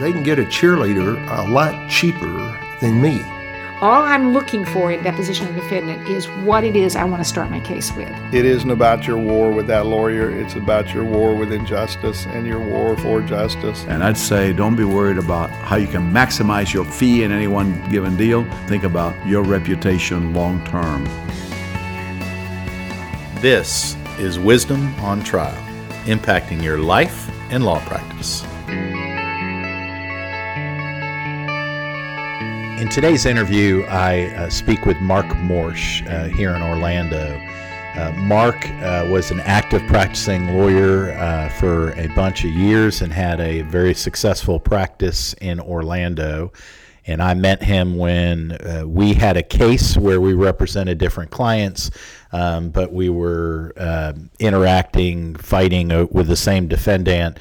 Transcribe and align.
they 0.00 0.12
can 0.12 0.22
get 0.22 0.38
a 0.38 0.44
cheerleader 0.44 1.16
a 1.38 1.50
lot 1.50 1.90
cheaper 1.90 2.58
than 2.80 3.00
me. 3.00 3.22
All 3.80 4.02
I'm 4.02 4.32
looking 4.32 4.64
for 4.64 4.90
in 4.90 5.04
deposition 5.04 5.46
of 5.46 5.54
defendant 5.54 6.08
is 6.08 6.26
what 6.44 6.64
it 6.64 6.74
is 6.74 6.96
I 6.96 7.04
want 7.04 7.22
to 7.22 7.28
start 7.28 7.48
my 7.48 7.60
case 7.60 7.92
with. 7.94 8.10
It 8.34 8.44
isn't 8.44 8.70
about 8.70 9.06
your 9.06 9.18
war 9.18 9.52
with 9.52 9.68
that 9.68 9.86
lawyer, 9.86 10.32
it's 10.32 10.56
about 10.56 10.92
your 10.92 11.04
war 11.04 11.36
with 11.36 11.52
injustice 11.52 12.26
and 12.26 12.44
your 12.44 12.58
war 12.58 12.96
for 12.96 13.20
justice. 13.20 13.84
And 13.86 14.02
I'd 14.02 14.16
say 14.16 14.52
don't 14.52 14.74
be 14.74 14.82
worried 14.82 15.18
about 15.18 15.50
how 15.50 15.76
you 15.76 15.86
can 15.86 16.12
maximize 16.12 16.72
your 16.72 16.84
fee 16.84 17.22
in 17.22 17.30
any 17.30 17.46
one 17.46 17.88
given 17.88 18.16
deal. 18.16 18.42
Think 18.66 18.82
about 18.82 19.14
your 19.24 19.44
reputation 19.44 20.34
long 20.34 20.64
term. 20.64 21.04
This 23.40 23.96
is 24.18 24.40
Wisdom 24.40 24.92
on 24.96 25.22
Trial, 25.22 25.54
impacting 26.06 26.60
your 26.60 26.78
life 26.78 27.30
and 27.52 27.64
law 27.64 27.78
practice. 27.86 28.44
In 32.78 32.88
today's 32.88 33.26
interview, 33.26 33.82
I 33.88 34.26
uh, 34.36 34.50
speak 34.50 34.86
with 34.86 34.96
Mark 35.00 35.36
Morse 35.38 36.00
uh, 36.02 36.30
here 36.32 36.50
in 36.54 36.62
Orlando. 36.62 37.36
Uh, 37.96 38.12
Mark 38.18 38.70
uh, 38.70 39.04
was 39.10 39.32
an 39.32 39.40
active 39.40 39.82
practicing 39.88 40.56
lawyer 40.56 41.10
uh, 41.14 41.48
for 41.48 41.90
a 41.94 42.06
bunch 42.14 42.44
of 42.44 42.52
years 42.52 43.02
and 43.02 43.12
had 43.12 43.40
a 43.40 43.62
very 43.62 43.94
successful 43.94 44.60
practice 44.60 45.32
in 45.40 45.58
Orlando. 45.58 46.52
And 47.04 47.20
I 47.20 47.34
met 47.34 47.64
him 47.64 47.96
when 47.96 48.52
uh, 48.52 48.84
we 48.86 49.12
had 49.12 49.36
a 49.36 49.42
case 49.42 49.96
where 49.96 50.20
we 50.20 50.34
represented 50.34 50.98
different 50.98 51.32
clients, 51.32 51.90
um, 52.30 52.70
but 52.70 52.92
we 52.92 53.08
were 53.08 53.72
interacting, 54.38 55.34
fighting 55.34 55.88
with 56.12 56.28
the 56.28 56.36
same 56.36 56.68
defendant. 56.68 57.40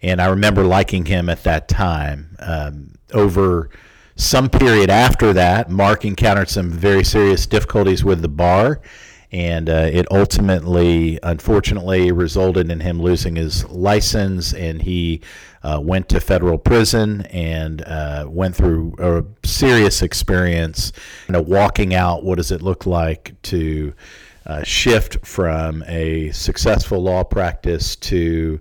And 0.00 0.22
I 0.22 0.28
remember 0.28 0.64
liking 0.64 1.04
him 1.04 1.28
at 1.28 1.42
that 1.42 1.68
time. 1.68 2.36
Um, 2.38 2.94
over 3.12 3.70
some 4.18 4.50
period 4.50 4.90
after 4.90 5.32
that, 5.32 5.70
Mark 5.70 6.04
encountered 6.04 6.48
some 6.48 6.70
very 6.70 7.04
serious 7.04 7.46
difficulties 7.46 8.04
with 8.04 8.20
the 8.20 8.28
bar, 8.28 8.80
and 9.30 9.70
uh, 9.70 9.88
it 9.92 10.10
ultimately, 10.10 11.20
unfortunately, 11.22 12.10
resulted 12.10 12.68
in 12.68 12.80
him 12.80 13.00
losing 13.00 13.36
his 13.36 13.64
license, 13.66 14.52
and 14.52 14.82
he 14.82 15.20
uh, 15.62 15.78
went 15.80 16.08
to 16.08 16.18
federal 16.18 16.58
prison 16.58 17.22
and 17.26 17.82
uh, 17.82 18.26
went 18.28 18.56
through 18.56 18.94
a 18.98 19.24
serious 19.46 20.02
experience, 20.02 20.92
you 21.28 21.34
know, 21.34 21.42
walking 21.42 21.94
out. 21.94 22.24
What 22.24 22.38
does 22.38 22.50
it 22.50 22.60
look 22.60 22.86
like 22.86 23.40
to 23.42 23.94
uh, 24.46 24.64
shift 24.64 25.24
from 25.24 25.84
a 25.86 26.32
successful 26.32 27.00
law 27.00 27.22
practice 27.22 27.94
to 27.96 28.58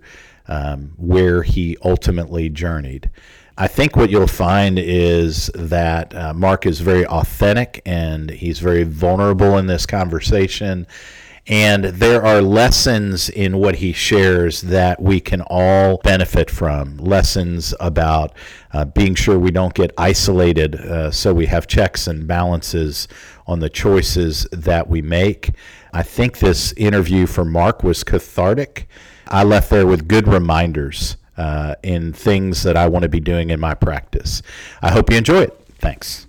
um, 0.48 0.94
where 0.98 1.42
he 1.42 1.78
ultimately 1.84 2.48
journeyed? 2.50 3.10
I 3.60 3.68
think 3.68 3.96
what 3.96 4.12
you'll 4.12 4.28
find 4.28 4.78
is 4.78 5.50
that 5.56 6.16
uh, 6.16 6.32
Mark 6.32 6.68
is 6.68 6.80
very 6.80 7.08
authentic 7.08 7.82
and 7.88 8.30
he's 8.30 8.60
very 8.60 8.84
vulnerable 8.84 9.58
in 9.58 9.66
this 9.66 9.88
conversation. 9.88 10.86
And 11.48 11.86
there 11.86 12.24
are 12.24 12.40
lessons 12.42 13.30
in 13.30 13.58
what 13.58 13.78
he 13.78 13.94
shares 13.94 14.62
that 14.62 15.02
we 15.02 15.20
can 15.20 15.42
all 15.48 16.00
benefit 16.04 16.52
from. 16.52 16.98
Lessons 16.98 17.74
about 17.80 18.34
uh, 18.74 18.86
being 18.86 19.16
sure 19.16 19.40
we 19.40 19.50
don't 19.50 19.74
get 19.74 19.92
isolated 19.98 20.76
uh, 20.76 21.10
so 21.10 21.34
we 21.34 21.48
have 21.48 21.66
checks 21.66 22.06
and 22.06 22.28
balances 22.28 23.08
on 23.48 23.60
the 23.60 23.70
choices 23.70 24.46
that 24.52 24.88
we 24.88 25.02
make. 25.02 25.50
I 25.94 26.04
think 26.04 26.38
this 26.38 26.74
interview 26.74 27.26
for 27.26 27.44
Mark 27.44 27.82
was 27.82 28.04
cathartic. 28.04 28.88
I 29.28 29.44
left 29.44 29.72
there 29.72 29.88
with 29.88 30.08
good 30.08 30.28
reminders 30.28 31.18
uh, 31.38 31.76
in 31.84 32.14
things 32.14 32.64
that 32.64 32.76
I 32.76 32.88
want 32.88 33.04
to 33.04 33.10
be 33.10 33.20
doing 33.20 33.50
in 33.50 33.60
my 33.60 33.74
practice. 33.74 34.42
I 34.82 34.92
hope 34.92 35.10
you 35.10 35.18
enjoy 35.18 35.42
it. 35.44 35.60
Thanks. 35.80 36.28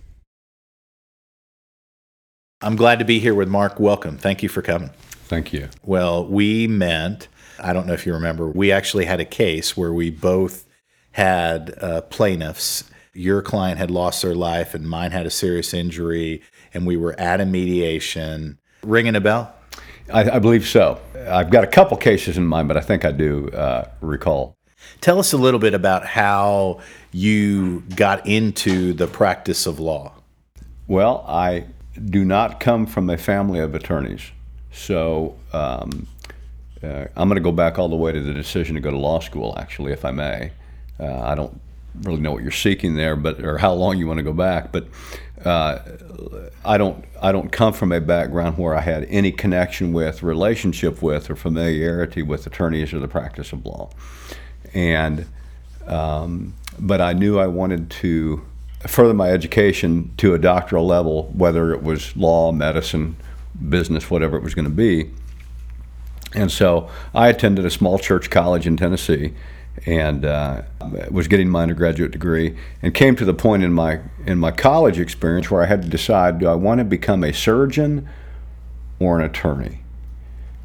I'm 2.61 2.77
glad 2.77 2.99
to 2.99 3.05
be 3.05 3.19
here 3.21 3.35
with 3.35 3.49
Mark. 3.49 3.79
Welcome. 3.79 4.19
Thank 4.19 4.43
you 4.43 4.49
for 4.49 4.63
coming. 4.63 4.91
Thank 5.29 5.53
you. 5.53 5.69
Well, 5.85 6.27
we 6.27 6.67
met, 6.67 7.29
I 7.59 7.73
don't 7.73 7.87
know 7.87 7.93
if 7.93 8.05
you 8.05 8.13
remember, 8.15 8.49
we 8.49 8.73
actually 8.73 9.05
had 9.05 9.21
a 9.21 9.25
case 9.25 9.77
where 9.77 9.93
we 9.93 10.11
both 10.11 10.67
had 11.13 11.75
uh, 11.81 12.01
plaintiffs. 12.03 12.85
Your 13.15 13.43
client 13.43 13.79
had 13.79 13.91
lost 13.91 14.23
their 14.23 14.35
life, 14.35 14.75
and 14.75 14.89
mine 14.89 15.13
had 15.13 15.27
a 15.27 15.31
serious 15.31 15.73
injury, 15.73 16.43
and 16.75 16.87
we 16.87 16.97
were 16.97 17.19
at 17.19 17.41
a 17.41 17.47
mediation. 17.47 18.59
Ringing 18.83 19.17
a 19.17 19.21
bell? 19.21 19.55
I, 20.13 20.31
I 20.31 20.39
believe 20.39 20.67
so. 20.67 21.01
I've 21.29 21.51
got 21.51 21.65
a 21.65 21.69
couple 21.69 21.97
cases 21.97 22.37
in 22.37 22.47
mind, 22.47 22.69
but 22.69 22.77
I 22.77 22.81
think 22.81 23.05
I 23.05 23.13
do 23.13 23.51
uh, 23.51 23.89
recall. 24.01 24.57
Tell 25.01 25.21
us 25.21 25.33
a 25.33 25.37
little 25.37 25.61
bit 25.61 25.75
about 25.75 26.07
how 26.07 26.81
you 27.13 27.85
got 27.95 28.27
into 28.27 28.93
the 28.93 29.07
practice 29.07 29.67
of 29.67 29.79
law. 29.79 30.13
Well, 30.89 31.25
I 31.29 31.67
do 32.05 32.25
not 32.25 32.59
come 32.61 32.87
from 32.87 33.09
a 33.09 33.17
family 33.17 33.61
of 33.61 33.75
attorneys. 33.75 34.33
So 34.73 35.37
um, 35.53 36.09
uh, 36.83 37.07
I'm 37.17 37.29
going 37.29 37.37
to 37.37 37.41
go 37.41 37.53
back 37.53 37.79
all 37.79 37.89
the 37.89 37.97
way 37.97 38.13
to 38.13 38.21
the 38.21 38.35
decision 38.35 38.75
to 38.75 38.81
go 38.81 38.91
to 38.91 38.99
law 38.99 39.21
school, 39.21 39.55
actually, 39.59 39.93
if 39.93 40.05
I 40.05 40.11
may. 40.11 40.51
Uh, 40.99 41.21
I 41.21 41.35
don't 41.37 41.61
really 42.03 42.21
know 42.21 42.33
what 42.33 42.43
you're 42.43 42.51
seeking 42.51 42.97
there, 42.97 43.15
but 43.15 43.41
or 43.45 43.59
how 43.59 43.73
long 43.75 43.99
you 43.99 44.07
want 44.07 44.19
to 44.19 44.25
go 44.25 44.33
back, 44.33 44.73
but 44.73 44.89
uh, 45.45 45.79
I 46.65 46.77
don't 46.77 47.05
I 47.23 47.31
don't 47.31 47.51
come 47.51 47.73
from 47.73 47.93
a 47.93 48.01
background 48.01 48.59
where 48.59 48.75
I 48.75 48.81
had 48.81 49.05
any 49.05 49.31
connection 49.31 49.93
with, 49.93 50.23
relationship 50.23 51.03
with, 51.03 51.31
or 51.31 51.37
familiarity 51.37 52.23
with 52.23 52.47
attorneys 52.47 52.93
or 52.93 52.99
the 52.99 53.09
practice 53.09 53.53
of 53.53 53.65
law 53.65 53.91
and 54.75 55.27
um, 55.87 56.55
but 56.79 57.01
I 57.01 57.13
knew 57.13 57.39
I 57.39 57.47
wanted 57.47 57.91
to 57.91 58.45
further 58.87 59.15
my 59.15 59.31
education 59.31 60.13
to 60.19 60.35
a 60.35 60.39
doctoral 60.39 60.87
level, 60.87 61.25
whether 61.35 61.73
it 61.73 61.83
was 61.83 62.17
law, 62.17 62.53
medicine, 62.53 63.17
business, 63.69 64.11
whatever 64.11 64.37
it 64.37 64.43
was 64.43 64.55
going 64.55 64.67
to 64.67 64.71
be. 64.71 65.11
And 66.35 66.53
so 66.53 66.89
I 67.15 67.29
attended 67.29 67.65
a 67.65 67.71
small 67.71 67.99
church 67.99 68.31
college 68.31 68.67
in 68.67 68.77
Tennessee 68.77 69.35
and 69.87 70.25
uh, 70.25 70.63
was 71.11 71.29
getting 71.29 71.49
my 71.49 71.63
undergraduate 71.63 72.11
degree 72.11 72.57
and 72.83 72.95
came 72.95 73.17
to 73.17 73.25
the 73.25 73.35
point 73.35 73.63
in 73.63 73.73
my 73.73 74.01
in 74.27 74.39
my 74.39 74.51
college 74.51 74.99
experience 74.99 75.51
where 75.51 75.63
I 75.63 75.67
had 75.67 75.83
to 75.83 75.89
decide 75.89 76.41
do 76.41 76.49
I 76.49 76.55
want 76.55 76.79
to 76.79 76.85
become 76.85 77.23
a 77.23 77.33
surgeon 77.33 78.09
or 78.99 79.19
an 79.19 79.25
attorney 79.25 79.83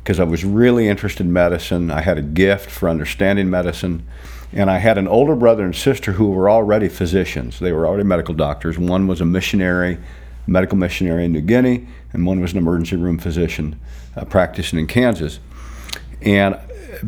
because 0.03 0.19
I 0.19 0.25
was 0.25 0.43
really 0.43 0.89
interested 0.89 1.25
in 1.25 1.31
medicine. 1.31 1.89
I 1.89 2.01
had 2.01 2.17
a 2.17 2.21
gift 2.21 2.69
for 2.69 2.89
understanding 2.89 3.49
medicine. 3.49 4.05
And 4.51 4.69
I 4.69 4.79
had 4.79 4.97
an 4.97 5.07
older 5.07 5.33
brother 5.33 5.63
and 5.63 5.73
sister 5.73 6.11
who 6.11 6.29
were 6.29 6.49
already 6.49 6.89
physicians. 6.89 7.59
They 7.59 7.71
were 7.71 7.87
already 7.87 8.03
medical 8.03 8.33
doctors. 8.33 8.77
One 8.77 9.07
was 9.07 9.21
a 9.21 9.25
missionary, 9.25 9.97
medical 10.45 10.77
missionary 10.77 11.23
in 11.23 11.31
New 11.31 11.41
Guinea, 11.41 11.87
and 12.11 12.25
one 12.25 12.41
was 12.41 12.51
an 12.51 12.57
emergency 12.57 12.97
room 12.97 13.17
physician 13.17 13.79
uh, 14.17 14.25
practicing 14.25 14.77
in 14.77 14.87
Kansas. 14.87 15.39
And 16.21 16.59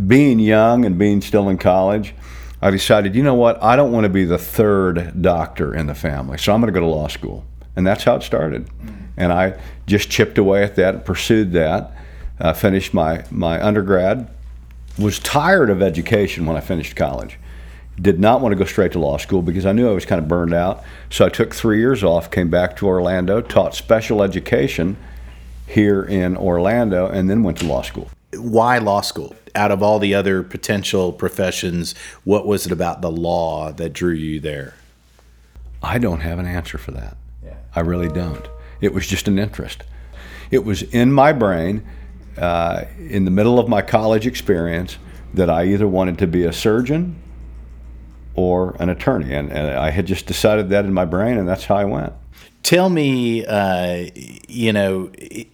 being 0.07 0.39
young 0.39 0.85
and 0.85 0.97
being 0.97 1.19
still 1.21 1.49
in 1.49 1.57
college, 1.57 2.15
I 2.61 2.71
decided, 2.71 3.13
you 3.13 3.23
know 3.23 3.35
what, 3.35 3.61
I 3.61 3.75
don't 3.75 3.91
want 3.91 4.05
to 4.05 4.09
be 4.09 4.23
the 4.23 4.37
third 4.37 5.21
doctor 5.21 5.75
in 5.75 5.87
the 5.87 5.95
family, 5.95 6.37
so 6.37 6.53
I'm 6.53 6.61
going 6.61 6.73
to 6.73 6.79
go 6.79 6.83
to 6.83 6.91
law 6.91 7.09
school. 7.09 7.45
And 7.75 7.85
that's 7.85 8.05
how 8.05 8.15
it 8.15 8.23
started. 8.23 8.69
And 9.17 9.33
I 9.33 9.59
just 9.85 10.09
chipped 10.09 10.37
away 10.37 10.63
at 10.63 10.75
that 10.77 10.95
and 10.95 11.05
pursued 11.05 11.51
that 11.51 11.91
uh, 12.39 12.53
finished 12.53 12.93
my, 12.93 13.23
my 13.31 13.63
undergrad, 13.63 14.29
was 14.97 15.19
tired 15.19 15.69
of 15.69 15.81
education 15.81 16.45
when 16.45 16.55
I 16.55 16.61
finished 16.61 16.95
college. 16.95 17.37
Did 17.99 18.19
not 18.19 18.41
want 18.41 18.51
to 18.51 18.57
go 18.57 18.65
straight 18.65 18.91
to 18.93 18.99
law 18.99 19.17
school 19.17 19.41
because 19.41 19.65
I 19.65 19.71
knew 19.71 19.89
I 19.89 19.93
was 19.93 20.05
kind 20.05 20.21
of 20.21 20.27
burned 20.27 20.53
out. 20.53 20.83
So 21.09 21.25
I 21.25 21.29
took 21.29 21.55
three 21.55 21.79
years 21.79 22.03
off, 22.03 22.29
came 22.29 22.49
back 22.49 22.75
to 22.77 22.87
Orlando, 22.87 23.41
taught 23.41 23.73
special 23.73 24.21
education 24.21 24.97
here 25.67 26.03
in 26.03 26.35
Orlando, 26.35 27.07
and 27.07 27.29
then 27.29 27.43
went 27.43 27.57
to 27.59 27.65
law 27.65 27.81
school. 27.81 28.09
Why 28.33 28.79
law 28.79 29.01
school? 29.01 29.35
Out 29.55 29.71
of 29.71 29.81
all 29.81 29.99
the 29.99 30.13
other 30.13 30.43
potential 30.43 31.13
professions, 31.13 31.95
what 32.25 32.45
was 32.45 32.65
it 32.65 32.71
about 32.73 33.01
the 33.01 33.11
law 33.11 33.71
that 33.71 33.93
drew 33.93 34.13
you 34.13 34.41
there? 34.41 34.73
I 35.81 35.97
don't 35.97 36.19
have 36.19 36.39
an 36.39 36.45
answer 36.45 36.77
for 36.77 36.91
that. 36.91 37.15
Yeah. 37.43 37.55
I 37.73 37.79
really 37.79 38.09
don't. 38.09 38.45
It 38.81 38.93
was 38.93 39.07
just 39.07 39.29
an 39.29 39.39
interest. 39.39 39.83
It 40.51 40.65
was 40.65 40.83
in 40.83 41.13
my 41.13 41.31
brain 41.31 41.85
uh, 42.37 42.85
in 42.97 43.25
the 43.25 43.31
middle 43.31 43.59
of 43.59 43.67
my 43.67 43.81
college 43.81 44.27
experience 44.27 44.97
that 45.33 45.49
I 45.49 45.65
either 45.65 45.87
wanted 45.87 46.17
to 46.19 46.27
be 46.27 46.43
a 46.43 46.53
surgeon 46.53 47.21
or 48.35 48.75
an 48.79 48.89
attorney. 48.89 49.33
And, 49.33 49.51
and 49.51 49.77
I 49.77 49.89
had 49.89 50.05
just 50.05 50.25
decided 50.25 50.69
that 50.69 50.85
in 50.85 50.93
my 50.93 51.05
brain, 51.05 51.37
and 51.37 51.47
that's 51.47 51.65
how 51.65 51.75
I 51.75 51.85
went. 51.85 52.13
Tell 52.63 52.89
me, 52.89 53.45
uh, 53.45 54.07
you 54.47 54.73
know, 54.73 55.11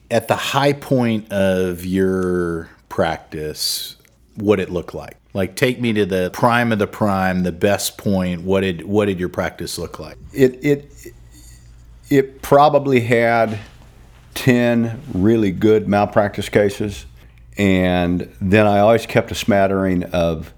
at 0.09 0.27
the 0.27 0.35
high 0.35 0.73
point 0.73 1.31
of 1.31 1.85
your 1.85 2.69
practice, 2.89 3.97
what 4.35 4.59
it 4.59 4.69
looked 4.69 4.93
like. 4.93 5.17
Like, 5.33 5.55
take 5.55 5.79
me 5.79 5.93
to 5.93 6.05
the 6.05 6.29
prime 6.31 6.71
of 6.71 6.79
the 6.79 6.87
prime, 6.87 7.43
the 7.43 7.51
best 7.51 7.97
point. 7.97 8.43
What 8.43 8.61
did 8.61 8.85
what 8.85 9.05
did 9.05 9.19
your 9.19 9.29
practice 9.29 9.77
look 9.77 9.99
like? 9.99 10.17
It 10.33 10.63
it 10.63 11.13
it 12.09 12.41
probably 12.41 12.99
had 13.01 13.59
10 14.35 15.01
really 15.13 15.51
good 15.51 15.87
malpractice 15.87 16.49
cases. 16.49 17.05
And 17.57 18.31
then 18.39 18.65
I 18.65 18.79
always 18.79 19.05
kept 19.05 19.31
a 19.31 19.35
smattering 19.35 20.03
of 20.05 20.53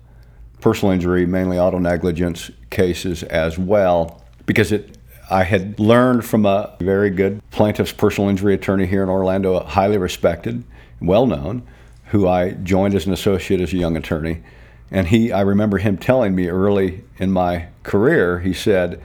personal 0.61 0.93
injury, 0.93 1.25
mainly 1.25 1.59
auto 1.59 1.79
negligence 1.79 2.51
cases 2.69 3.23
as 3.23 3.57
well, 3.57 4.21
because 4.45 4.71
it. 4.71 4.97
I 5.29 5.43
had 5.43 5.79
learned 5.79 6.25
from 6.25 6.45
a 6.45 6.75
very 6.81 7.09
good 7.09 7.41
plaintiff's 7.49 7.93
personal 7.93 8.29
injury 8.29 8.53
attorney 8.53 8.85
here 8.85 9.01
in 9.01 9.09
Orlando, 9.09 9.63
highly 9.63 9.97
respected, 9.97 10.63
well 11.01 11.25
known, 11.25 11.65
who 12.07 12.27
I 12.27 12.51
joined 12.51 12.93
as 12.93 13.07
an 13.07 13.13
associate 13.13 13.61
as 13.61 13.73
a 13.73 13.77
young 13.77 13.95
attorney. 13.95 14.43
And 14.91 15.07
he, 15.07 15.31
I 15.31 15.41
remember 15.41 15.79
him 15.79 15.97
telling 15.97 16.35
me 16.35 16.49
early 16.49 17.03
in 17.17 17.31
my 17.31 17.67
career, 17.81 18.41
he 18.41 18.53
said, 18.53 19.01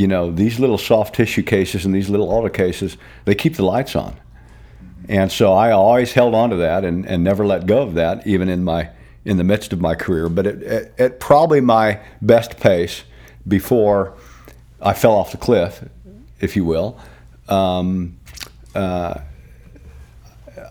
you 0.00 0.08
know, 0.08 0.30
these 0.30 0.58
little 0.58 0.78
soft 0.78 1.14
tissue 1.14 1.42
cases 1.42 1.84
and 1.84 1.94
these 1.94 2.08
little 2.08 2.30
auto 2.30 2.48
cases, 2.48 2.96
they 3.26 3.34
keep 3.34 3.56
the 3.56 3.64
lights 3.66 3.94
on. 3.94 4.18
And 5.10 5.30
so 5.30 5.52
I 5.52 5.72
always 5.72 6.14
held 6.14 6.34
on 6.34 6.48
to 6.48 6.56
that 6.56 6.86
and, 6.86 7.04
and 7.04 7.22
never 7.22 7.44
let 7.44 7.66
go 7.66 7.82
of 7.82 7.92
that, 7.94 8.26
even 8.26 8.48
in 8.48 8.64
my 8.64 8.88
in 9.26 9.36
the 9.36 9.44
midst 9.44 9.74
of 9.74 9.80
my 9.82 9.94
career. 9.94 10.30
But 10.30 10.46
at, 10.46 11.20
probably 11.20 11.60
my 11.60 12.00
best 12.22 12.58
pace 12.58 13.02
before 13.46 14.16
I 14.80 14.94
fell 14.94 15.12
off 15.12 15.32
the 15.32 15.36
cliff, 15.36 15.86
if 16.40 16.56
you 16.56 16.64
will, 16.64 16.98
um, 17.50 18.18
uh, 18.74 19.20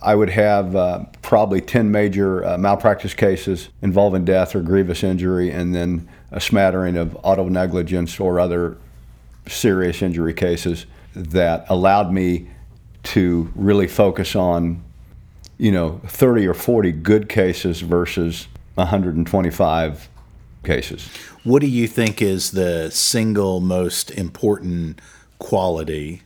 I 0.01 0.15
would 0.15 0.31
have 0.31 0.75
uh, 0.75 1.05
probably 1.21 1.61
10 1.61 1.91
major 1.91 2.43
uh, 2.43 2.57
malpractice 2.57 3.13
cases 3.13 3.69
involving 3.83 4.25
death 4.25 4.55
or 4.55 4.61
grievous 4.61 5.03
injury, 5.03 5.51
and 5.51 5.75
then 5.75 6.09
a 6.31 6.41
smattering 6.41 6.97
of 6.97 7.15
auto 7.21 7.47
negligence 7.47 8.19
or 8.19 8.39
other 8.39 8.79
serious 9.47 10.01
injury 10.01 10.33
cases 10.33 10.85
that 11.15 11.65
allowed 11.69 12.11
me 12.11 12.49
to 13.03 13.51
really 13.55 13.87
focus 13.87 14.35
on, 14.35 14.83
you 15.57 15.71
know, 15.71 16.01
30 16.05 16.47
or 16.47 16.53
40 16.53 16.91
good 16.91 17.29
cases 17.29 17.81
versus 17.81 18.47
125 18.75 20.09
cases. 20.63 21.07
What 21.43 21.61
do 21.61 21.67
you 21.67 21.87
think 21.87 22.21
is 22.21 22.51
the 22.51 22.89
single 22.91 23.59
most 23.59 24.11
important 24.11 24.99
quality 25.39 26.23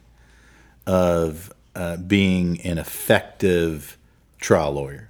of 0.85 1.53
uh, 1.75 1.97
being 1.97 2.59
an 2.61 2.77
effective 2.77 3.97
trial 4.39 4.73
lawyer? 4.73 5.09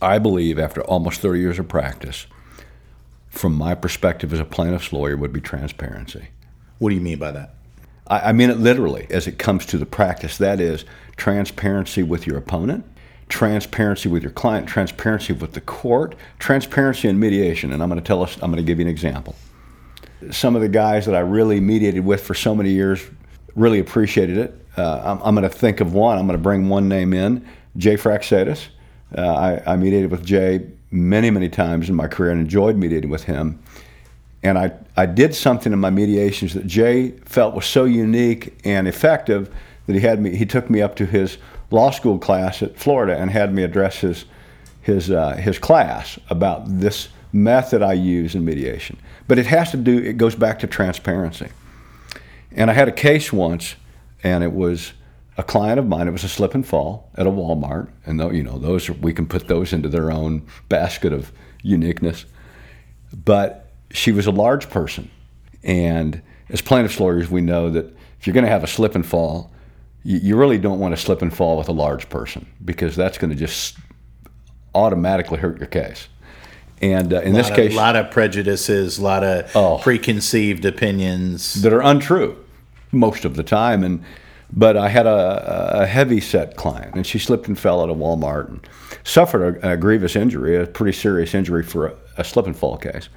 I 0.00 0.18
believe 0.18 0.58
after 0.58 0.82
almost 0.82 1.20
30 1.20 1.40
years 1.40 1.58
of 1.60 1.68
practice, 1.68 2.26
from 3.32 3.54
my 3.54 3.74
perspective 3.74 4.32
as 4.32 4.38
a 4.38 4.44
plaintiff's 4.44 4.92
lawyer, 4.92 5.16
would 5.16 5.32
be 5.32 5.40
transparency. 5.40 6.28
What 6.78 6.90
do 6.90 6.94
you 6.94 7.00
mean 7.00 7.18
by 7.18 7.32
that? 7.32 7.54
I, 8.06 8.20
I 8.28 8.32
mean 8.32 8.50
it 8.50 8.58
literally 8.58 9.06
as 9.10 9.26
it 9.26 9.38
comes 9.38 9.64
to 9.66 9.78
the 9.78 9.86
practice. 9.86 10.36
That 10.36 10.60
is 10.60 10.84
transparency 11.16 12.02
with 12.02 12.26
your 12.26 12.36
opponent, 12.36 12.84
transparency 13.30 14.10
with 14.10 14.22
your 14.22 14.32
client, 14.32 14.68
transparency 14.68 15.32
with 15.32 15.54
the 15.54 15.62
court, 15.62 16.14
transparency 16.38 17.08
in 17.08 17.18
mediation. 17.18 17.72
And 17.72 17.82
I'm 17.82 17.88
going 17.88 18.00
to 18.00 18.06
tell 18.06 18.22
us, 18.22 18.34
I'm 18.42 18.50
going 18.50 18.62
to 18.62 18.62
give 18.62 18.78
you 18.78 18.84
an 18.84 18.90
example. 18.90 19.34
Some 20.30 20.54
of 20.54 20.60
the 20.60 20.68
guys 20.68 21.06
that 21.06 21.14
I 21.14 21.20
really 21.20 21.58
mediated 21.58 22.04
with 22.04 22.22
for 22.22 22.34
so 22.34 22.54
many 22.54 22.70
years 22.70 23.02
really 23.54 23.78
appreciated 23.78 24.36
it. 24.36 24.66
Uh, 24.76 25.00
I'm, 25.04 25.22
I'm 25.22 25.34
going 25.34 25.50
to 25.50 25.56
think 25.56 25.80
of 25.80 25.94
one. 25.94 26.18
I'm 26.18 26.26
going 26.26 26.38
to 26.38 26.42
bring 26.42 26.68
one 26.68 26.86
name 26.86 27.14
in, 27.14 27.48
Jay 27.78 27.96
Fraxatis. 27.96 28.68
Uh, 29.16 29.60
I, 29.66 29.72
I 29.72 29.76
mediated 29.76 30.10
with 30.10 30.24
Jay 30.24 30.70
many, 30.92 31.30
many 31.30 31.48
times 31.48 31.88
in 31.88 31.94
my 31.94 32.06
career 32.06 32.30
and 32.30 32.40
enjoyed 32.40 32.76
mediating 32.76 33.10
with 33.10 33.24
him. 33.24 33.60
And 34.42 34.58
I, 34.58 34.72
I 34.96 35.06
did 35.06 35.34
something 35.34 35.72
in 35.72 35.78
my 35.78 35.90
mediations 35.90 36.54
that 36.54 36.66
Jay 36.66 37.12
felt 37.24 37.54
was 37.54 37.64
so 37.64 37.84
unique 37.84 38.58
and 38.64 38.86
effective 38.86 39.52
that 39.86 39.94
he 39.94 40.00
had 40.00 40.20
me 40.20 40.36
he 40.36 40.46
took 40.46 40.70
me 40.70 40.80
up 40.80 40.94
to 40.96 41.06
his 41.06 41.38
law 41.70 41.90
school 41.90 42.18
class 42.18 42.62
at 42.62 42.76
Florida 42.76 43.16
and 43.16 43.30
had 43.30 43.52
me 43.54 43.62
address 43.62 43.98
his 43.98 44.26
his 44.82 45.10
uh, 45.10 45.36
his 45.36 45.58
class 45.58 46.18
about 46.28 46.64
this 46.66 47.08
method 47.32 47.82
I 47.82 47.94
use 47.94 48.34
in 48.34 48.44
mediation. 48.44 48.98
But 49.26 49.38
it 49.38 49.46
has 49.46 49.70
to 49.70 49.76
do 49.76 49.98
it 49.98 50.16
goes 50.16 50.34
back 50.34 50.58
to 50.60 50.66
transparency. 50.66 51.48
And 52.50 52.70
I 52.70 52.74
had 52.74 52.88
a 52.88 52.92
case 52.92 53.32
once, 53.32 53.76
and 54.22 54.44
it 54.44 54.52
was 54.52 54.92
a 55.38 55.42
client 55.42 55.78
of 55.78 55.86
mine. 55.86 56.08
It 56.08 56.12
was 56.12 56.24
a 56.24 56.28
slip 56.28 56.54
and 56.54 56.66
fall 56.66 57.10
at 57.16 57.26
a 57.26 57.30
Walmart, 57.30 57.88
and 58.06 58.20
though 58.20 58.30
you 58.30 58.42
know 58.42 58.58
those 58.58 58.88
we 58.90 59.12
can 59.12 59.26
put 59.26 59.48
those 59.48 59.72
into 59.72 59.88
their 59.88 60.10
own 60.10 60.46
basket 60.68 61.12
of 61.12 61.32
uniqueness. 61.62 62.24
But 63.24 63.70
she 63.90 64.12
was 64.12 64.26
a 64.26 64.30
large 64.30 64.68
person, 64.70 65.10
and 65.62 66.20
as 66.48 66.60
plaintiffs 66.60 66.98
lawyers, 67.00 67.30
we 67.30 67.40
know 67.40 67.70
that 67.70 67.86
if 68.20 68.26
you're 68.26 68.34
going 68.34 68.44
to 68.44 68.50
have 68.50 68.64
a 68.64 68.68
slip 68.68 68.94
and 68.94 69.04
fall, 69.04 69.50
you, 70.02 70.18
you 70.18 70.36
really 70.36 70.58
don't 70.58 70.78
want 70.78 70.94
to 70.96 71.00
slip 71.00 71.22
and 71.22 71.34
fall 71.34 71.56
with 71.56 71.68
a 71.68 71.72
large 71.72 72.08
person 72.08 72.46
because 72.64 72.94
that's 72.96 73.18
going 73.18 73.30
to 73.30 73.36
just 73.36 73.76
automatically 74.74 75.38
hurt 75.38 75.58
your 75.58 75.66
case. 75.66 76.08
And 76.80 77.12
uh, 77.12 77.20
in 77.20 77.32
this 77.34 77.48
of- 77.50 77.56
case, 77.56 77.72
a 77.72 77.76
lot 77.76 77.96
of 77.96 78.10
prejudices, 78.10 78.98
a 78.98 79.02
lot 79.02 79.22
of 79.24 79.50
Oh. 79.54 79.78
preconceived 79.82 80.64
opinions. 80.64 81.62
that 81.62 81.72
are 81.72 81.82
untrue 81.82 82.36
most 82.90 83.24
of 83.24 83.36
the 83.36 83.42
time. 83.42 83.84
And 83.84 84.02
but 84.52 84.76
I 84.76 84.88
had 84.88 85.06
a, 85.06 85.80
a 85.82 85.86
heavy 85.86 86.20
set 86.20 86.56
client, 86.56 86.94
and 86.94 87.06
she 87.06 87.18
slipped 87.18 87.48
and 87.48 87.58
fell 87.58 87.82
at 87.82 87.88
a 87.88 87.94
Walmart 87.94 88.48
and 88.48 88.68
suffered 89.04 89.56
a, 89.62 89.72
a 89.72 89.76
grievous 89.76 90.14
injury, 90.14 90.56
a 90.56 90.66
pretty 90.66 90.96
serious 90.96 91.34
injury 91.34 91.62
for 91.62 91.86
a, 91.86 91.94
a 92.18 92.24
slip 92.24 92.46
and 92.46 92.56
fall 92.56 92.76
case. 92.76 93.08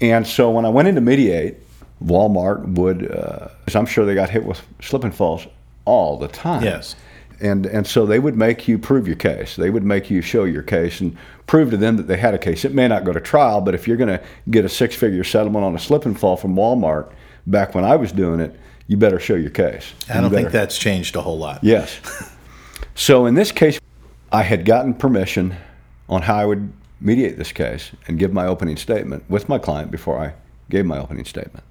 And 0.00 0.26
so 0.26 0.50
when 0.50 0.64
I 0.64 0.68
went 0.68 0.88
in 0.88 0.94
to 0.94 1.00
mediate, 1.00 1.56
Walmart 2.02 2.76
would, 2.76 3.10
uh, 3.12 3.48
I'm 3.74 3.86
sure 3.86 4.04
they 4.04 4.14
got 4.14 4.30
hit 4.30 4.44
with 4.44 4.60
slip 4.80 5.04
and 5.04 5.14
falls 5.14 5.46
all 5.84 6.18
the 6.18 6.28
time. 6.28 6.64
Yes. 6.64 6.96
And, 7.40 7.66
and 7.66 7.86
so 7.86 8.06
they 8.06 8.18
would 8.18 8.36
make 8.36 8.68
you 8.68 8.78
prove 8.78 9.06
your 9.06 9.16
case. 9.16 9.56
They 9.56 9.70
would 9.70 9.82
make 9.84 10.10
you 10.10 10.22
show 10.22 10.44
your 10.44 10.62
case 10.62 11.00
and 11.00 11.16
prove 11.46 11.70
to 11.70 11.76
them 11.76 11.96
that 11.96 12.06
they 12.06 12.16
had 12.16 12.34
a 12.34 12.38
case. 12.38 12.64
It 12.64 12.72
may 12.72 12.86
not 12.88 13.04
go 13.04 13.12
to 13.12 13.20
trial, 13.20 13.60
but 13.60 13.74
if 13.74 13.88
you're 13.88 13.96
going 13.96 14.16
to 14.16 14.22
get 14.50 14.64
a 14.64 14.68
six 14.68 14.94
figure 14.94 15.24
settlement 15.24 15.64
on 15.64 15.74
a 15.74 15.78
slip 15.78 16.06
and 16.06 16.18
fall 16.18 16.36
from 16.36 16.54
Walmart 16.54 17.12
back 17.46 17.74
when 17.74 17.84
I 17.84 17.96
was 17.96 18.12
doing 18.12 18.40
it, 18.40 18.58
you 18.92 18.98
better 18.98 19.18
show 19.18 19.34
your 19.34 19.50
case. 19.50 19.94
I 20.10 20.20
don't 20.20 20.24
You 20.24 20.36
think 20.36 20.50
that's 20.50 20.76
changed 20.76 21.16
a 21.16 21.22
whole 21.22 21.38
lot. 21.38 21.64
Yes. 21.64 21.98
So 22.94 23.24
in 23.24 23.34
this 23.34 23.50
case, 23.50 23.80
I 24.30 24.42
had 24.42 24.66
gotten 24.66 24.92
permission 24.92 25.56
on 26.10 26.20
how 26.20 26.36
I 26.36 26.44
would 26.44 26.70
mediate 27.00 27.38
this 27.38 27.52
case 27.52 27.90
and 28.06 28.18
give 28.18 28.34
my 28.34 28.46
opening 28.46 28.76
statement 28.76 29.24
with 29.30 29.48
my 29.48 29.58
client 29.58 29.90
before 29.90 30.18
I 30.18 30.34
gave 30.68 30.84
my 30.84 30.98
opening 30.98 31.24
statement. 31.24 31.64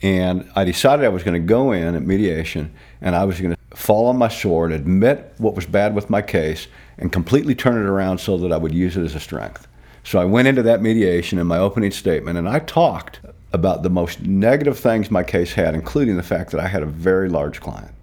And 0.00 0.50
I 0.56 0.64
decided 0.64 1.04
I 1.04 1.10
was 1.10 1.22
going 1.22 1.40
to 1.40 1.46
go 1.46 1.72
in 1.72 1.94
at 1.94 2.02
mediation 2.02 2.72
and 3.02 3.14
I 3.14 3.24
was 3.24 3.38
going 3.38 3.54
to 3.54 3.76
fall 3.76 4.06
on 4.06 4.16
my 4.16 4.28
sword, 4.28 4.72
admit 4.72 5.34
what 5.36 5.54
was 5.54 5.66
bad 5.66 5.94
with 5.94 6.08
my 6.08 6.22
case, 6.22 6.66
and 6.96 7.12
completely 7.12 7.54
turn 7.54 7.76
it 7.76 7.86
around 7.86 8.18
so 8.18 8.38
that 8.38 8.52
I 8.52 8.56
would 8.56 8.72
use 8.72 8.96
it 8.96 9.04
as 9.04 9.14
a 9.14 9.20
strength. 9.20 9.68
So 10.02 10.18
I 10.18 10.24
went 10.24 10.48
into 10.48 10.62
that 10.62 10.80
mediation 10.80 11.38
in 11.38 11.46
my 11.46 11.58
opening 11.58 11.90
statement 11.90 12.38
and 12.38 12.48
I 12.48 12.60
talked 12.60 13.20
about 13.52 13.82
the 13.82 13.90
most 13.90 14.22
negative 14.22 14.78
things 14.78 15.10
my 15.10 15.22
case 15.22 15.54
had, 15.54 15.74
including 15.74 16.16
the 16.16 16.22
fact 16.22 16.50
that 16.52 16.60
I 16.60 16.68
had 16.68 16.82
a 16.82 16.86
very 16.86 17.28
large 17.28 17.60
client 17.60 17.94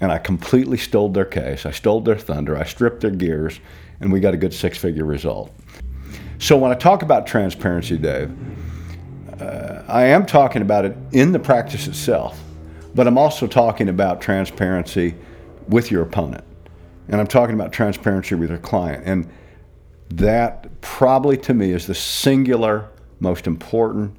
and 0.00 0.12
I 0.12 0.18
completely 0.18 0.76
stole 0.76 1.08
their 1.08 1.24
case. 1.24 1.64
I 1.64 1.70
stole 1.70 2.00
their 2.00 2.18
thunder. 2.18 2.56
I 2.58 2.64
stripped 2.64 3.00
their 3.00 3.10
gears, 3.10 3.60
and 4.00 4.12
we 4.12 4.20
got 4.20 4.34
a 4.34 4.36
good 4.36 4.52
six 4.52 4.76
figure 4.76 5.04
result. 5.04 5.50
So, 6.38 6.58
when 6.58 6.70
I 6.70 6.74
talk 6.74 7.02
about 7.02 7.26
transparency, 7.26 7.96
Dave, 7.96 8.30
uh, 9.40 9.82
I 9.88 10.04
am 10.04 10.26
talking 10.26 10.62
about 10.62 10.84
it 10.84 10.96
in 11.12 11.32
the 11.32 11.38
practice 11.38 11.86
itself, 11.86 12.38
but 12.94 13.06
I'm 13.06 13.16
also 13.16 13.46
talking 13.46 13.88
about 13.88 14.20
transparency 14.20 15.14
with 15.68 15.90
your 15.90 16.02
opponent. 16.02 16.44
And 17.08 17.20
I'm 17.20 17.26
talking 17.26 17.54
about 17.54 17.72
transparency 17.72 18.34
with 18.34 18.50
your 18.50 18.58
client. 18.58 19.04
And 19.06 19.30
that 20.10 20.80
probably 20.80 21.36
to 21.38 21.54
me 21.54 21.72
is 21.72 21.86
the 21.86 21.94
singular 21.94 22.90
most 23.20 23.46
important 23.46 24.16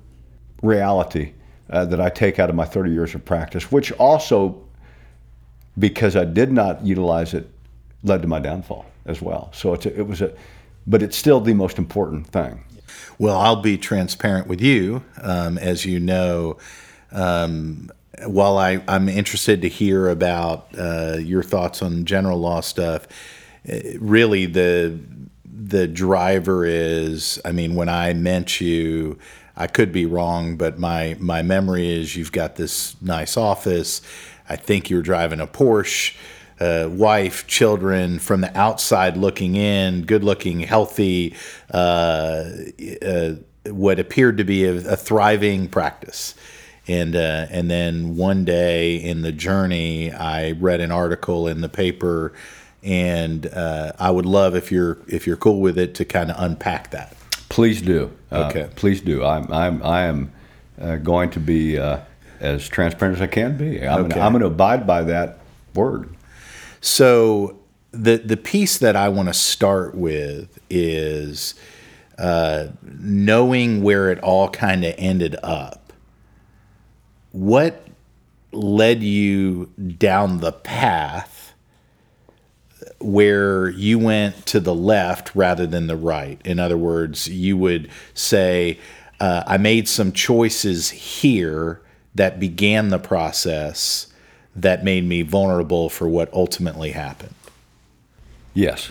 reality 0.62 1.34
uh, 1.70 1.86
that 1.86 2.00
I 2.00 2.10
take 2.10 2.40
out 2.40 2.50
of 2.50 2.56
my 2.56 2.66
30 2.66 2.92
years 2.92 3.16
of 3.16 3.26
practice, 3.26 3.72
which 3.72 3.92
also 3.94 4.62
because 5.78 6.16
I 6.16 6.26
did 6.26 6.52
not 6.52 6.86
utilize 6.86 7.34
it 7.34 7.50
led 8.04 8.22
to 8.22 8.28
my 8.28 8.40
downfall 8.40 8.86
as 9.06 9.22
well. 9.22 9.50
So 9.54 9.74
a, 9.74 9.80
it 9.88 10.08
was 10.08 10.22
a, 10.22 10.34
but 10.88 11.02
it's 11.02 11.18
still 11.18 11.42
the 11.42 11.54
most 11.54 11.78
important 11.78 12.28
thing. 12.28 12.64
Well, 13.18 13.38
I'll 13.38 13.62
be 13.62 13.78
transparent 13.78 14.48
with 14.48 14.62
you. 14.62 15.04
Um, 15.22 15.58
as 15.58 15.86
you 15.86 16.00
know, 16.00 16.58
um, 17.12 17.92
while 18.26 18.58
I, 18.58 18.82
I'm 18.88 19.10
interested 19.10 19.62
to 19.64 19.70
hear 19.70 20.10
about 20.10 20.68
uh, 20.78 21.18
your 21.20 21.44
thoughts 21.44 21.82
on 21.82 22.06
general 22.06 22.40
law 22.40 22.62
stuff, 22.62 23.08
eh, 23.66 23.98
really 24.00 24.46
the 24.46 25.00
the 25.58 25.88
driver 25.88 26.64
is, 26.66 27.40
I 27.44 27.52
mean, 27.52 27.76
when 27.76 27.90
I 27.90 28.14
met 28.14 28.62
you, 28.62 29.18
I 29.58 29.68
could 29.68 29.92
be 29.92 30.06
wrong, 30.06 30.58
but 30.58 30.80
my 30.80 31.16
my 31.20 31.42
memory 31.42 31.90
is 31.90 32.16
you've 32.16 32.32
got 32.32 32.56
this 32.56 33.00
nice 33.02 33.38
office. 33.38 34.02
I 34.50 34.56
think 34.56 34.90
you're 34.90 35.02
driving 35.02 35.40
a 35.40 35.48
Porsche. 35.48 36.16
Uh, 36.58 36.88
wife, 36.90 37.46
children, 37.48 38.18
from 38.18 38.40
the 38.40 38.58
outside 38.58 39.18
looking 39.18 39.56
in, 39.56 40.04
good 40.04 40.24
looking, 40.24 40.62
healthy, 40.62 41.36
uh, 41.74 42.46
uh, 43.06 43.32
what 43.66 44.00
appeared 44.00 44.38
to 44.38 44.46
be 44.46 44.64
a, 44.64 44.94
a 44.94 44.96
thriving 44.96 45.68
practice. 45.68 46.34
And, 46.88 47.14
uh, 47.14 47.48
and 47.50 47.70
then 47.70 48.16
one 48.16 48.46
day 48.46 48.96
in 48.96 49.22
the 49.22 49.34
journey, 49.34 50.14
I 50.14 50.52
read 50.52 50.80
an 50.80 50.94
article 50.94 51.46
in 51.46 51.60
the 51.60 51.68
paper 51.68 52.32
and 52.86 53.48
uh, 53.48 53.94
I 54.00 54.12
would 54.12 54.28
love 54.28 54.56
if 54.56 54.72
you're 54.72 55.00
if 55.08 55.26
you're 55.26 55.38
cool 55.38 55.60
with 55.60 55.78
it 55.78 55.96
to 55.96 56.06
kind 56.06 56.30
of 56.30 56.36
unpack 56.40 56.92
that. 56.92 57.18
Please 57.56 57.82
do. 57.82 58.12
Uh, 58.30 58.50
Okay. 58.50 58.68
please 58.76 59.00
do. 59.00 59.24
I'm, 59.24 59.50
I'm, 59.50 59.82
I 59.82 60.02
am 60.02 60.34
uh, 60.78 60.98
going 60.98 61.30
to 61.30 61.40
be 61.40 61.80
uh, 61.80 62.00
as 62.42 62.68
transparent 62.68 63.16
as 63.16 63.22
I 63.22 63.28
can 63.28 63.56
be. 63.56 63.82
I'm, 63.88 64.06
Okay. 64.08 64.20
going 64.20 64.40
to 64.42 64.48
abide 64.48 64.86
by 64.86 65.04
that 65.04 65.40
word. 65.74 66.10
So 66.82 67.58
the 67.92 68.18
the 68.18 68.36
piece 68.36 68.78
that 68.80 68.98
I 68.98 69.08
want 69.08 69.30
to 69.30 69.34
start 69.34 69.96
with 69.96 70.60
is 70.70 71.56
uh, 72.18 72.68
knowing 72.84 73.82
where 73.82 74.12
it 74.12 74.20
all 74.20 74.50
kind 74.50 74.84
of 74.84 74.94
ended 74.98 75.38
up. 75.42 75.94
What 77.32 77.88
led 78.52 79.02
you 79.02 79.72
down 79.98 80.40
the 80.42 80.52
path 80.52 81.35
where 83.00 83.70
you 83.70 84.00
went 84.00 84.46
to 84.48 84.60
the 84.60 84.74
left 84.74 85.36
rather 85.36 85.68
than 85.68 85.88
the 85.88 85.98
right? 85.98 86.40
In 86.46 86.60
other 86.60 86.78
words, 86.78 87.28
you 87.28 87.58
would 87.58 87.90
say, 88.14 88.80
uh, 89.20 89.44
"I 89.46 89.58
made 89.58 89.88
some 89.88 90.12
choices 90.12 90.90
here 90.90 91.82
that 92.16 92.40
began 92.40 92.90
the 92.90 93.00
process." 93.00 94.08
That 94.58 94.86
made 94.86 95.04
me 95.04 95.22
vulnerable 95.22 95.90
for 95.90 96.08
what 96.08 96.34
ultimately 96.34 96.92
happened. 96.92 97.36
Yes. 98.54 98.90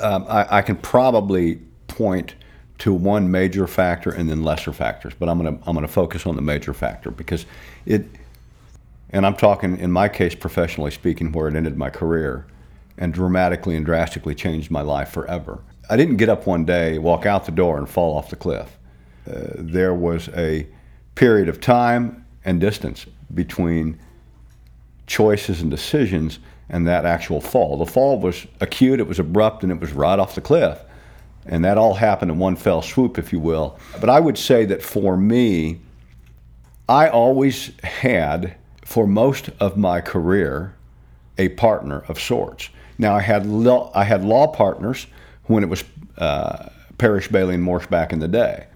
Um, 0.00 0.24
I, 0.26 0.58
I 0.58 0.62
can 0.62 0.76
probably 0.76 1.56
point 1.86 2.34
to 2.78 2.92
one 2.92 3.30
major 3.30 3.68
factor 3.68 4.10
and 4.10 4.28
then 4.28 4.42
lesser 4.42 4.72
factors, 4.72 5.12
but 5.16 5.28
I'm 5.28 5.38
going 5.38 5.56
to 5.56 5.68
I'm 5.68 5.74
going 5.74 5.86
to 5.86 5.92
focus 5.92 6.26
on 6.26 6.34
the 6.34 6.42
major 6.42 6.74
factor 6.74 7.12
because 7.12 7.46
it, 7.86 8.06
and 9.10 9.24
I'm 9.24 9.36
talking 9.36 9.78
in 9.78 9.92
my 9.92 10.08
case 10.08 10.34
professionally 10.34 10.90
speaking, 10.90 11.30
where 11.30 11.46
it 11.46 11.54
ended 11.54 11.76
my 11.76 11.90
career, 11.90 12.44
and 12.98 13.12
dramatically 13.12 13.76
and 13.76 13.84
drastically 13.84 14.34
changed 14.34 14.70
my 14.70 14.82
life 14.82 15.10
forever. 15.10 15.62
I 15.90 15.96
didn't 15.96 16.16
get 16.16 16.28
up 16.28 16.46
one 16.46 16.64
day, 16.64 16.98
walk 16.98 17.26
out 17.26 17.46
the 17.46 17.52
door, 17.52 17.78
and 17.78 17.88
fall 17.88 18.16
off 18.16 18.30
the 18.30 18.36
cliff. 18.36 18.78
Uh, 19.28 19.52
there 19.56 19.94
was 19.94 20.28
a 20.30 20.66
period 21.14 21.48
of 21.48 21.60
time 21.60 22.24
and 22.44 22.60
distance 22.60 23.06
between 23.34 23.98
choices 25.06 25.60
and 25.60 25.70
decisions 25.70 26.38
and 26.68 26.86
that 26.86 27.04
actual 27.04 27.40
fall. 27.40 27.76
The 27.76 27.86
fall 27.86 28.18
was 28.18 28.46
acute, 28.60 29.00
it 29.00 29.06
was 29.06 29.18
abrupt, 29.18 29.62
and 29.62 29.70
it 29.70 29.80
was 29.80 29.92
right 29.92 30.18
off 30.18 30.34
the 30.34 30.40
cliff. 30.40 30.80
And 31.46 31.64
that 31.64 31.76
all 31.76 31.94
happened 31.94 32.30
in 32.30 32.38
one 32.38 32.56
fell 32.56 32.82
swoop, 32.82 33.18
if 33.18 33.32
you 33.32 33.40
will. 33.40 33.78
But 34.00 34.08
I 34.08 34.20
would 34.20 34.38
say 34.38 34.64
that 34.66 34.82
for 34.82 35.16
me, 35.16 35.80
I 36.88 37.08
always 37.08 37.72
had, 37.82 38.56
for 38.84 39.06
most 39.06 39.50
of 39.60 39.76
my 39.76 40.00
career, 40.00 40.74
a 41.38 41.48
partner 41.50 42.04
of 42.08 42.20
sorts. 42.20 42.70
Now, 43.02 43.16
I 43.16 43.20
had 43.20 43.46
law, 43.46 43.90
I 43.96 44.04
had 44.04 44.24
law 44.24 44.46
partners 44.46 45.08
when 45.46 45.64
it 45.64 45.68
was 45.68 45.82
uh, 46.18 46.68
Parrish, 46.98 47.26
Bailey, 47.26 47.56
and 47.56 47.62
Morse 47.64 47.84
back 47.84 48.12
in 48.12 48.20
the 48.20 48.28
day. 48.28 48.68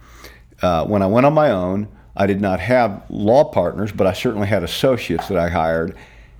Uh, 0.60 0.84
when 0.84 1.00
I 1.00 1.06
went 1.06 1.26
on 1.26 1.32
my 1.32 1.52
own, 1.52 1.86
I 2.16 2.26
did 2.26 2.40
not 2.40 2.58
have 2.58 3.04
law 3.08 3.44
partners, 3.44 3.92
but 3.92 4.04
I 4.08 4.12
certainly 4.12 4.48
had 4.48 4.64
associates 4.64 5.28
that 5.28 5.38
I 5.38 5.48
hired. 5.48 5.96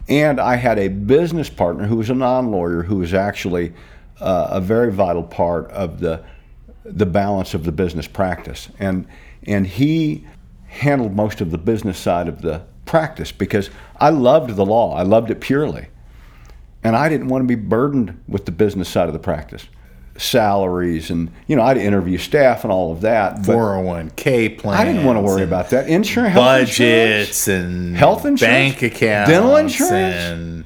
And 0.09 0.41
I 0.41 0.57
had 0.57 0.81
a 0.81 0.89
business 0.89 1.49
partner 1.49 1.87
who 1.87 1.95
was 1.95 2.11
a 2.11 2.15
non 2.15 2.51
lawyer 2.51 2.83
who 2.83 2.97
was 2.97 3.15
actually 3.15 3.73
uh, 4.21 4.49
a 4.51 4.61
very 4.61 4.91
vital 4.91 5.23
part 5.23 5.71
of 5.71 6.01
the, 6.01 6.25
the 6.83 7.07
balance 7.07 7.55
of 7.55 7.63
the 7.63 7.73
business 7.73 8.09
practice. 8.09 8.69
And, 8.81 9.07
and 9.45 9.65
he 9.65 10.27
handled 10.67 11.15
most 11.15 11.41
of 11.41 11.53
the 11.53 11.59
business 11.59 12.01
side 12.01 12.27
of 12.27 12.43
the 12.43 12.63
practice 12.85 13.31
because 13.31 13.71
I 14.01 14.11
loved 14.11 14.57
the 14.57 14.67
law, 14.67 14.97
I 14.97 15.03
loved 15.03 15.31
it 15.31 15.41
purely. 15.41 15.87
And 16.87 16.95
I 16.95 17.09
didn't 17.09 17.27
want 17.27 17.43
to 17.43 17.49
be 17.49 17.57
burdened 17.57 18.23
with 18.29 18.45
the 18.47 18.53
business 18.53 18.89
side 18.89 19.09
of 19.09 19.13
the 19.13 19.19
practice. 19.19 19.67
Salaries 20.17 21.11
and, 21.11 21.33
you 21.49 21.57
know, 21.57 21.63
I'd 21.63 21.77
interview 21.77 22.17
staff 22.17 22.63
and 22.63 22.73
all 22.73 22.93
of 22.93 23.01
that. 23.01 23.39
401k 23.39 24.57
plans. 24.57 24.81
I 24.81 24.85
didn't 24.85 25.05
want 25.05 25.17
to 25.19 25.21
worry 25.21 25.43
about 25.43 25.71
that. 25.71 25.89
Insurance, 25.89 26.37
budgets 26.37 27.49
insurance. 27.49 27.49
and 27.49 27.97
Health 27.97 28.25
insurance, 28.25 28.41
bank 28.41 28.83
accounts, 28.83 29.31
dental 29.31 29.57
insurance. 29.57 30.65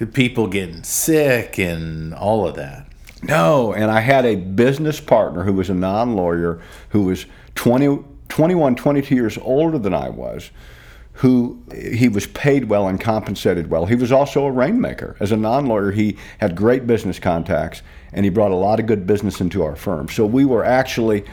and 0.00 0.14
people 0.14 0.46
getting 0.46 0.84
sick 0.84 1.58
and 1.58 2.14
all 2.14 2.46
of 2.46 2.54
that. 2.54 2.86
No, 3.24 3.72
and 3.72 3.90
I 3.90 3.98
had 3.98 4.24
a 4.24 4.36
business 4.36 5.00
partner 5.00 5.42
who 5.42 5.54
was 5.54 5.68
a 5.68 5.74
non 5.74 6.14
lawyer 6.14 6.60
who 6.90 7.02
was 7.02 7.26
20, 7.56 7.98
21, 8.28 8.76
22 8.76 9.14
years 9.14 9.36
older 9.38 9.76
than 9.78 9.92
I 9.92 10.08
was, 10.08 10.50
who 11.18 11.60
he 11.74 12.08
was 12.08 12.28
paid 12.28 12.68
well 12.68 12.86
and 12.86 13.00
compensated 13.00 13.68
well. 13.68 13.86
He 13.86 13.96
was 13.96 14.12
also 14.12 14.44
a 14.44 14.52
rainmaker. 14.52 15.16
As 15.18 15.32
a 15.32 15.36
non 15.36 15.66
lawyer, 15.66 15.90
he 15.90 16.16
had 16.38 16.54
great 16.54 16.86
business 16.86 17.18
contacts 17.18 17.82
and 18.12 18.24
he 18.24 18.30
brought 18.30 18.52
a 18.52 18.56
lot 18.56 18.78
of 18.78 18.86
good 18.86 19.04
business 19.04 19.40
into 19.40 19.64
our 19.64 19.74
firm. 19.74 20.08
So 20.08 20.24
we 20.24 20.44
were 20.44 20.64
actually, 20.64 21.24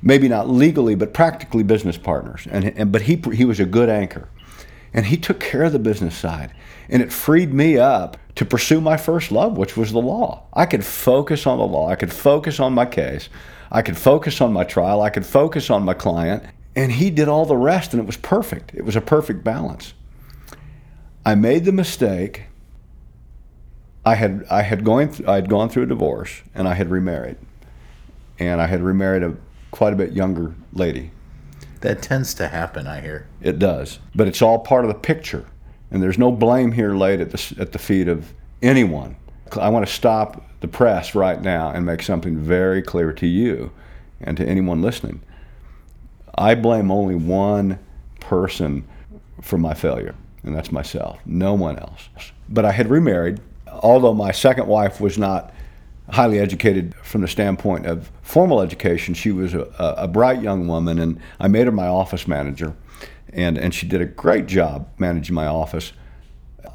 maybe 0.00 0.28
not 0.28 0.48
legally, 0.48 0.94
but 0.94 1.12
practically 1.12 1.64
business 1.64 1.98
partners. 1.98 2.46
And, 2.48 2.66
and 2.66 2.92
but 2.92 3.02
he 3.02 3.20
he 3.32 3.44
was 3.44 3.58
a 3.58 3.66
good 3.66 3.88
anchor, 3.88 4.28
and 4.94 5.06
he 5.06 5.16
took 5.16 5.40
care 5.40 5.64
of 5.64 5.72
the 5.72 5.80
business 5.80 6.16
side, 6.16 6.54
and 6.88 7.02
it 7.02 7.12
freed 7.12 7.52
me 7.52 7.78
up 7.78 8.16
to 8.36 8.44
pursue 8.44 8.80
my 8.80 8.96
first 8.96 9.32
love, 9.32 9.58
which 9.58 9.76
was 9.76 9.90
the 9.90 10.00
law. 10.00 10.44
I 10.52 10.66
could 10.66 10.84
focus 10.84 11.48
on 11.48 11.58
the 11.58 11.66
law. 11.66 11.88
I 11.88 11.96
could 11.96 12.12
focus 12.12 12.60
on 12.60 12.74
my 12.74 12.86
case. 12.86 13.28
I 13.72 13.82
could 13.82 13.98
focus 13.98 14.40
on 14.40 14.52
my 14.52 14.62
trial. 14.62 15.02
I 15.02 15.10
could 15.10 15.26
focus 15.26 15.68
on 15.68 15.82
my 15.82 15.94
client, 15.94 16.44
and 16.76 16.92
he 16.92 17.10
did 17.10 17.26
all 17.26 17.46
the 17.46 17.56
rest, 17.56 17.94
and 17.94 18.00
it 18.00 18.06
was 18.06 18.18
perfect. 18.18 18.74
It 18.74 18.84
was 18.84 18.94
a 18.94 19.00
perfect 19.00 19.42
balance. 19.42 19.94
I 21.24 21.34
made 21.34 21.64
the 21.64 21.72
mistake. 21.72 22.44
I 24.04 24.14
had 24.14 24.44
I 24.48 24.62
had 24.62 24.84
going 24.84 25.10
th- 25.10 25.28
I 25.28 25.34
had 25.34 25.48
gone 25.48 25.68
through 25.70 25.84
a 25.84 25.86
divorce, 25.86 26.42
and 26.54 26.68
I 26.68 26.74
had 26.74 26.90
remarried, 26.90 27.38
and 28.38 28.60
I 28.60 28.66
had 28.66 28.82
remarried 28.82 29.24
a 29.24 29.36
quite 29.72 29.92
a 29.92 29.96
bit 29.96 30.12
younger 30.12 30.54
lady. 30.72 31.10
That 31.80 32.02
tends 32.02 32.34
to 32.34 32.48
happen, 32.48 32.86
I 32.86 33.00
hear. 33.00 33.26
It 33.40 33.58
does, 33.58 33.98
but 34.14 34.28
it's 34.28 34.42
all 34.42 34.58
part 34.58 34.84
of 34.84 34.88
the 34.88 34.98
picture, 34.98 35.46
and 35.90 36.02
there's 36.02 36.18
no 36.18 36.30
blame 36.30 36.72
here 36.72 36.94
laid 36.94 37.20
at 37.20 37.30
the 37.30 37.56
at 37.58 37.72
the 37.72 37.78
feet 37.78 38.06
of 38.06 38.32
anyone. 38.62 39.16
I 39.58 39.70
want 39.70 39.86
to 39.86 39.92
stop 39.92 40.42
the 40.60 40.68
press 40.68 41.14
right 41.14 41.40
now 41.40 41.70
and 41.70 41.86
make 41.86 42.02
something 42.02 42.36
very 42.36 42.82
clear 42.82 43.12
to 43.12 43.26
you 43.26 43.72
and 44.20 44.36
to 44.36 44.46
anyone 44.46 44.82
listening. 44.82 45.22
I 46.38 46.54
blame 46.54 46.90
only 46.90 47.14
one 47.14 47.78
person 48.20 48.86
for 49.40 49.58
my 49.58 49.74
failure, 49.74 50.14
and 50.42 50.54
that's 50.54 50.72
myself, 50.72 51.18
no 51.24 51.54
one 51.54 51.78
else. 51.78 52.08
But 52.48 52.64
I 52.64 52.72
had 52.72 52.90
remarried, 52.90 53.40
although 53.68 54.14
my 54.14 54.32
second 54.32 54.66
wife 54.66 55.00
was 55.00 55.18
not 55.18 55.52
highly 56.10 56.38
educated 56.38 56.94
from 57.02 57.22
the 57.22 57.28
standpoint 57.28 57.86
of 57.86 58.10
formal 58.22 58.60
education. 58.60 59.14
She 59.14 59.32
was 59.32 59.54
a, 59.54 59.68
a 59.78 60.06
bright 60.06 60.40
young 60.42 60.68
woman, 60.68 60.98
and 60.98 61.20
I 61.40 61.48
made 61.48 61.66
her 61.66 61.72
my 61.72 61.88
office 61.88 62.28
manager, 62.28 62.76
and, 63.32 63.58
and 63.58 63.74
she 63.74 63.86
did 63.86 64.00
a 64.00 64.06
great 64.06 64.46
job 64.46 64.88
managing 64.98 65.34
my 65.34 65.46
office. 65.46 65.92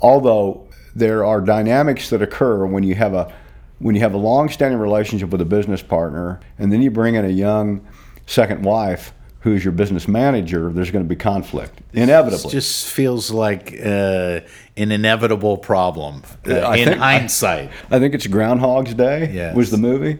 Although 0.02 0.68
there 0.96 1.24
are 1.24 1.40
dynamics 1.40 2.10
that 2.10 2.22
occur 2.22 2.66
when 2.66 2.84
you 2.84 2.96
have 2.96 3.14
a 3.14 3.34
when 3.80 3.96
you 3.96 4.02
have 4.02 4.14
a 4.14 4.18
long-standing 4.18 4.78
relationship 4.78 5.30
with 5.30 5.42
a 5.42 5.46
business 5.46 5.82
partner, 5.82 6.40
and 6.60 6.72
then 6.72 6.84
you 6.84 6.92
bring 6.92 7.16
in 7.16 7.26
a 7.26 7.30
young 7.30 7.84
second 8.28 8.64
wife 8.64 9.12
who's 9.42 9.64
your 9.66 9.72
business 9.72 10.08
manager, 10.08 10.72
there's 10.72 10.92
going 10.92 11.04
to 11.04 11.10
be 11.10 11.16
conflict 11.16 11.82
inevitably. 11.94 12.48
It 12.50 12.52
just 12.52 12.88
feels 12.88 13.32
like 13.32 13.74
uh, 13.74 14.42
an 14.78 14.92
inevitable 14.92 15.58
problem 15.58 16.24
uh, 16.48 16.54
I 16.54 16.78
in 16.78 16.88
think- 16.90 17.02
I- 17.02 17.18
hindsight. 17.20 17.72
I 17.90 18.00
think 18.00 18.14
it's 18.14 18.28
Groundhog's 18.28 18.94
Day 18.94 19.32
Yes. 19.34 19.56
was 19.56 19.72
the 19.72 19.78
movie. 19.78 20.20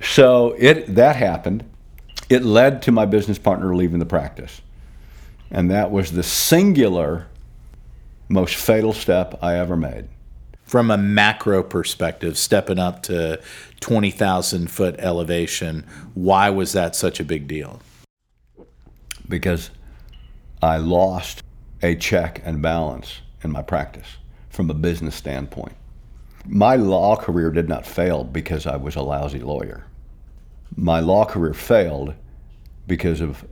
So 0.00 0.54
it 0.58 0.94
that 0.94 1.16
happened. 1.16 1.64
It 2.30 2.42
led 2.42 2.82
to 2.82 2.92
my 2.92 3.06
business 3.06 3.38
partner 3.38 3.74
leaving 3.74 3.98
the 3.98 4.06
practice. 4.06 4.60
And 5.50 5.70
that 5.70 5.90
was 5.90 6.12
the 6.12 6.22
singular 6.22 7.26
most 8.28 8.54
fatal 8.54 8.92
step 8.92 9.38
I 9.42 9.54
ever 9.56 9.76
made. 9.76 10.08
From 10.64 10.90
a 10.90 10.98
macro 10.98 11.62
perspective, 11.62 12.36
stepping 12.36 12.78
up 12.78 13.02
to 13.04 13.40
20,000 13.80 14.70
foot 14.70 14.96
elevation, 14.98 15.86
why 16.12 16.50
was 16.50 16.72
that 16.72 16.94
such 16.94 17.18
a 17.20 17.24
big 17.24 17.48
deal? 17.48 17.80
Because 19.28 19.70
I 20.62 20.78
lost 20.78 21.42
a 21.82 21.94
check 21.94 22.42
and 22.44 22.60
balance 22.60 23.20
in 23.42 23.52
my 23.52 23.62
practice 23.62 24.16
from 24.50 24.70
a 24.70 24.74
business 24.74 25.14
standpoint. 25.14 25.76
My 26.46 26.76
law 26.76 27.16
career 27.16 27.50
did 27.50 27.68
not 27.68 27.86
fail 27.86 28.24
because 28.24 28.66
I 28.66 28.76
was 28.76 28.96
a 28.96 29.02
lousy 29.02 29.40
lawyer. 29.40 29.84
My 30.76 31.00
law 31.00 31.24
career 31.24 31.54
failed 31.54 32.14
because 32.86 33.20
of 33.20 33.44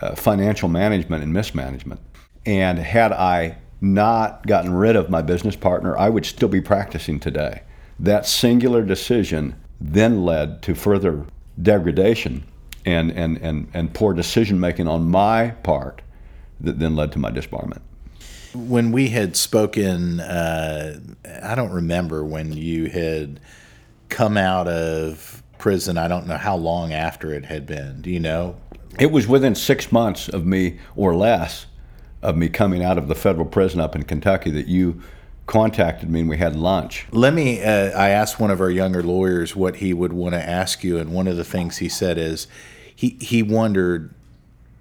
uh, 0.00 0.14
financial 0.14 0.68
management 0.68 1.22
and 1.22 1.32
mismanagement. 1.32 2.00
And 2.44 2.78
had 2.78 3.12
I 3.12 3.58
not 3.80 4.46
gotten 4.46 4.72
rid 4.72 4.96
of 4.96 5.10
my 5.10 5.22
business 5.22 5.56
partner, 5.56 5.96
I 5.96 6.08
would 6.08 6.24
still 6.26 6.48
be 6.48 6.60
practicing 6.60 7.20
today. 7.20 7.62
That 8.00 8.26
singular 8.26 8.82
decision 8.82 9.56
then 9.80 10.24
led 10.24 10.62
to 10.62 10.74
further 10.74 11.26
degradation 11.60 12.44
and, 12.84 13.10
and, 13.12 13.38
and, 13.38 13.68
and 13.74 13.94
poor 13.94 14.12
decision 14.14 14.58
making 14.60 14.88
on 14.88 15.08
my 15.08 15.50
part 15.62 16.02
that 16.60 16.78
then 16.78 16.96
led 16.96 17.12
to 17.12 17.18
my 17.18 17.30
disbarment. 17.30 17.80
When 18.54 18.92
we 18.92 19.08
had 19.08 19.36
spoken, 19.36 20.20
uh, 20.20 21.00
I 21.42 21.54
don't 21.54 21.72
remember 21.72 22.24
when 22.24 22.52
you 22.52 22.86
had 22.86 23.40
come 24.08 24.36
out 24.36 24.68
of 24.68 25.42
prison. 25.58 25.96
I 25.96 26.08
don't 26.08 26.26
know 26.26 26.36
how 26.36 26.56
long 26.56 26.92
after 26.92 27.32
it 27.32 27.46
had 27.46 27.66
been. 27.66 28.02
Do 28.02 28.10
you 28.10 28.20
know? 28.20 28.56
It 28.98 29.10
was 29.10 29.26
within 29.26 29.54
six 29.54 29.90
months 29.90 30.28
of 30.28 30.44
me 30.44 30.78
or 30.96 31.14
less 31.14 31.66
of 32.20 32.36
me 32.36 32.48
coming 32.48 32.84
out 32.84 32.98
of 32.98 33.08
the 33.08 33.14
federal 33.14 33.46
prison 33.46 33.80
up 33.80 33.96
in 33.96 34.02
Kentucky 34.02 34.50
that 34.50 34.68
you 34.68 35.00
contacted 35.46 36.08
me 36.08 36.20
and 36.20 36.28
we 36.28 36.36
had 36.36 36.54
lunch. 36.56 37.06
Let 37.10 37.34
me. 37.34 37.62
Uh, 37.62 37.90
I 37.90 38.10
asked 38.10 38.38
one 38.38 38.50
of 38.50 38.60
our 38.60 38.70
younger 38.70 39.02
lawyers 39.02 39.56
what 39.56 39.76
he 39.76 39.92
would 39.92 40.12
want 40.12 40.34
to 40.34 40.42
ask 40.42 40.84
you, 40.84 40.98
and 40.98 41.12
one 41.12 41.26
of 41.26 41.36
the 41.36 41.44
things 41.44 41.78
he 41.78 41.88
said 41.88 42.18
is 42.18 42.46
he 42.94 43.16
he 43.20 43.42
wondered, 43.42 44.14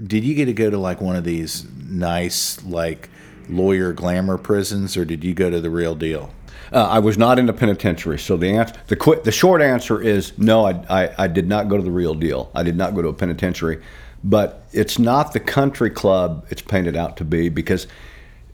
did 0.01 0.23
you 0.23 0.35
get 0.35 0.45
to 0.45 0.53
go 0.53 0.69
to 0.69 0.77
like 0.77 1.01
one 1.01 1.15
of 1.15 1.23
these 1.23 1.65
nice 1.87 2.63
like 2.63 3.09
lawyer 3.49 3.93
glamour 3.93 4.37
prisons, 4.37 4.97
or 4.97 5.05
did 5.05 5.23
you 5.23 5.33
go 5.33 5.49
to 5.49 5.59
the 5.61 5.69
real 5.69 5.95
deal? 5.95 6.33
Uh, 6.71 6.87
I 6.87 6.99
was 6.99 7.17
not 7.17 7.37
in 7.37 7.47
the 7.47 7.53
penitentiary, 7.53 8.17
so 8.17 8.37
the 8.37 8.51
answer, 8.51 8.75
the 8.87 8.95
quick, 8.95 9.23
the 9.23 9.31
short 9.31 9.61
answer 9.61 10.01
is 10.01 10.37
no. 10.37 10.65
I, 10.65 10.71
I, 10.89 11.15
I 11.17 11.27
did 11.27 11.47
not 11.47 11.67
go 11.67 11.75
to 11.75 11.83
the 11.83 11.91
real 11.91 12.13
deal. 12.15 12.49
I 12.55 12.63
did 12.63 12.77
not 12.77 12.95
go 12.95 13.01
to 13.01 13.09
a 13.09 13.13
penitentiary, 13.13 13.81
but 14.23 14.65
it's 14.71 14.97
not 14.97 15.33
the 15.33 15.41
country 15.41 15.89
club 15.89 16.45
it's 16.49 16.61
painted 16.61 16.95
out 16.95 17.17
to 17.17 17.25
be 17.25 17.49
because 17.49 17.87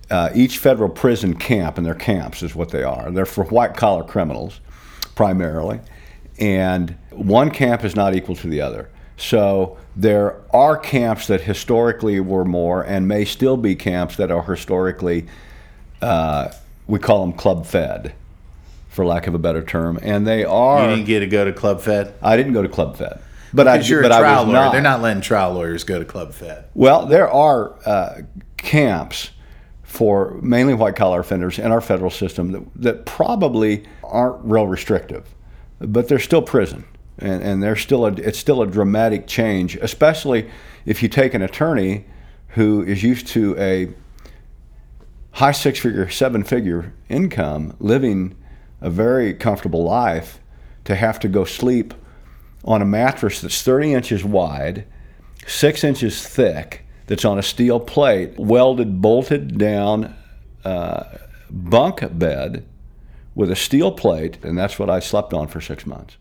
uh, 0.09 0.29
each 0.33 0.57
federal 0.57 0.89
prison 0.89 1.35
camp, 1.35 1.77
and 1.77 1.85
their 1.85 1.93
camps 1.93 2.41
is 2.41 2.55
what 2.55 2.69
they 2.69 2.81
are. 2.81 3.11
They're 3.11 3.25
for 3.25 3.43
white 3.45 3.75
collar 3.75 4.03
criminals, 4.03 4.61
primarily, 5.13 5.79
and 6.39 6.97
one 7.11 7.51
camp 7.51 7.83
is 7.83 7.95
not 7.95 8.15
equal 8.15 8.35
to 8.37 8.47
the 8.47 8.61
other. 8.61 8.89
So 9.17 9.77
there 9.95 10.37
are 10.53 10.77
camps 10.77 11.27
that 11.27 11.41
historically 11.41 12.19
were 12.19 12.45
more, 12.45 12.83
and 12.83 13.07
may 13.07 13.25
still 13.25 13.57
be 13.57 13.75
camps 13.75 14.15
that 14.17 14.31
are 14.31 14.43
historically, 14.43 15.25
uh, 16.01 16.51
we 16.85 16.99
call 16.99 17.25
them 17.25 17.33
club 17.33 17.65
fed, 17.65 18.13
for 18.89 19.05
lack 19.05 19.27
of 19.27 19.33
a 19.33 19.39
better 19.39 19.63
term, 19.63 19.99
and 20.01 20.25
they 20.25 20.43
are. 20.45 20.83
You 20.83 20.95
didn't 20.95 21.07
get 21.07 21.19
to 21.19 21.27
go 21.27 21.45
to 21.45 21.53
Club 21.53 21.81
Fed, 21.81 22.13
I 22.21 22.37
didn't 22.37 22.53
go 22.53 22.61
to 22.61 22.69
club 22.69 22.95
fed, 22.97 23.19
but 23.53 23.67
I, 23.67 23.77
because 23.77 23.89
you're 23.89 24.01
but 24.03 24.11
a 24.11 24.15
I 24.15 24.19
trial 24.19 24.43
lawyer. 24.43 24.53
not. 24.53 24.71
They're 24.71 24.81
not 24.81 25.01
letting 25.01 25.21
trial 25.21 25.53
lawyers 25.53 25.83
go 25.83 25.99
to 25.99 26.05
Club 26.05 26.33
Fed. 26.33 26.65
Well, 26.73 27.05
there 27.05 27.29
are 27.29 27.75
uh, 27.85 28.21
camps 28.57 29.31
for 29.83 30.37
mainly 30.41 30.73
white 30.73 30.95
collar 30.95 31.19
offenders 31.19 31.57
in 31.57 31.71
our 31.71 31.81
federal 31.81 32.11
system 32.11 32.51
that, 32.51 32.63
that 32.75 33.05
probably 33.05 33.83
aren't 34.03 34.43
real 34.43 34.67
restrictive, 34.67 35.33
but 35.79 36.07
they're 36.07 36.19
still 36.19 36.41
prison. 36.41 36.85
And, 37.19 37.41
and 37.41 37.63
they're 37.63 37.75
still 37.75 38.05
a, 38.05 38.11
it's 38.13 38.37
still 38.37 38.61
a 38.61 38.67
dramatic 38.67 39.27
change, 39.27 39.75
especially 39.77 40.49
if 40.85 41.01
you 41.01 41.09
take 41.09 41.33
an 41.33 41.41
attorney 41.41 42.05
who 42.49 42.83
is 42.83 43.03
used 43.03 43.27
to 43.27 43.57
a 43.57 43.93
high 45.31 45.51
six 45.51 45.79
figure, 45.79 46.09
seven 46.09 46.43
figure 46.43 46.93
income, 47.09 47.75
living 47.79 48.35
a 48.81 48.89
very 48.89 49.33
comfortable 49.33 49.83
life, 49.83 50.39
to 50.85 50.95
have 50.95 51.19
to 51.19 51.27
go 51.27 51.43
sleep 51.43 51.93
on 52.63 52.81
a 52.81 52.85
mattress 52.85 53.41
that's 53.41 53.61
30 53.61 53.93
inches 53.93 54.23
wide, 54.23 54.85
six 55.45 55.83
inches 55.83 56.25
thick, 56.25 56.85
that's 57.07 57.25
on 57.25 57.39
a 57.39 57.43
steel 57.43 57.79
plate, 57.79 58.37
welded, 58.37 59.01
bolted 59.01 59.57
down 59.57 60.15
uh, 60.63 61.03
bunk 61.49 62.01
bed 62.17 62.65
with 63.33 63.51
a 63.51 63.55
steel 63.55 63.91
plate, 63.91 64.43
and 64.43 64.57
that's 64.57 64.77
what 64.77 64.89
I 64.89 64.99
slept 64.99 65.33
on 65.33 65.47
for 65.47 65.61
six 65.61 65.85
months. 65.85 66.17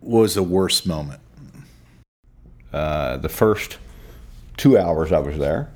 What 0.00 0.20
was 0.20 0.34
the 0.34 0.42
worst 0.42 0.86
moment? 0.86 1.20
Uh, 2.72 3.18
the 3.18 3.28
first 3.28 3.78
two 4.56 4.78
hours 4.78 5.12
I 5.12 5.18
was 5.18 5.38
there. 5.38 5.70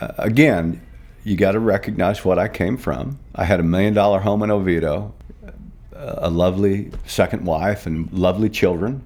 Uh, 0.00 0.12
again, 0.18 0.82
you 1.24 1.36
got 1.36 1.52
to 1.52 1.60
recognize 1.60 2.24
what 2.24 2.38
I 2.38 2.48
came 2.48 2.76
from. 2.76 3.18
I 3.34 3.44
had 3.44 3.60
a 3.60 3.62
million 3.62 3.94
dollar 3.94 4.20
home 4.20 4.42
in 4.42 4.50
Oviedo, 4.50 5.14
a 5.94 6.28
lovely 6.28 6.90
second 7.06 7.46
wife, 7.46 7.86
and 7.86 8.12
lovely 8.12 8.50
children. 8.50 9.02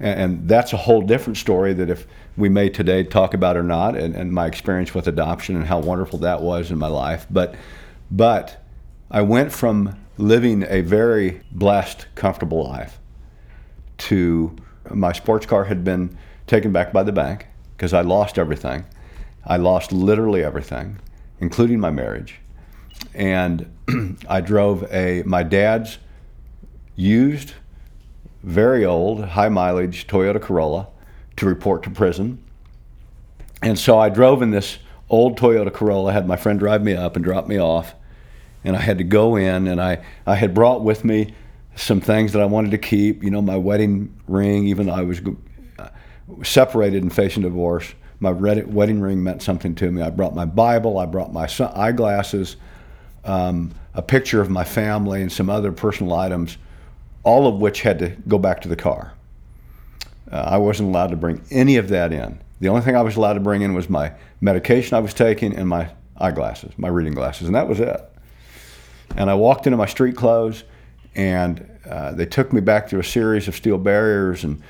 And, 0.00 0.20
and 0.20 0.48
that's 0.48 0.72
a 0.72 0.76
whole 0.76 1.02
different 1.02 1.36
story 1.36 1.72
that 1.74 1.90
if 1.90 2.06
we 2.36 2.48
may 2.48 2.70
today 2.70 3.04
talk 3.04 3.34
about 3.34 3.56
or 3.56 3.62
not, 3.62 3.96
and, 3.96 4.16
and 4.16 4.32
my 4.32 4.46
experience 4.46 4.94
with 4.94 5.06
adoption 5.06 5.54
and 5.54 5.66
how 5.66 5.78
wonderful 5.78 6.18
that 6.20 6.42
was 6.42 6.72
in 6.72 6.78
my 6.78 6.88
life. 6.88 7.26
But, 7.30 7.54
but 8.10 8.64
I 9.10 9.22
went 9.22 9.52
from 9.52 9.96
living 10.18 10.64
a 10.68 10.80
very 10.80 11.42
blessed, 11.52 12.06
comfortable 12.16 12.64
life 12.64 12.99
to 14.00 14.54
my 14.90 15.12
sports 15.12 15.46
car 15.46 15.64
had 15.64 15.84
been 15.84 16.16
taken 16.46 16.72
back 16.72 16.92
by 16.92 17.02
the 17.02 17.12
bank 17.12 17.46
because 17.76 17.92
I 17.92 18.00
lost 18.00 18.38
everything. 18.38 18.84
I 19.46 19.56
lost 19.56 19.92
literally 19.92 20.42
everything, 20.42 20.98
including 21.38 21.80
my 21.80 21.90
marriage. 21.90 22.40
And 23.14 23.70
I 24.28 24.40
drove 24.40 24.90
a 24.92 25.22
my 25.24 25.42
dad's 25.42 25.98
used, 26.96 27.54
very 28.42 28.84
old, 28.84 29.24
high 29.24 29.48
mileage 29.48 30.06
Toyota 30.06 30.40
Corolla 30.40 30.88
to 31.36 31.46
report 31.46 31.82
to 31.84 31.90
prison. 31.90 32.42
And 33.62 33.78
so 33.78 33.98
I 33.98 34.08
drove 34.08 34.42
in 34.42 34.50
this 34.50 34.78
old 35.08 35.38
Toyota 35.38 35.72
Corolla, 35.72 36.12
had 36.12 36.26
my 36.26 36.36
friend 36.36 36.58
drive 36.58 36.82
me 36.82 36.94
up 36.94 37.16
and 37.16 37.24
drop 37.24 37.46
me 37.46 37.58
off. 37.58 37.94
And 38.62 38.76
I 38.76 38.80
had 38.80 38.98
to 38.98 39.04
go 39.04 39.36
in, 39.36 39.66
and 39.66 39.80
I, 39.80 40.04
I 40.26 40.34
had 40.34 40.52
brought 40.52 40.82
with 40.82 41.02
me 41.04 41.34
some 41.80 42.00
things 42.00 42.32
that 42.32 42.42
I 42.42 42.44
wanted 42.44 42.70
to 42.72 42.78
keep. 42.78 43.22
You 43.22 43.30
know, 43.30 43.42
my 43.42 43.56
wedding 43.56 44.14
ring, 44.28 44.66
even 44.66 44.86
though 44.86 44.94
I 44.94 45.02
was 45.02 45.20
uh, 45.78 45.88
separated 46.42 47.02
and 47.02 47.12
facing 47.12 47.42
divorce, 47.42 47.94
my 48.20 48.30
wedding 48.30 49.00
ring 49.00 49.22
meant 49.22 49.42
something 49.42 49.74
to 49.76 49.90
me. 49.90 50.02
I 50.02 50.10
brought 50.10 50.34
my 50.34 50.44
Bible, 50.44 50.98
I 50.98 51.06
brought 51.06 51.32
my 51.32 51.48
eyeglasses, 51.74 52.56
um, 53.24 53.72
a 53.94 54.02
picture 54.02 54.42
of 54.42 54.50
my 54.50 54.62
family, 54.62 55.22
and 55.22 55.32
some 55.32 55.48
other 55.48 55.72
personal 55.72 56.12
items, 56.12 56.58
all 57.22 57.46
of 57.46 57.60
which 57.60 57.80
had 57.80 57.98
to 58.00 58.10
go 58.28 58.38
back 58.38 58.60
to 58.60 58.68
the 58.68 58.76
car. 58.76 59.14
Uh, 60.30 60.36
I 60.36 60.58
wasn't 60.58 60.90
allowed 60.90 61.10
to 61.10 61.16
bring 61.16 61.42
any 61.50 61.76
of 61.76 61.88
that 61.88 62.12
in. 62.12 62.38
The 62.60 62.68
only 62.68 62.82
thing 62.82 62.94
I 62.94 63.00
was 63.00 63.16
allowed 63.16 63.34
to 63.34 63.40
bring 63.40 63.62
in 63.62 63.72
was 63.72 63.88
my 63.88 64.12
medication 64.42 64.96
I 64.96 65.00
was 65.00 65.14
taking 65.14 65.56
and 65.56 65.66
my 65.66 65.90
eyeglasses, 66.18 66.72
my 66.76 66.88
reading 66.88 67.14
glasses, 67.14 67.46
and 67.46 67.56
that 67.56 67.68
was 67.68 67.80
it. 67.80 68.00
And 69.16 69.30
I 69.30 69.34
walked 69.34 69.66
into 69.66 69.78
my 69.78 69.86
street 69.86 70.14
clothes, 70.14 70.62
and 71.14 71.66
uh, 71.88 72.12
they 72.12 72.26
took 72.26 72.52
me 72.52 72.60
back 72.60 72.88
through 72.88 73.00
a 73.00 73.04
series 73.04 73.48
of 73.48 73.56
steel 73.56 73.78
barriers 73.78 74.44
and 74.44 74.62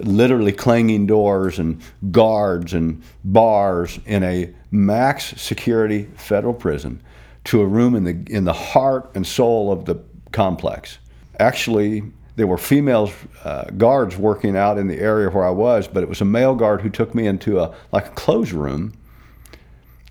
literally 0.00 0.52
clanging 0.52 1.06
doors 1.06 1.58
and 1.58 1.80
guards 2.10 2.72
and 2.72 3.02
bars 3.24 3.98
in 4.06 4.22
a 4.22 4.52
max 4.70 5.34
security 5.40 6.08
federal 6.16 6.54
prison 6.54 7.00
to 7.44 7.60
a 7.60 7.66
room 7.66 7.94
in 7.94 8.04
the 8.04 8.34
in 8.34 8.44
the 8.44 8.52
heart 8.52 9.10
and 9.14 9.26
soul 9.26 9.72
of 9.72 9.84
the 9.84 9.96
complex. 10.30 10.98
Actually, 11.40 12.02
there 12.36 12.46
were 12.46 12.58
female 12.58 13.12
uh, 13.44 13.64
guards 13.76 14.16
working 14.16 14.56
out 14.56 14.78
in 14.78 14.86
the 14.86 14.98
area 14.98 15.28
where 15.28 15.44
I 15.44 15.50
was, 15.50 15.88
but 15.88 16.02
it 16.02 16.08
was 16.08 16.20
a 16.20 16.24
male 16.24 16.54
guard 16.54 16.80
who 16.80 16.90
took 16.90 17.14
me 17.14 17.26
into 17.26 17.58
a 17.60 17.74
like 17.90 18.06
a 18.06 18.10
clothes 18.10 18.52
room 18.52 18.94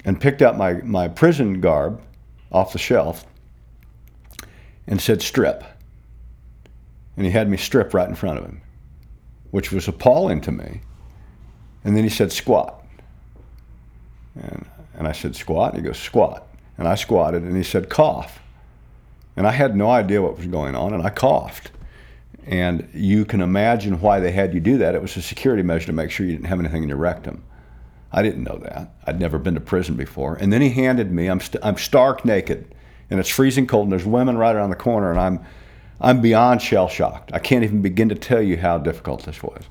and 0.05 0.19
picked 0.19 0.41
out 0.41 0.57
my, 0.57 0.73
my 0.73 1.07
prison 1.07 1.61
garb 1.61 2.01
off 2.51 2.73
the 2.73 2.79
shelf 2.79 3.25
and 4.87 4.99
said 4.99 5.21
strip. 5.21 5.63
And 7.21 7.27
he 7.27 7.31
had 7.33 7.47
me 7.47 7.55
strip 7.55 7.93
right 7.93 8.09
in 8.09 8.15
front 8.15 8.39
of 8.39 8.45
him, 8.45 8.63
which 9.51 9.71
was 9.71 9.87
appalling 9.87 10.41
to 10.41 10.51
me. 10.51 10.81
And 11.83 11.95
then 11.95 12.03
he 12.03 12.09
said 12.09 12.31
squat. 12.31 12.83
And, 14.33 14.65
and 14.95 15.07
I 15.07 15.11
said 15.11 15.35
squat. 15.35 15.75
And 15.75 15.83
he 15.83 15.87
goes 15.87 15.99
squat. 15.99 16.47
And 16.79 16.87
I 16.87 16.95
squatted 16.95 17.43
and 17.43 17.55
he 17.55 17.61
said 17.61 17.91
cough. 17.91 18.39
And 19.35 19.45
I 19.45 19.51
had 19.51 19.75
no 19.75 19.91
idea 19.91 20.19
what 20.19 20.35
was 20.35 20.47
going 20.47 20.73
on 20.73 20.95
and 20.95 21.03
I 21.03 21.11
coughed. 21.11 21.69
And 22.47 22.89
you 22.91 23.23
can 23.23 23.41
imagine 23.41 24.01
why 24.01 24.19
they 24.19 24.31
had 24.31 24.55
you 24.55 24.59
do 24.59 24.79
that. 24.79 24.95
It 24.95 25.01
was 25.03 25.15
a 25.15 25.21
security 25.21 25.61
measure 25.61 25.85
to 25.85 25.93
make 25.93 26.09
sure 26.09 26.25
you 26.25 26.31
didn't 26.31 26.47
have 26.47 26.59
anything 26.59 26.81
in 26.81 26.89
your 26.89 26.97
rectum. 26.97 27.43
I 28.11 28.23
didn't 28.23 28.45
know 28.45 28.57
that. 28.63 28.95
I'd 29.05 29.19
never 29.19 29.37
been 29.37 29.53
to 29.53 29.61
prison 29.61 29.93
before. 29.95 30.37
And 30.37 30.51
then 30.51 30.63
he 30.63 30.71
handed 30.71 31.11
me, 31.11 31.27
I'm, 31.27 31.39
st- 31.39 31.63
I'm 31.63 31.77
stark 31.77 32.25
naked, 32.25 32.73
and 33.11 33.19
it's 33.19 33.29
freezing 33.29 33.67
cold, 33.67 33.83
and 33.83 33.91
there's 33.91 34.07
women 34.07 34.39
right 34.39 34.55
around 34.55 34.71
the 34.71 34.75
corner, 34.75 35.11
and 35.11 35.19
I'm, 35.19 35.45
I'm 36.01 36.21
beyond 36.21 36.61
shell 36.61 36.89
shocked. 36.89 37.31
I 37.33 37.39
can't 37.39 37.63
even 37.63 37.81
begin 37.81 38.09
to 38.09 38.15
tell 38.15 38.41
you 38.41 38.57
how 38.57 38.77
difficult 38.79 39.23
this 39.23 39.41
was. 39.41 39.63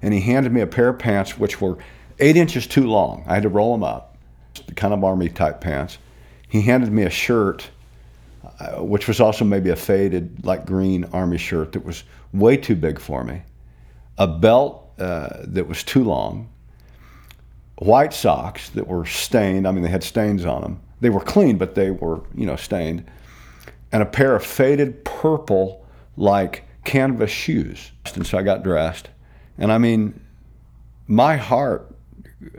And 0.00 0.14
he 0.14 0.20
handed 0.20 0.52
me 0.52 0.60
a 0.60 0.66
pair 0.66 0.88
of 0.88 0.98
pants 0.98 1.38
which 1.38 1.60
were 1.60 1.78
eight 2.18 2.36
inches 2.36 2.66
too 2.66 2.86
long. 2.86 3.24
I 3.26 3.34
had 3.34 3.42
to 3.42 3.48
roll 3.48 3.72
them 3.72 3.82
up, 3.82 4.16
the 4.66 4.74
kind 4.74 4.94
of 4.94 5.02
army 5.02 5.28
type 5.28 5.60
pants. 5.60 5.98
He 6.48 6.62
handed 6.62 6.92
me 6.92 7.02
a 7.02 7.10
shirt 7.10 7.68
uh, 8.62 8.82
which 8.82 9.08
was 9.08 9.20
also 9.20 9.44
maybe 9.44 9.70
a 9.70 9.76
faded, 9.76 10.44
like 10.44 10.66
green 10.66 11.04
army 11.12 11.38
shirt 11.38 11.72
that 11.72 11.84
was 11.84 12.04
way 12.32 12.56
too 12.56 12.76
big 12.76 12.98
for 12.98 13.24
me, 13.24 13.42
a 14.18 14.26
belt 14.26 14.92
uh, 14.98 15.28
that 15.44 15.66
was 15.66 15.82
too 15.82 16.04
long, 16.04 16.48
white 17.76 18.12
socks 18.12 18.68
that 18.70 18.86
were 18.86 19.04
stained. 19.04 19.66
I 19.66 19.72
mean, 19.72 19.82
they 19.82 19.90
had 19.90 20.04
stains 20.04 20.44
on 20.44 20.62
them. 20.62 20.80
They 21.00 21.10
were 21.10 21.20
clean, 21.20 21.56
but 21.56 21.74
they 21.74 21.90
were, 21.90 22.20
you 22.34 22.46
know, 22.46 22.56
stained, 22.56 23.04
and 23.92 24.02
a 24.02 24.06
pair 24.06 24.34
of 24.34 24.44
faded 24.44 25.04
purple, 25.04 25.86
like 26.16 26.64
canvas 26.84 27.30
shoes. 27.30 27.92
And 28.14 28.26
so 28.26 28.38
I 28.38 28.42
got 28.42 28.62
dressed, 28.62 29.10
and 29.58 29.70
I 29.70 29.78
mean, 29.78 30.20
my 31.06 31.36
heart 31.36 31.94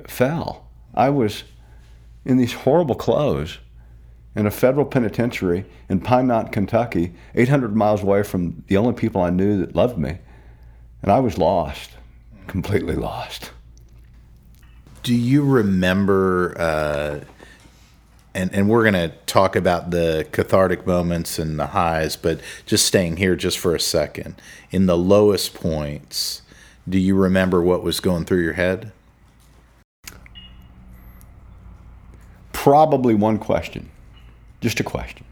fell. 0.07 0.67
I 0.93 1.09
was 1.09 1.43
in 2.23 2.37
these 2.37 2.53
horrible 2.53 2.95
clothes 2.95 3.57
in 4.35 4.45
a 4.45 4.51
federal 4.51 4.85
penitentiary 4.85 5.65
in 5.89 5.99
Pine 5.99 6.27
Knot, 6.27 6.51
Kentucky, 6.51 7.13
800 7.35 7.75
miles 7.75 8.01
away 8.01 8.23
from 8.23 8.63
the 8.67 8.77
only 8.77 8.93
people 8.93 9.21
I 9.21 9.29
knew 9.29 9.59
that 9.59 9.75
loved 9.75 9.97
me. 9.97 10.17
And 11.01 11.11
I 11.11 11.19
was 11.19 11.37
lost, 11.37 11.91
completely 12.47 12.95
lost. 12.95 13.51
Do 15.03 15.13
you 15.13 15.43
remember? 15.43 16.55
Uh, 16.57 17.19
and 18.33 18.53
and 18.53 18.69
we're 18.69 18.89
going 18.89 19.09
to 19.09 19.15
talk 19.25 19.55
about 19.55 19.91
the 19.91 20.27
cathartic 20.31 20.87
moments 20.87 21.37
and 21.37 21.59
the 21.59 21.67
highs, 21.67 22.15
but 22.15 22.39
just 22.65 22.85
staying 22.85 23.17
here 23.17 23.35
just 23.35 23.59
for 23.59 23.75
a 23.75 23.79
second. 23.79 24.35
In 24.71 24.85
the 24.87 24.97
lowest 24.97 25.53
points, 25.53 26.41
do 26.87 26.97
you 26.97 27.15
remember 27.15 27.61
what 27.61 27.83
was 27.83 27.99
going 27.99 28.25
through 28.25 28.43
your 28.43 28.53
head? 28.53 28.91
Probably 32.51 33.13
one 33.13 33.39
question, 33.39 33.89
just 34.61 34.79
a 34.79 34.83
question, 34.83 35.25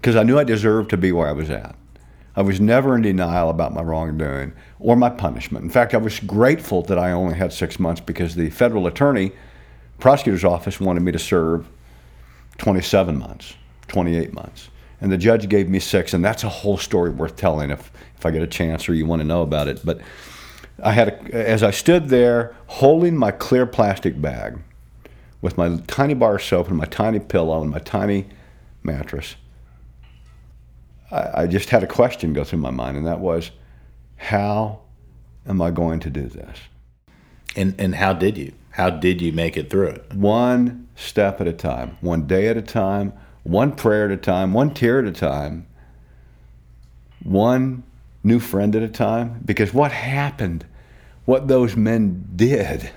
because 0.00 0.16
I 0.16 0.22
knew 0.22 0.38
I 0.38 0.44
deserved 0.44 0.90
to 0.90 0.96
be 0.96 1.12
where 1.12 1.28
I 1.28 1.32
was 1.32 1.50
at. 1.50 1.76
I 2.34 2.40
was 2.40 2.58
never 2.58 2.96
in 2.96 3.02
denial 3.02 3.50
about 3.50 3.74
my 3.74 3.82
wrongdoing 3.82 4.54
or 4.80 4.96
my 4.96 5.10
punishment. 5.10 5.64
In 5.64 5.70
fact, 5.70 5.92
I 5.92 5.98
was 5.98 6.18
grateful 6.20 6.80
that 6.84 6.98
I 6.98 7.12
only 7.12 7.34
had 7.34 7.52
six 7.52 7.78
months 7.78 8.00
because 8.00 8.34
the 8.34 8.48
federal 8.48 8.86
attorney, 8.86 9.32
prosecutor's 9.98 10.44
office, 10.44 10.80
wanted 10.80 11.02
me 11.02 11.12
to 11.12 11.18
serve 11.18 11.66
27 12.58 13.18
months, 13.18 13.54
28 13.88 14.32
months. 14.32 14.68
And 15.00 15.10
the 15.10 15.18
judge 15.18 15.48
gave 15.48 15.68
me 15.68 15.80
six, 15.80 16.14
and 16.14 16.24
that's 16.24 16.44
a 16.44 16.48
whole 16.48 16.78
story 16.78 17.10
worth 17.10 17.36
telling 17.36 17.70
if, 17.70 17.90
if 18.16 18.24
I 18.24 18.30
get 18.30 18.42
a 18.42 18.46
chance 18.46 18.88
or 18.88 18.94
you 18.94 19.04
want 19.04 19.20
to 19.20 19.26
know 19.26 19.42
about 19.42 19.66
it. 19.66 19.80
But 19.84 20.00
I 20.82 20.92
had, 20.92 21.08
a, 21.08 21.34
as 21.34 21.62
I 21.62 21.72
stood 21.72 22.08
there 22.08 22.54
holding 22.66 23.16
my 23.16 23.32
clear 23.32 23.66
plastic 23.66 24.20
bag 24.20 24.58
with 25.40 25.58
my 25.58 25.78
tiny 25.88 26.14
bar 26.14 26.36
of 26.36 26.42
soap 26.42 26.68
and 26.68 26.76
my 26.76 26.84
tiny 26.84 27.18
pillow 27.18 27.60
and 27.60 27.70
my 27.70 27.80
tiny 27.80 28.26
mattress, 28.84 29.34
I, 31.10 31.42
I 31.42 31.46
just 31.46 31.70
had 31.70 31.82
a 31.82 31.88
question 31.88 32.32
go 32.32 32.44
through 32.44 32.60
my 32.60 32.70
mind, 32.70 32.96
and 32.96 33.06
that 33.06 33.18
was, 33.18 33.50
how 34.16 34.80
am 35.46 35.60
I 35.60 35.70
going 35.70 36.00
to 36.00 36.10
do 36.10 36.28
this? 36.28 36.58
And 37.54 37.74
and 37.78 37.94
how 37.94 38.12
did 38.12 38.38
you? 38.38 38.52
How 38.72 38.88
did 38.88 39.20
you 39.20 39.32
make 39.32 39.56
it 39.56 39.68
through 39.68 39.88
it? 39.88 40.14
One 40.14 40.88
step 40.96 41.40
at 41.40 41.46
a 41.46 41.52
time, 41.52 41.98
one 42.00 42.26
day 42.26 42.48
at 42.48 42.56
a 42.56 42.62
time, 42.62 43.12
one 43.42 43.72
prayer 43.72 44.06
at 44.06 44.10
a 44.10 44.16
time, 44.16 44.54
one 44.54 44.72
tear 44.72 44.98
at 44.98 45.04
a 45.04 45.12
time, 45.12 45.66
one 47.22 47.82
new 48.24 48.40
friend 48.40 48.74
at 48.74 48.82
a 48.82 48.88
time. 48.88 49.42
Because 49.44 49.74
what 49.74 49.92
happened, 49.92 50.64
what 51.26 51.48
those 51.48 51.76
men 51.76 52.30
did, 52.34 52.90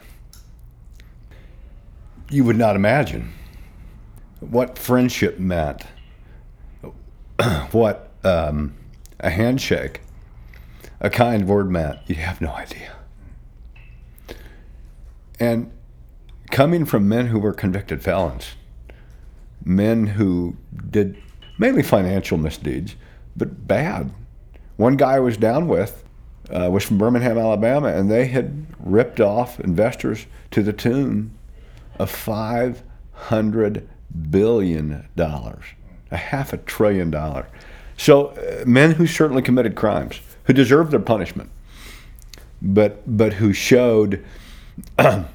you 2.29 2.45
would 2.45 2.57
not 2.57 2.75
imagine. 2.75 3.33
What 4.39 4.77
friendship 4.77 5.39
meant, 5.39 5.83
what 7.71 8.11
um, 8.23 8.75
a 9.19 9.29
handshake, 9.29 10.01
a 11.01 11.09
kind 11.09 11.47
word 11.47 11.69
meant, 11.69 11.99
you 12.07 12.15
have 12.15 12.39
no 12.39 12.51
idea. 12.51 12.93
And 15.39 15.71
coming 16.51 16.85
from 16.85 17.07
men 17.07 17.27
who 17.27 17.39
were 17.39 17.53
convicted 17.53 18.01
felons, 18.01 18.55
men 19.63 20.07
who 20.07 20.55
did 20.89 21.17
mainly 21.57 21.83
financial 21.83 22.37
misdeeds, 22.37 22.95
but 23.35 23.67
bad. 23.67 24.11
One 24.77 24.95
guy 24.97 25.15
I 25.15 25.19
was 25.19 25.37
down 25.37 25.67
with 25.67 26.03
uh, 26.49 26.69
was 26.71 26.83
from 26.83 26.97
Birmingham, 26.97 27.37
Alabama, 27.37 27.87
and 27.87 28.09
they 28.09 28.27
had 28.27 28.67
ripped 28.79 29.19
off 29.19 29.59
investors 29.59 30.27
to 30.51 30.61
the 30.61 30.73
tune 30.73 31.31
of 31.97 32.09
five 32.09 32.83
hundred 33.13 33.87
billion 34.29 35.07
dollars, 35.15 35.63
a 36.11 36.17
half 36.17 36.53
a 36.53 36.57
trillion 36.57 37.09
dollars. 37.09 37.45
So 37.97 38.27
uh, 38.27 38.63
men 38.65 38.91
who 38.91 39.07
certainly 39.07 39.41
committed 39.41 39.75
crimes, 39.75 40.19
who 40.43 40.53
deserved 40.53 40.91
their 40.91 40.99
punishment, 40.99 41.49
but 42.61 43.01
but 43.17 43.33
who 43.33 43.53
showed 43.53 44.23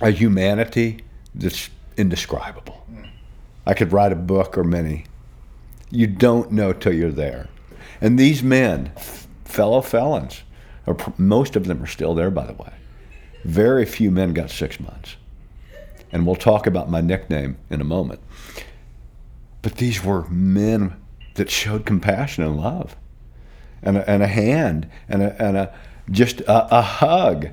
a 0.00 0.10
humanity 0.10 1.00
that's 1.34 1.70
indescribable. 1.96 2.86
I 3.66 3.74
could 3.74 3.92
write 3.92 4.12
a 4.12 4.16
book 4.16 4.56
or 4.58 4.64
many. 4.64 5.04
You 5.90 6.06
don't 6.06 6.52
know 6.52 6.72
till 6.72 6.92
you're 6.92 7.10
there. 7.10 7.48
And 8.00 8.18
these 8.18 8.42
men, 8.42 8.92
fellow 9.44 9.80
felons, 9.82 10.42
or 10.86 10.96
most 11.18 11.56
of 11.56 11.66
them 11.66 11.82
are 11.82 11.86
still 11.86 12.14
there, 12.14 12.30
by 12.30 12.46
the 12.46 12.54
way. 12.54 12.72
Very 13.44 13.84
few 13.86 14.10
men 14.10 14.32
got 14.32 14.50
six 14.50 14.80
months. 14.80 15.16
And 16.12 16.26
we'll 16.26 16.36
talk 16.36 16.66
about 16.66 16.90
my 16.90 17.00
nickname 17.00 17.56
in 17.68 17.80
a 17.80 17.84
moment. 17.84 18.20
But 19.62 19.76
these 19.76 20.02
were 20.02 20.28
men 20.28 20.96
that 21.34 21.50
showed 21.50 21.86
compassion 21.86 22.44
and 22.44 22.56
love, 22.56 22.96
and 23.82 23.98
a, 23.98 24.10
and 24.10 24.22
a 24.22 24.26
hand, 24.26 24.90
and 25.08 25.22
a, 25.22 25.42
and 25.42 25.56
a 25.56 25.74
just 26.10 26.40
a, 26.40 26.78
a 26.78 26.82
hug 26.82 27.50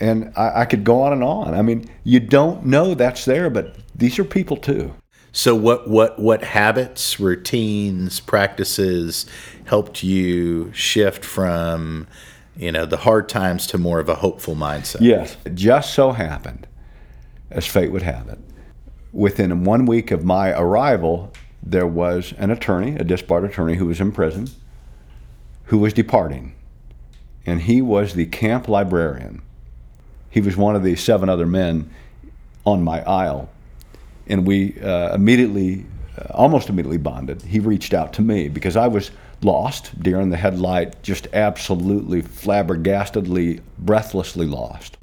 and 0.00 0.32
I, 0.36 0.60
I, 0.60 0.64
could 0.64 0.84
go 0.84 1.02
on 1.02 1.12
and 1.12 1.24
on. 1.24 1.54
I 1.54 1.62
mean, 1.62 1.88
you 2.04 2.20
don't 2.20 2.64
know 2.66 2.94
that's 2.94 3.24
there, 3.24 3.50
but 3.50 3.76
these 3.94 4.18
are 4.18 4.24
people 4.24 4.56
too. 4.56 4.94
So, 5.32 5.54
what 5.54 5.88
what 5.88 6.18
what 6.18 6.42
habits, 6.42 7.20
routines, 7.20 8.20
practices 8.20 9.26
helped 9.66 10.02
you 10.02 10.72
shift 10.72 11.24
from, 11.24 12.06
you 12.56 12.72
know, 12.72 12.86
the 12.86 12.96
hard 12.98 13.28
times 13.28 13.66
to 13.68 13.78
more 13.78 14.00
of 14.00 14.08
a 14.08 14.16
hopeful 14.16 14.54
mindset? 14.54 15.00
Yes, 15.00 15.36
it 15.44 15.54
just 15.54 15.92
so 15.92 16.12
happened, 16.12 16.66
as 17.50 17.66
fate 17.66 17.92
would 17.92 18.02
have 18.02 18.28
it, 18.28 18.38
within 19.12 19.64
one 19.64 19.84
week 19.84 20.10
of 20.10 20.24
my 20.24 20.50
arrival, 20.58 21.32
there 21.62 21.86
was 21.86 22.32
an 22.38 22.50
attorney, 22.50 22.96
a 22.96 23.04
disbarred 23.04 23.44
attorney, 23.44 23.74
who 23.74 23.86
was 23.86 24.00
in 24.00 24.12
prison, 24.12 24.48
who 25.64 25.78
was 25.78 25.92
departing, 25.92 26.54
and 27.44 27.62
he 27.62 27.82
was 27.82 28.14
the 28.14 28.26
camp 28.26 28.66
librarian 28.66 29.42
he 30.30 30.40
was 30.40 30.56
one 30.56 30.76
of 30.76 30.82
the 30.82 30.96
seven 30.96 31.28
other 31.28 31.46
men 31.46 31.90
on 32.64 32.82
my 32.82 33.02
aisle. 33.02 33.48
And 34.26 34.46
we 34.46 34.78
uh, 34.80 35.14
immediately, 35.14 35.86
uh, 36.18 36.32
almost 36.34 36.68
immediately 36.68 36.98
bonded. 36.98 37.42
He 37.42 37.60
reached 37.60 37.94
out 37.94 38.12
to 38.14 38.22
me 38.22 38.48
because 38.48 38.76
I 38.76 38.88
was 38.88 39.10
lost, 39.42 40.00
deer 40.02 40.20
in 40.20 40.30
the 40.30 40.36
headlight, 40.36 41.02
just 41.02 41.28
absolutely 41.32 42.22
flabbergastedly, 42.22 43.60
breathlessly 43.78 44.46
lost. 44.46 44.98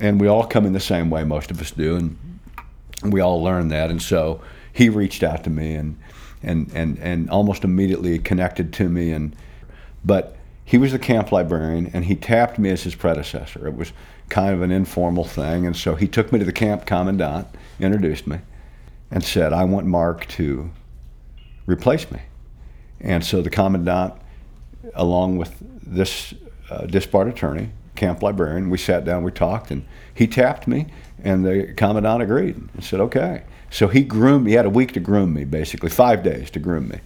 And 0.00 0.20
we 0.20 0.26
all 0.26 0.46
come 0.46 0.66
in 0.66 0.72
the 0.72 0.80
same 0.80 1.10
way, 1.10 1.24
most 1.24 1.50
of 1.50 1.60
us 1.60 1.70
do, 1.70 1.96
and 1.96 3.12
we 3.12 3.20
all 3.20 3.42
learn 3.42 3.68
that. 3.68 3.90
And 3.90 4.02
so 4.02 4.40
he 4.72 4.88
reached 4.88 5.22
out 5.22 5.44
to 5.44 5.50
me 5.50 5.74
and, 5.74 5.98
and, 6.42 6.70
and, 6.74 6.98
and 6.98 7.30
almost 7.30 7.64
immediately 7.64 8.18
connected 8.18 8.72
to 8.74 8.88
me. 8.88 9.12
And, 9.12 9.36
but 10.04 10.36
he 10.64 10.78
was 10.78 10.92
the 10.92 10.98
camp 10.98 11.32
librarian, 11.32 11.90
and 11.94 12.04
he 12.04 12.14
tapped 12.14 12.58
me 12.58 12.70
as 12.70 12.82
his 12.82 12.94
predecessor. 12.94 13.66
It 13.66 13.74
was 13.74 13.92
kind 14.28 14.54
of 14.54 14.62
an 14.62 14.70
informal 14.70 15.24
thing. 15.24 15.66
And 15.66 15.76
so 15.76 15.94
he 15.94 16.06
took 16.06 16.32
me 16.32 16.38
to 16.38 16.44
the 16.44 16.52
camp 16.52 16.86
commandant, 16.86 17.48
introduced 17.80 18.26
me, 18.26 18.38
and 19.10 19.24
said, 19.24 19.52
I 19.52 19.64
want 19.64 19.86
Mark 19.86 20.26
to 20.28 20.70
replace 21.66 22.10
me. 22.10 22.20
And 23.00 23.24
so 23.24 23.42
the 23.42 23.50
commandant, 23.50 24.14
along 24.94 25.38
with 25.38 25.56
this 25.82 26.34
uh, 26.70 26.86
disbarred 26.86 27.28
attorney, 27.28 27.70
camp 27.94 28.22
librarian, 28.22 28.70
we 28.70 28.78
sat 28.78 29.04
down, 29.04 29.22
we 29.22 29.30
talked, 29.30 29.70
and 29.70 29.84
he 30.14 30.26
tapped 30.26 30.66
me, 30.66 30.86
and 31.22 31.44
the 31.44 31.72
commandant 31.76 32.22
agreed 32.22 32.56
and 32.56 32.84
said, 32.84 33.00
okay. 33.00 33.42
So 33.70 33.88
he 33.88 34.02
groomed 34.02 34.44
me, 34.44 34.52
he 34.52 34.56
had 34.56 34.66
a 34.66 34.70
week 34.70 34.92
to 34.92 35.00
groom 35.00 35.34
me, 35.34 35.44
basically, 35.44 35.90
five 35.90 36.22
days 36.22 36.50
to 36.52 36.58
groom 36.58 36.88
me. 36.88 37.00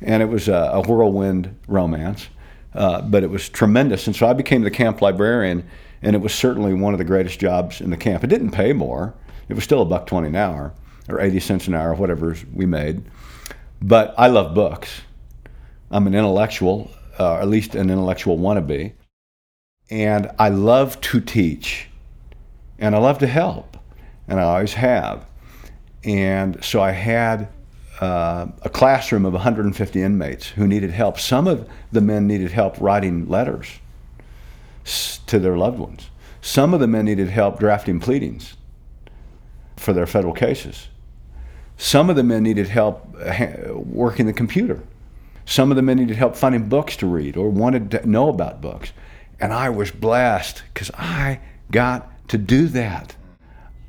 And 0.00 0.22
it 0.22 0.26
was 0.26 0.48
a, 0.48 0.70
a 0.74 0.82
whirlwind 0.82 1.56
romance, 1.66 2.28
uh, 2.74 3.02
but 3.02 3.22
it 3.22 3.30
was 3.30 3.48
tremendous. 3.48 4.06
And 4.06 4.14
so 4.14 4.26
I 4.26 4.32
became 4.32 4.62
the 4.62 4.70
camp 4.70 5.02
librarian 5.02 5.68
and 6.02 6.14
it 6.14 6.20
was 6.20 6.34
certainly 6.34 6.74
one 6.74 6.94
of 6.94 6.98
the 6.98 7.04
greatest 7.04 7.40
jobs 7.40 7.80
in 7.80 7.90
the 7.90 7.96
camp. 7.96 8.24
It 8.24 8.28
didn't 8.28 8.50
pay 8.50 8.72
more; 8.72 9.14
it 9.48 9.54
was 9.54 9.64
still 9.64 9.82
a 9.82 9.84
buck 9.84 10.06
twenty 10.06 10.28
an 10.28 10.36
hour, 10.36 10.72
or 11.08 11.20
eighty 11.20 11.40
cents 11.40 11.68
an 11.68 11.74
hour, 11.74 11.94
whatever 11.94 12.36
we 12.52 12.66
made. 12.66 13.02
But 13.80 14.14
I 14.18 14.28
love 14.28 14.54
books. 14.54 15.02
I'm 15.90 16.06
an 16.06 16.14
intellectual, 16.14 16.90
uh, 17.18 17.36
at 17.36 17.48
least 17.48 17.74
an 17.74 17.90
intellectual 17.90 18.38
wannabe, 18.38 18.92
and 19.90 20.30
I 20.38 20.50
love 20.50 21.00
to 21.02 21.20
teach, 21.20 21.88
and 22.78 22.94
I 22.94 22.98
love 22.98 23.18
to 23.18 23.26
help, 23.26 23.76
and 24.26 24.38
I 24.38 24.42
always 24.42 24.74
have. 24.74 25.26
And 26.04 26.62
so 26.62 26.80
I 26.80 26.92
had 26.92 27.48
uh, 28.00 28.46
a 28.62 28.68
classroom 28.68 29.24
of 29.24 29.32
150 29.32 30.02
inmates 30.02 30.46
who 30.48 30.66
needed 30.66 30.90
help. 30.90 31.18
Some 31.18 31.46
of 31.46 31.68
the 31.90 32.00
men 32.00 32.26
needed 32.26 32.52
help 32.52 32.80
writing 32.80 33.28
letters 33.28 33.68
to 35.26 35.38
their 35.38 35.56
loved 35.56 35.78
ones. 35.78 36.10
Some 36.40 36.74
of 36.74 36.80
the 36.80 36.86
men 36.86 37.04
needed 37.04 37.28
help 37.28 37.58
drafting 37.58 38.00
pleadings 38.00 38.56
for 39.76 39.92
their 39.92 40.06
federal 40.06 40.34
cases. 40.34 40.88
Some 41.76 42.10
of 42.10 42.16
the 42.16 42.22
men 42.22 42.42
needed 42.42 42.68
help 42.68 43.16
uh, 43.20 43.74
working 43.74 44.26
the 44.26 44.32
computer. 44.32 44.82
Some 45.44 45.70
of 45.70 45.76
the 45.76 45.82
men 45.82 45.96
needed 45.96 46.16
help 46.16 46.36
finding 46.36 46.68
books 46.68 46.96
to 46.96 47.06
read 47.06 47.36
or 47.36 47.48
wanted 47.48 47.90
to 47.92 48.08
know 48.08 48.28
about 48.28 48.60
books. 48.60 48.92
And 49.40 49.52
I 49.52 49.70
was 49.70 49.90
blessed 49.90 50.62
because 50.72 50.90
I 50.94 51.40
got 51.70 52.10
to 52.28 52.38
do 52.38 52.66
that. 52.68 53.14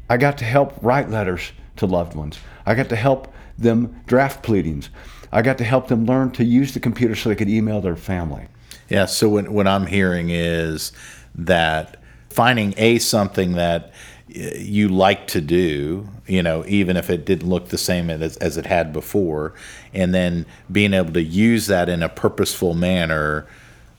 I 0.09 0.17
got 0.17 0.37
to 0.39 0.45
help 0.45 0.73
write 0.81 1.09
letters 1.09 1.51
to 1.77 1.85
loved 1.85 2.15
ones. 2.15 2.39
I 2.65 2.75
got 2.75 2.89
to 2.89 2.95
help 2.95 3.33
them 3.57 4.01
draft 4.05 4.43
pleadings. 4.43 4.89
I 5.31 5.41
got 5.41 5.57
to 5.57 5.63
help 5.63 5.87
them 5.87 6.05
learn 6.05 6.31
to 6.31 6.43
use 6.43 6.73
the 6.73 6.79
computer 6.79 7.15
so 7.15 7.29
they 7.29 7.35
could 7.35 7.49
email 7.49 7.81
their 7.81 7.95
family. 7.95 8.47
Yeah. 8.89 9.05
So 9.05 9.29
what, 9.29 9.49
what 9.49 9.67
I'm 9.67 9.85
hearing 9.85 10.29
is 10.29 10.91
that 11.35 12.01
finding 12.29 12.73
a 12.77 12.99
something 12.99 13.53
that 13.53 13.93
uh, 14.35 14.39
you 14.57 14.89
like 14.89 15.27
to 15.27 15.41
do, 15.41 16.07
you 16.27 16.43
know, 16.43 16.63
even 16.67 16.97
if 16.97 17.09
it 17.09 17.25
didn't 17.25 17.49
look 17.49 17.69
the 17.69 17.77
same 17.77 18.09
as, 18.09 18.37
as 18.37 18.57
it 18.57 18.65
had 18.65 18.93
before, 18.93 19.53
and 19.93 20.13
then 20.13 20.45
being 20.71 20.93
able 20.93 21.13
to 21.13 21.23
use 21.23 21.67
that 21.67 21.89
in 21.89 22.03
a 22.03 22.09
purposeful 22.09 22.73
manner 22.73 23.47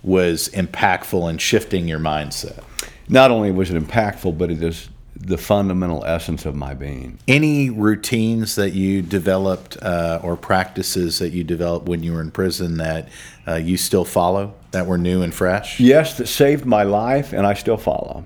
was 0.03 0.49
impactful 0.51 1.29
in 1.29 1.39
shifting 1.39 1.87
your 1.87 1.99
mindset. 1.99 2.63
Not 3.09 3.31
only 3.31 3.51
was 3.51 3.71
it 3.71 3.83
impactful, 3.83 4.39
but 4.39 4.51
it 4.51 4.63
is 4.63 4.89
the 5.21 5.37
fundamental 5.37 6.03
essence 6.05 6.47
of 6.47 6.55
my 6.55 6.73
being. 6.73 7.19
Any 7.29 7.69
routines 7.69 8.55
that 8.55 8.71
you 8.71 9.03
developed 9.03 9.77
uh, 9.83 10.19
or 10.23 10.37
practices 10.37 11.19
that 11.19 11.31
you 11.31 11.45
developed 11.45 11.87
when 11.87 12.03
you 12.03 12.15
were 12.15 12.23
in 12.23 12.31
prison 12.31 12.79
that 12.79 13.09
uh, 13.47 13.57
you 13.57 13.77
still 13.77 14.05
follow 14.05 14.55
that 14.71 14.87
were 14.87 14.97
new 14.97 15.23
and 15.23 15.35
fresh? 15.35 15.79
Yes, 15.79 16.17
that 16.17 16.27
saved 16.27 16.65
my 16.65 16.85
life, 16.85 17.35
and 17.35 17.47
I 17.47 17.55
still 17.55 17.77
follow. 17.77 18.25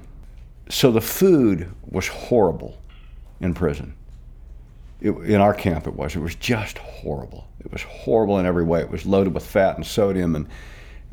So 0.69 0.93
the 0.93 1.01
food 1.01 1.71
was 1.85 2.07
horrible 2.07 2.79
in 3.41 3.55
prison. 3.55 3.95
It, 5.01 5.11
in 5.11 5.41
our 5.41 5.53
camp, 5.53 5.89
it 5.89 5.95
was. 5.95 6.15
It 6.15 6.21
was 6.21 6.37
just 6.37 6.79
horrible. 6.79 7.49
It 7.59 7.73
was 7.73 7.83
horrible 7.83 8.39
in 8.39 8.47
every 8.47 8.65
way. 8.65 8.81
It 8.81 8.91
was 8.91 9.05
loaded 9.05 9.35
with 9.35 9.45
fat 9.45 9.77
and 9.77 9.85
sodium 9.85 10.37
and 10.37 10.47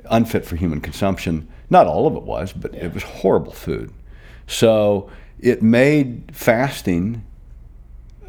unfit 0.06 0.46
for 0.46 0.56
human 0.56 0.80
consumption. 0.80 1.48
Not 1.72 1.88
all 1.88 2.06
of 2.06 2.16
it 2.16 2.24
was, 2.24 2.54
but 2.54 2.74
yeah. 2.74 2.86
it 2.86 2.94
was 2.94 3.04
horrible 3.04 3.52
food. 3.52 3.92
So 4.48 5.10
it 5.42 5.62
made 5.62 6.32
fasting 6.34 7.26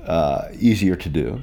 uh, 0.05 0.49
easier 0.59 0.97
to 0.97 1.09
do. 1.09 1.43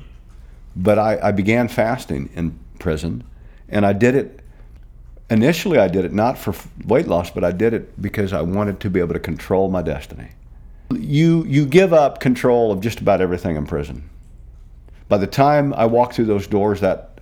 But 0.75 0.99
I, 0.99 1.19
I 1.29 1.31
began 1.31 1.67
fasting 1.67 2.29
in 2.35 2.59
prison, 2.79 3.23
and 3.67 3.85
I 3.85 3.93
did 3.93 4.15
it 4.15 4.39
initially 5.29 5.77
I 5.77 5.87
did 5.87 6.05
it 6.05 6.13
not 6.13 6.37
for 6.37 6.55
weight 6.85 7.07
loss, 7.07 7.29
but 7.29 7.43
I 7.43 7.51
did 7.51 7.73
it 7.73 8.01
because 8.01 8.33
I 8.33 8.41
wanted 8.41 8.79
to 8.81 8.89
be 8.89 8.99
able 8.99 9.13
to 9.13 9.19
control 9.19 9.69
my 9.69 9.81
destiny. 9.81 10.29
You 10.91 11.45
you 11.45 11.65
give 11.65 11.93
up 11.93 12.19
control 12.19 12.71
of 12.71 12.81
just 12.81 12.99
about 12.99 13.21
everything 13.21 13.55
in 13.55 13.65
prison. 13.65 14.09
By 15.07 15.17
the 15.17 15.27
time 15.27 15.73
I 15.73 15.85
walked 15.85 16.15
through 16.15 16.25
those 16.25 16.47
doors 16.47 16.81
that 16.81 17.21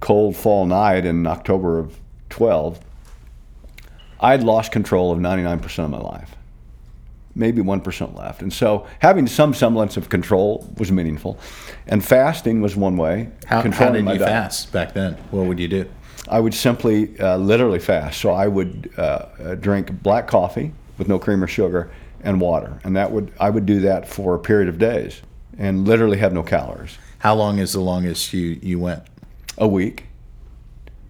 cold 0.00 0.36
fall 0.36 0.66
night 0.66 1.04
in 1.04 1.26
October 1.26 1.78
of 1.78 1.98
12, 2.30 2.80
I'd 4.20 4.42
lost 4.42 4.72
control 4.72 5.12
of 5.12 5.18
99% 5.18 5.84
of 5.84 5.90
my 5.90 5.98
life. 5.98 6.35
Maybe 7.36 7.62
1% 7.62 8.16
left. 8.16 8.40
And 8.40 8.52
so 8.52 8.86
having 8.98 9.26
some 9.26 9.52
semblance 9.52 9.96
of 9.96 10.08
control 10.08 10.68
was 10.78 10.90
meaningful. 10.90 11.38
And 11.86 12.04
fasting 12.04 12.62
was 12.62 12.74
one 12.74 12.96
way. 12.96 13.28
How, 13.44 13.60
how 13.70 13.90
did 13.90 14.06
you 14.06 14.18
diet. 14.18 14.20
fast 14.20 14.72
back 14.72 14.94
then? 14.94 15.14
What 15.30 15.46
would 15.46 15.60
you 15.60 15.68
do? 15.68 15.88
I 16.28 16.40
would 16.40 16.54
simply 16.54 17.18
uh, 17.20 17.36
literally 17.36 17.78
fast. 17.78 18.20
So 18.20 18.30
I 18.30 18.48
would 18.48 18.90
uh, 18.96 19.00
uh, 19.00 19.54
drink 19.56 20.02
black 20.02 20.26
coffee 20.26 20.72
with 20.98 21.08
no 21.08 21.18
cream 21.18 21.42
or 21.42 21.46
sugar 21.46 21.90
and 22.22 22.40
water, 22.40 22.80
and 22.82 22.96
that 22.96 23.12
would 23.12 23.32
I 23.38 23.50
would 23.50 23.66
do 23.66 23.80
that 23.80 24.08
for 24.08 24.34
a 24.34 24.38
period 24.38 24.68
of 24.68 24.78
days 24.78 25.22
and 25.58 25.86
literally 25.86 26.18
have 26.18 26.32
no 26.32 26.42
calories. 26.42 26.98
How 27.18 27.34
long 27.34 27.58
is 27.58 27.72
the 27.72 27.80
longest 27.80 28.32
you 28.32 28.58
you 28.62 28.78
went? 28.78 29.02
A 29.58 29.68
week, 29.68 30.06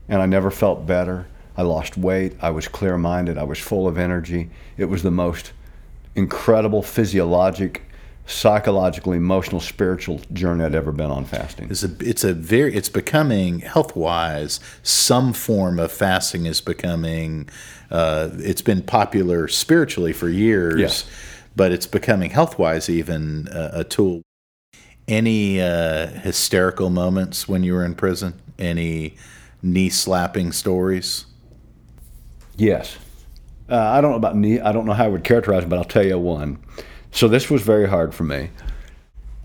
and 0.08 0.20
I 0.20 0.26
never 0.26 0.50
felt 0.50 0.86
better. 0.86 1.26
I 1.56 1.62
lost 1.62 1.96
weight. 1.96 2.34
I 2.42 2.50
was 2.50 2.68
clear 2.68 2.98
minded. 2.98 3.38
I 3.38 3.44
was 3.44 3.58
full 3.58 3.88
of 3.88 3.96
energy. 3.96 4.50
It 4.76 4.84
was 4.86 5.02
the 5.02 5.10
most 5.10 5.52
incredible 6.16 6.82
physiologic 6.82 7.82
psychological, 8.26 9.12
emotional, 9.12 9.60
spiritual 9.60 10.20
journey 10.32 10.64
I'd 10.64 10.74
ever 10.74 10.92
been 10.92 11.10
on 11.10 11.24
fasting. 11.24 11.68
It's 11.70 11.84
a, 11.84 11.90
it's 12.00 12.24
a 12.24 12.34
very, 12.34 12.74
it's 12.74 12.88
becoming 12.88 13.60
health 13.60 13.94
wise. 13.94 14.58
Some 14.82 15.32
form 15.32 15.78
of 15.78 15.92
fasting 15.92 16.44
is 16.46 16.60
becoming. 16.60 17.48
Uh, 17.90 18.30
it's 18.38 18.62
been 18.62 18.82
popular 18.82 19.46
spiritually 19.46 20.12
for 20.12 20.28
years, 20.28 20.80
yes. 20.80 21.10
but 21.54 21.70
it's 21.70 21.86
becoming 21.86 22.30
health 22.30 22.58
wise 22.58 22.90
even 22.90 23.46
uh, 23.48 23.70
a 23.72 23.84
tool. 23.84 24.22
Any 25.06 25.60
uh, 25.60 26.08
hysterical 26.08 26.90
moments 26.90 27.46
when 27.46 27.62
you 27.62 27.74
were 27.74 27.84
in 27.84 27.94
prison? 27.94 28.34
Any 28.58 29.14
knee 29.62 29.88
slapping 29.88 30.50
stories? 30.50 31.26
Yes. 32.56 32.96
Uh, 33.68 33.76
I 33.76 34.00
don't 34.00 34.12
know 34.12 34.16
about. 34.16 34.36
I 34.36 34.72
don't 34.72 34.86
know 34.86 34.92
how 34.92 35.04
I 35.04 35.08
would 35.08 35.24
characterize 35.24 35.64
it, 35.64 35.68
but 35.68 35.78
I'll 35.78 35.84
tell 35.84 36.04
you 36.04 36.18
one. 36.18 36.58
So 37.10 37.28
this 37.28 37.50
was 37.50 37.62
very 37.62 37.88
hard 37.88 38.14
for 38.14 38.24
me. 38.24 38.50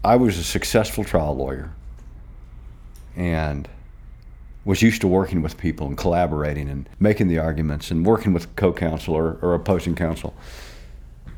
I 0.03 0.15
was 0.15 0.37
a 0.37 0.43
successful 0.43 1.03
trial 1.03 1.35
lawyer 1.35 1.71
and 3.15 3.67
was 4.65 4.81
used 4.81 5.01
to 5.01 5.07
working 5.07 5.41
with 5.41 5.57
people 5.57 5.87
and 5.87 5.97
collaborating 5.97 6.69
and 6.69 6.87
making 6.99 7.27
the 7.27 7.39
arguments 7.39 7.91
and 7.91 8.05
working 8.05 8.33
with 8.33 8.55
co-counsel 8.55 9.13
or, 9.15 9.37
or 9.41 9.53
opposing 9.55 9.95
counsel. 9.95 10.35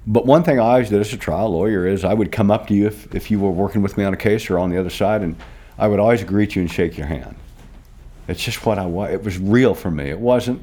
But 0.06 0.26
one 0.26 0.43
thing 0.43 0.60
I 0.60 0.63
always 0.63 0.89
did 0.89 1.00
as 1.00 1.13
a 1.13 1.17
trial 1.17 1.50
lawyer 1.50 1.88
is 1.88 2.04
I 2.04 2.13
would 2.13 2.32
come 2.32 2.52
up 2.52 2.67
to 2.67 2.74
you 2.74 2.88
if, 2.88 3.13
if 3.15 3.32
you 3.32 3.39
were 3.39 3.52
working 3.52 3.82
with 3.82 3.98
me 3.98 4.04
on 4.04 4.13
a 4.13 4.17
case 4.17 4.50
or 4.50 4.60
on 4.60 4.69
the 4.69 4.78
other 4.78 4.89
side, 4.89 5.22
and 5.22 5.38
I 5.78 5.88
would 5.88 6.00
always 6.00 6.24
greet 6.24 6.56
you 6.56 6.62
and 6.62 6.69
shake 6.69 6.98
your 6.98 7.08
hand. 7.08 7.36
It's 8.28 8.43
just 8.43 8.65
what 8.65 8.78
I 8.78 8.86
was. 8.86 9.13
It 9.13 9.24
was 9.24 9.38
real 9.38 9.74
for 9.74 9.91
me. 9.91 10.10
It 10.10 10.19
wasn't 10.19 10.62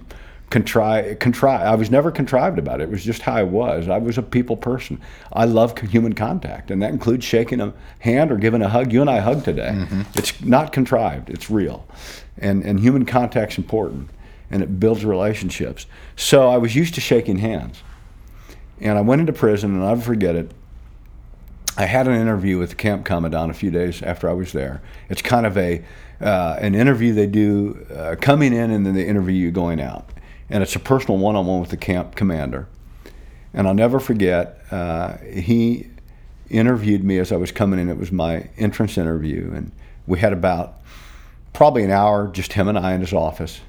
contrive, 0.51 1.21
contrive. 1.21 1.63
I 1.63 1.77
was 1.77 1.91
never 1.91 2.11
contrived 2.11 2.59
about 2.59 2.81
it. 2.81 2.85
It 2.85 2.91
was 2.91 3.05
just 3.05 3.23
how 3.23 3.35
I 3.35 3.45
was. 3.45 3.89
I 3.89 3.99
was 3.99 4.19
a 4.19 4.23
people 4.23 4.57
person. 4.57 5.01
I 5.33 5.45
love 5.45 5.79
human 5.79 6.13
contact, 6.13 6.71
and 6.71 6.83
that 6.83 6.91
includes 6.91 7.25
shaking 7.25 7.61
a 7.61 7.73
hand 8.01 8.31
or 8.33 8.37
giving 8.37 8.61
a 8.61 8.69
hug. 8.69 8.93
You 8.93 9.01
and 9.01 9.09
I 9.09 9.21
hug 9.21 9.45
today. 9.45 9.73
Mm-hmm. 9.75 10.03
It's 10.15 10.43
not 10.43 10.73
contrived. 10.73 11.31
It's 11.31 11.49
real, 11.49 11.87
and 12.37 12.65
and 12.65 12.81
human 12.81 13.07
contact's 13.07 13.57
important, 13.57 14.11
and 14.51 14.63
it 14.63 14.81
builds 14.81 15.05
relationships. 15.05 15.87
So 16.17 16.51
I 16.51 16.59
was 16.59 16.75
used 16.75 16.95
to 16.97 17.01
shaking 17.01 17.39
hands, 17.39 17.83
and 18.81 18.99
I 18.99 19.03
went 19.03 19.21
into 19.21 19.33
prison, 19.33 19.75
and 19.75 19.83
I'll 19.83 19.91
never 19.91 20.03
forget 20.03 20.35
it. 20.35 20.51
I 21.77 21.87
had 21.87 22.09
an 22.09 22.21
interview 22.21 22.59
with 22.59 22.71
the 22.71 22.75
camp 22.75 23.05
commandant 23.05 23.53
a 23.53 23.55
few 23.55 23.71
days 23.71 24.03
after 24.03 24.29
I 24.29 24.33
was 24.33 24.53
there. 24.53 24.83
It's 25.09 25.23
kind 25.23 25.47
of 25.47 25.57
a 25.57 25.85
uh, 26.21 26.59
an 26.61 26.75
interview 26.75 27.15
they 27.15 27.29
do 27.29 27.87
uh, 27.95 28.17
coming 28.21 28.53
in, 28.53 28.73
and 28.73 28.85
then 28.85 28.95
they 28.95 29.07
interview 29.07 29.37
you 29.37 29.53
going 29.53 29.81
out 29.81 30.11
and 30.51 30.63
it's 30.63 30.77
a 30.77 30.81
personal 30.81 31.19
one-on-one 31.19 31.61
with 31.61 31.71
the 31.71 31.77
camp 31.77 32.17
commander. 32.17 32.67
And 33.55 33.67
I'll 33.67 33.75
never 33.75 34.01
forget, 34.01 34.61
uh, 34.71 35.17
he 35.19 35.89
interviewed 36.51 37.03
me 37.05 37.19
as 37.19 37.33
I 37.33 37.37
was 37.37 37.53
coming 37.53 37.81
in. 37.81 37.89
It 37.89 37.97
was 37.97 38.13
my 38.13 38.51
entrance 38.59 38.99
interview, 38.99 39.53
and 39.55 39.73
we 40.07 40.19
had 40.19 40.33
about 40.33 40.81
probably 41.53 41.85
an 41.85 41.91
hour, 41.91 42.29
just 42.29 42.53
him 42.53 42.69
and 42.69 42.79
I 42.79 42.93
in 42.93 43.01
his 43.01 43.13
office. 43.13 43.61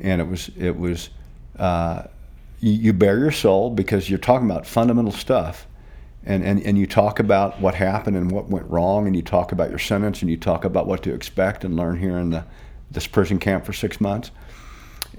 And 0.00 0.20
it 0.20 0.28
was 0.28 0.50
it 0.58 0.76
was 0.76 1.10
uh, 1.58 2.04
you, 2.60 2.72
you 2.72 2.92
bare 2.92 3.18
your 3.18 3.32
soul 3.32 3.70
because 3.70 4.10
you're 4.10 4.18
talking 4.18 4.50
about 4.50 4.66
fundamental 4.66 5.12
stuff. 5.12 5.66
And, 6.28 6.42
and, 6.42 6.60
and 6.62 6.76
you 6.76 6.88
talk 6.88 7.20
about 7.20 7.60
what 7.60 7.76
happened 7.76 8.16
and 8.16 8.32
what 8.32 8.48
went 8.48 8.68
wrong, 8.68 9.06
and 9.06 9.14
you 9.14 9.22
talk 9.22 9.52
about 9.52 9.70
your 9.70 9.78
sentence, 9.78 10.22
and 10.22 10.30
you 10.30 10.36
talk 10.36 10.64
about 10.64 10.88
what 10.88 11.04
to 11.04 11.14
expect 11.14 11.64
and 11.64 11.76
learn 11.76 12.00
here 12.00 12.18
in 12.18 12.30
the, 12.30 12.44
this 12.90 13.06
prison 13.06 13.38
camp 13.38 13.64
for 13.64 13.72
six 13.72 14.00
months. 14.00 14.32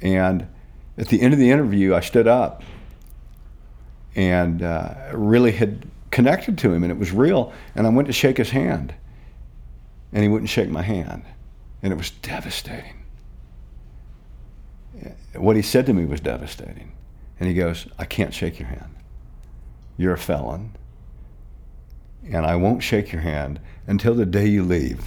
And 0.01 0.47
at 0.97 1.07
the 1.07 1.21
end 1.21 1.33
of 1.33 1.39
the 1.39 1.51
interview, 1.51 1.93
I 1.93 1.99
stood 1.99 2.27
up 2.27 2.63
and 4.15 4.63
uh, 4.63 4.95
really 5.13 5.51
had 5.51 5.88
connected 6.10 6.57
to 6.60 6.73
him, 6.73 6.83
and 6.83 6.91
it 6.91 6.97
was 6.97 7.12
real. 7.12 7.53
And 7.75 7.86
I 7.86 7.89
went 7.91 8.07
to 8.07 8.13
shake 8.13 8.38
his 8.38 8.49
hand, 8.49 8.93
and 10.12 10.23
he 10.23 10.29
wouldn't 10.29 10.49
shake 10.49 10.69
my 10.69 10.81
hand, 10.81 11.23
and 11.83 11.93
it 11.93 11.95
was 11.95 12.10
devastating. 12.10 13.03
What 15.36 15.55
he 15.55 15.62
said 15.62 15.86
to 15.86 15.93
me 15.93 16.05
was 16.05 16.19
devastating. 16.19 16.93
And 17.39 17.47
he 17.47 17.53
goes, 17.53 17.86
I 17.99 18.05
can't 18.05 18.33
shake 18.33 18.60
your 18.60 18.69
hand. 18.69 18.95
You're 19.95 20.13
a 20.13 20.17
felon, 20.17 20.75
and 22.31 22.45
I 22.45 22.55
won't 22.55 22.81
shake 22.81 23.12
your 23.12 23.21
hand 23.21 23.60
until 23.86 24.15
the 24.15 24.25
day 24.25 24.47
you 24.47 24.63
leave. 24.63 25.05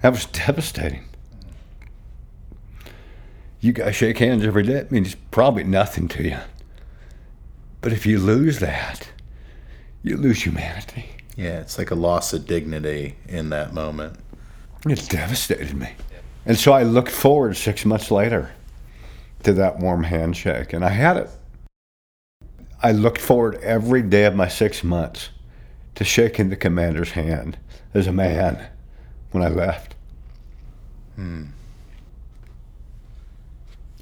That 0.00 0.12
was 0.12 0.24
devastating 0.26 1.04
you 3.64 3.72
guys 3.72 3.96
shake 3.96 4.18
hands 4.18 4.44
every 4.44 4.62
day. 4.62 4.74
It 4.74 4.92
means 4.92 5.16
probably 5.30 5.64
nothing 5.64 6.06
to 6.08 6.22
you. 6.22 6.38
But 7.80 7.94
if 7.94 8.04
you 8.04 8.18
lose 8.18 8.58
that, 8.58 9.08
you 10.02 10.18
lose 10.18 10.44
humanity. 10.44 11.06
Yeah, 11.34 11.60
it's 11.60 11.78
like 11.78 11.90
a 11.90 11.94
loss 11.94 12.34
of 12.34 12.46
dignity 12.46 13.16
in 13.26 13.48
that 13.50 13.72
moment. 13.72 14.18
It 14.86 15.08
devastated 15.08 15.74
me. 15.74 15.92
And 16.44 16.58
so 16.58 16.72
I 16.72 16.82
looked 16.82 17.10
forward 17.10 17.56
six 17.56 17.86
months 17.86 18.10
later 18.10 18.52
to 19.44 19.54
that 19.54 19.78
warm 19.78 20.04
handshake, 20.04 20.74
and 20.74 20.84
I 20.84 20.90
had 20.90 21.16
it. 21.16 21.30
I 22.82 22.92
looked 22.92 23.20
forward 23.20 23.56
every 23.62 24.02
day 24.02 24.26
of 24.26 24.34
my 24.34 24.46
six 24.46 24.84
months 24.84 25.30
to 25.94 26.04
shaking 26.04 26.50
the 26.50 26.56
commander's 26.56 27.12
hand 27.12 27.56
as 27.94 28.06
a 28.06 28.12
man 28.12 28.68
when 29.30 29.42
I 29.42 29.48
left. 29.48 29.94
Hmm. 31.16 31.44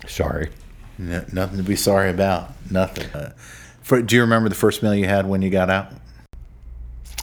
Sorry. 0.06 0.50
No, 0.98 1.24
nothing 1.32 1.56
to 1.58 1.62
be 1.62 1.76
sorry 1.76 2.10
about. 2.10 2.50
Nothing. 2.70 3.10
Uh, 3.10 3.32
for, 3.82 4.02
do 4.02 4.14
you 4.14 4.22
remember 4.22 4.48
the 4.48 4.54
first 4.54 4.82
meal 4.82 4.94
you 4.94 5.06
had 5.06 5.26
when 5.26 5.42
you 5.42 5.50
got 5.50 5.70
out? 5.70 5.92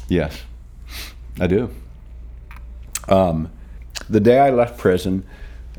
Yes, 0.08 0.42
I 1.40 1.48
do. 1.48 1.70
Um, 3.08 3.52
the 4.10 4.20
day 4.20 4.40
I 4.40 4.50
left 4.50 4.78
prison, 4.78 5.26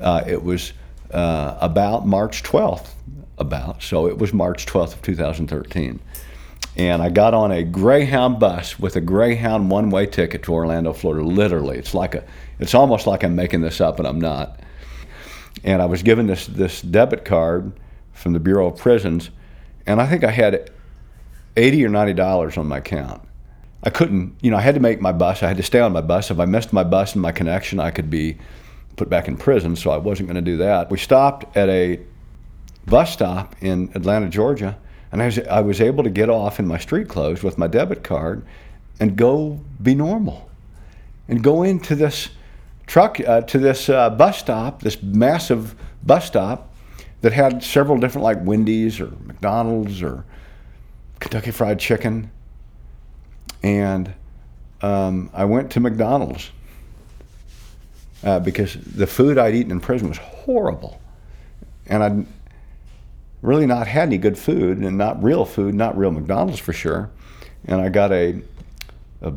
uh, 0.00 0.22
it 0.26 0.42
was 0.42 0.72
uh, 1.12 1.58
about 1.60 2.06
March 2.06 2.42
12th, 2.42 2.90
about. 3.38 3.82
So 3.82 4.06
it 4.06 4.18
was 4.18 4.32
March 4.32 4.66
12th 4.66 4.94
of 4.94 5.02
2013. 5.02 6.00
And 6.76 7.02
I 7.02 7.08
got 7.10 7.34
on 7.34 7.50
a 7.50 7.64
Greyhound 7.64 8.38
bus 8.38 8.78
with 8.78 8.94
a 8.96 9.00
Greyhound 9.00 9.70
one-way 9.70 10.06
ticket 10.06 10.44
to 10.44 10.52
Orlando, 10.52 10.92
Florida. 10.92 11.26
Literally, 11.26 11.76
it's 11.76 11.94
like 11.94 12.14
a, 12.14 12.24
it's 12.60 12.74
almost 12.74 13.06
like 13.06 13.24
I'm 13.24 13.34
making 13.34 13.60
this 13.60 13.80
up, 13.80 13.98
and 13.98 14.06
I'm 14.06 14.20
not. 14.20 14.60
And 15.64 15.82
I 15.82 15.86
was 15.86 16.02
given 16.02 16.26
this 16.26 16.46
this 16.46 16.80
debit 16.80 17.24
card 17.24 17.72
from 18.12 18.32
the 18.32 18.40
Bureau 18.40 18.68
of 18.68 18.78
Prisons, 18.78 19.30
and 19.86 20.00
I 20.00 20.06
think 20.06 20.24
I 20.24 20.30
had 20.30 20.70
eighty 21.56 21.84
or 21.84 21.88
ninety 21.88 22.14
dollars 22.14 22.56
on 22.56 22.66
my 22.66 22.78
account. 22.78 23.22
I 23.82 23.90
couldn't, 23.90 24.36
you 24.42 24.50
know, 24.50 24.58
I 24.58 24.60
had 24.60 24.74
to 24.74 24.80
make 24.80 25.00
my 25.00 25.12
bus. 25.12 25.42
I 25.42 25.48
had 25.48 25.56
to 25.56 25.62
stay 25.62 25.80
on 25.80 25.92
my 25.92 26.02
bus. 26.02 26.30
If 26.30 26.38
I 26.38 26.44
missed 26.44 26.72
my 26.72 26.84
bus 26.84 27.14
and 27.14 27.22
my 27.22 27.32
connection, 27.32 27.80
I 27.80 27.90
could 27.90 28.10
be 28.10 28.36
put 28.96 29.08
back 29.08 29.26
in 29.26 29.36
prison. 29.36 29.76
So 29.76 29.90
I 29.90 29.96
wasn't 29.96 30.28
going 30.28 30.42
to 30.42 30.50
do 30.50 30.58
that. 30.58 30.90
We 30.90 30.98
stopped 30.98 31.56
at 31.56 31.68
a 31.68 31.98
bus 32.86 33.12
stop 33.12 33.56
in 33.60 33.90
Atlanta, 33.94 34.28
Georgia, 34.28 34.76
and 35.12 35.22
I 35.22 35.26
was 35.26 35.38
I 35.38 35.60
was 35.60 35.80
able 35.80 36.04
to 36.04 36.10
get 36.10 36.28
off 36.28 36.58
in 36.58 36.66
my 36.66 36.78
street 36.78 37.08
clothes 37.08 37.42
with 37.42 37.58
my 37.58 37.66
debit 37.66 38.04
card, 38.04 38.44
and 38.98 39.16
go 39.16 39.60
be 39.82 39.94
normal, 39.94 40.50
and 41.28 41.42
go 41.42 41.62
into 41.62 41.94
this 41.94 42.28
truck 42.90 43.20
uh, 43.20 43.40
to 43.42 43.59
this 43.59 43.88
uh, 43.88 44.11
bus 44.11 44.38
stop, 44.38 44.83
this 44.83 45.00
massive 45.03 45.74
bus 46.03 46.26
stop 46.26 46.74
that 47.20 47.33
had 47.33 47.62
several 47.62 47.98
different 47.98 48.24
like 48.24 48.38
Wendy's 48.42 48.98
or 49.00 49.12
McDonald's 49.24 50.03
or 50.03 50.24
Kentucky 51.20 51.53
Fried 51.53 51.79
Chicken 51.79 52.31
and 53.62 54.12
um, 54.83 55.31
I 55.33 55.44
went 55.44 55.70
to 55.72 55.81
McDonald's 55.81 56.50
uh, 58.24 58.40
because 58.40 58.74
the 58.74 59.07
food 59.07 59.38
I'd 59.38 59.55
eaten 59.55 59.70
in 59.70 59.81
prison 59.81 60.09
was 60.09 60.18
horrible, 60.18 61.00
and 61.87 62.03
I'd 62.03 62.26
really 63.42 63.66
not 63.66 63.87
had 63.87 64.09
any 64.09 64.18
good 64.18 64.38
food, 64.38 64.79
and 64.79 64.98
not 64.98 65.22
real 65.22 65.44
food, 65.44 65.74
not 65.74 65.96
real 65.96 66.11
McDonald's 66.11 66.59
for 66.59 66.72
sure. 66.72 67.11
And 67.66 67.81
I 67.81 67.88
got 67.88 68.12
a, 68.12 68.40
a, 69.22 69.35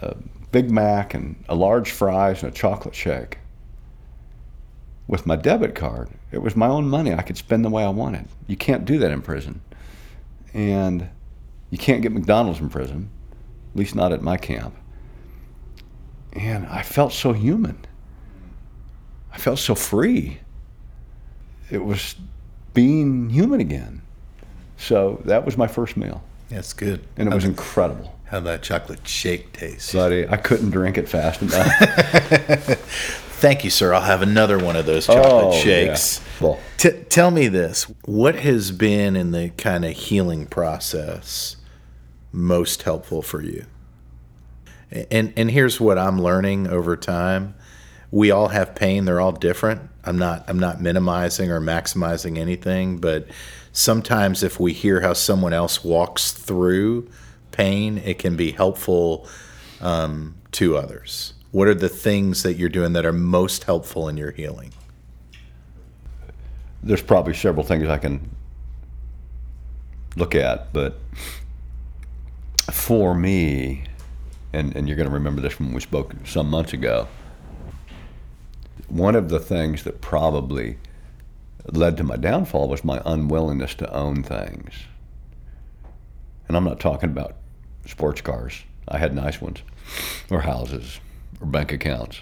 a 0.00 0.16
Big 0.52 0.70
Mac 0.70 1.14
and 1.14 1.42
a 1.48 1.54
large 1.54 1.90
fries 1.90 2.42
and 2.42 2.52
a 2.52 2.54
chocolate 2.54 2.94
shake 2.94 3.38
with 5.08 5.26
my 5.26 5.36
debit 5.36 5.74
card. 5.74 6.08
It 6.32 6.42
was 6.42 6.56
my 6.56 6.66
own 6.66 6.88
money. 6.88 7.12
I 7.12 7.22
could 7.22 7.36
spend 7.36 7.64
the 7.64 7.70
way 7.70 7.84
I 7.84 7.90
wanted. 7.90 8.26
You 8.46 8.56
can't 8.56 8.84
do 8.84 8.98
that 8.98 9.10
in 9.10 9.22
prison, 9.22 9.60
and 10.54 11.08
you 11.70 11.78
can't 11.78 12.02
get 12.02 12.12
McDonald's 12.12 12.60
in 12.60 12.68
prison 12.68 13.10
at 13.76 13.80
least 13.80 13.94
not 13.94 14.10
at 14.10 14.22
my 14.22 14.38
camp. 14.38 14.74
And 16.32 16.66
I 16.66 16.80
felt 16.80 17.12
so 17.12 17.34
human. 17.34 17.76
I 19.30 19.36
felt 19.36 19.58
so 19.58 19.74
free. 19.74 20.38
It 21.70 21.84
was 21.84 22.14
being 22.72 23.28
human 23.28 23.60
again. 23.60 24.00
So 24.78 25.20
that 25.26 25.44
was 25.44 25.58
my 25.58 25.66
first 25.66 25.98
meal. 25.98 26.24
That's 26.48 26.72
good. 26.72 27.06
And 27.18 27.28
it 27.28 27.34
was 27.34 27.44
incredible. 27.44 28.15
How 28.26 28.40
that 28.40 28.62
chocolate 28.62 29.06
shake 29.06 29.52
taste? 29.52 29.92
Buddy, 29.92 30.26
I 30.28 30.36
couldn't 30.36 30.70
drink 30.70 30.98
it 30.98 31.08
fast 31.08 31.42
enough. 31.42 31.66
Thank 33.38 33.64
you, 33.64 33.70
sir. 33.70 33.92
I'll 33.94 34.00
have 34.00 34.22
another 34.22 34.58
one 34.58 34.76
of 34.76 34.86
those 34.86 35.06
chocolate 35.06 35.24
Oh, 35.32 35.52
shakes. 35.52 36.20
yeah. 36.40 36.46
Well, 36.46 36.60
T- 36.76 36.90
tell 37.08 37.30
me 37.30 37.48
this: 37.48 37.84
What 38.04 38.34
has 38.36 38.72
been 38.72 39.14
in 39.14 39.30
the 39.30 39.50
kind 39.50 39.84
of 39.84 39.92
healing 39.92 40.46
process 40.46 41.56
most 42.32 42.82
helpful 42.82 43.22
for 43.22 43.42
you? 43.42 43.66
And 45.10 45.32
and 45.36 45.50
here's 45.50 45.80
what 45.80 45.98
I'm 45.98 46.20
learning 46.20 46.66
over 46.66 46.96
time: 46.96 47.54
we 48.10 48.30
all 48.30 48.48
have 48.48 48.74
pain. 48.74 49.04
They're 49.04 49.20
all 49.20 49.32
different. 49.32 49.82
I'm 50.02 50.18
not 50.18 50.44
I'm 50.48 50.58
not 50.58 50.80
minimizing 50.80 51.50
or 51.50 51.60
maximizing 51.60 52.38
anything, 52.38 52.98
but 52.98 53.26
sometimes 53.72 54.42
if 54.42 54.58
we 54.58 54.72
hear 54.72 55.00
how 55.02 55.12
someone 55.12 55.52
else 55.52 55.84
walks 55.84 56.32
through 56.32 57.08
pain, 57.56 57.98
it 57.98 58.18
can 58.18 58.36
be 58.36 58.52
helpful 58.52 59.26
um, 59.80 60.34
to 60.52 60.76
others. 60.76 61.34
What 61.50 61.68
are 61.68 61.74
the 61.74 61.88
things 61.88 62.42
that 62.42 62.54
you're 62.54 62.68
doing 62.68 62.92
that 62.92 63.06
are 63.06 63.12
most 63.12 63.64
helpful 63.64 64.08
in 64.08 64.16
your 64.16 64.30
healing? 64.30 64.72
there's 66.86 67.02
probably 67.02 67.34
several 67.34 67.66
things 67.66 67.88
I 67.88 67.98
can 67.98 68.30
look 70.14 70.34
at, 70.34 70.72
but 70.72 70.98
for 72.70 73.14
me, 73.14 73.84
and, 74.52 74.74
and 74.76 74.86
you're 74.86 74.96
going 74.96 75.08
to 75.08 75.14
remember 75.14 75.42
this 75.42 75.58
when 75.58 75.72
we 75.72 75.80
spoke 75.80 76.14
some 76.24 76.48
months 76.48 76.72
ago, 76.72 77.08
one 78.88 79.16
of 79.16 79.28
the 79.28 79.40
things 79.40 79.82
that 79.82 80.00
probably 80.00 80.78
led 81.72 81.96
to 81.96 82.04
my 82.04 82.16
downfall 82.16 82.68
was 82.68 82.84
my 82.84 83.02
unwillingness 83.04 83.74
to 83.74 83.92
own 83.92 84.22
things. 84.22 84.72
And 86.46 86.56
I'm 86.56 86.64
not 86.64 86.78
talking 86.78 87.10
about 87.10 87.34
sports 87.86 88.20
cars. 88.20 88.62
I 88.88 88.98
had 88.98 89.14
nice 89.14 89.40
ones, 89.40 89.62
or 90.30 90.40
houses, 90.40 91.00
or 91.40 91.46
bank 91.46 91.72
accounts. 91.72 92.20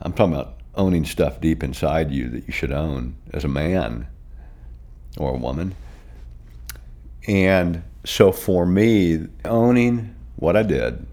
I'm 0.00 0.12
talking 0.12 0.34
about 0.34 0.58
owning 0.74 1.04
stuff 1.04 1.40
deep 1.40 1.62
inside 1.62 2.10
you 2.10 2.28
that 2.30 2.46
you 2.46 2.52
should 2.52 2.72
own 2.72 3.16
as 3.32 3.44
a 3.44 3.48
man 3.48 4.06
or 5.16 5.34
a 5.34 5.36
woman. 5.36 5.74
And 7.26 7.82
so 8.04 8.32
for 8.32 8.64
me, 8.64 9.26
owning 9.44 10.14
what 10.36 10.56
I 10.56 10.62
did 10.62 11.06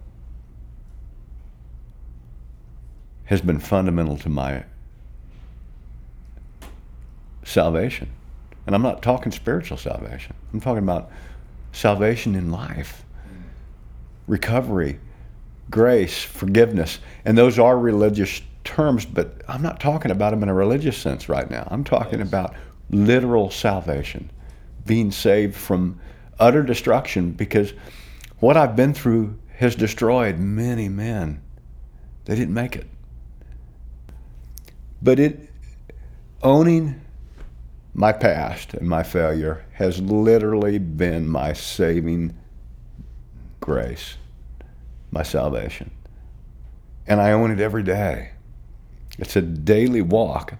has 3.25 3.41
been 3.41 3.59
fundamental 3.59 4.17
to 4.17 4.29
my 4.29 4.63
salvation. 7.43 8.09
And 8.65 8.75
I'm 8.75 8.81
not 8.81 9.01
talking 9.01 9.31
spiritual 9.31 9.77
salvation, 9.77 10.35
I'm 10.53 10.61
talking 10.61 10.83
about 10.83 11.11
salvation 11.71 12.35
in 12.35 12.51
life, 12.51 13.04
recovery, 14.27 14.99
grace, 15.69 16.23
forgiveness. 16.23 16.99
And 17.25 17.37
those 17.37 17.59
are 17.59 17.77
religious 17.77 18.41
terms, 18.63 19.05
but 19.05 19.41
I'm 19.47 19.61
not 19.61 19.79
talking 19.79 20.11
about 20.11 20.31
them 20.31 20.43
in 20.43 20.49
a 20.49 20.53
religious 20.53 20.97
sense 20.97 21.29
right 21.29 21.49
now. 21.49 21.67
I'm 21.71 21.83
talking 21.83 22.21
about 22.21 22.55
literal 22.89 23.51
salvation, 23.51 24.31
being 24.85 25.11
saved 25.11 25.55
from 25.55 25.99
utter 26.39 26.63
destruction 26.63 27.31
because 27.31 27.73
what 28.39 28.57
I've 28.57 28.75
been 28.75 28.93
through 28.93 29.39
has 29.57 29.75
destroyed 29.75 30.37
many 30.37 30.89
men. 30.89 31.41
They 32.25 32.35
didn't 32.35 32.53
make 32.53 32.75
it. 32.75 32.87
But 35.01 35.19
it 35.19 35.49
owning 36.41 37.01
my 37.93 38.11
past 38.11 38.73
and 38.73 38.89
my 38.89 39.03
failure 39.03 39.65
has 39.73 40.01
literally 40.01 40.77
been 40.77 41.27
my 41.27 41.53
saving 41.53 42.35
grace, 43.65 44.17
my 45.09 45.23
salvation. 45.23 45.89
And 47.07 47.19
I 47.19 47.31
own 47.31 47.49
it 47.49 47.59
every 47.59 47.81
day. 47.81 48.29
It's 49.17 49.35
a 49.35 49.41
daily 49.41 50.01
walk 50.03 50.53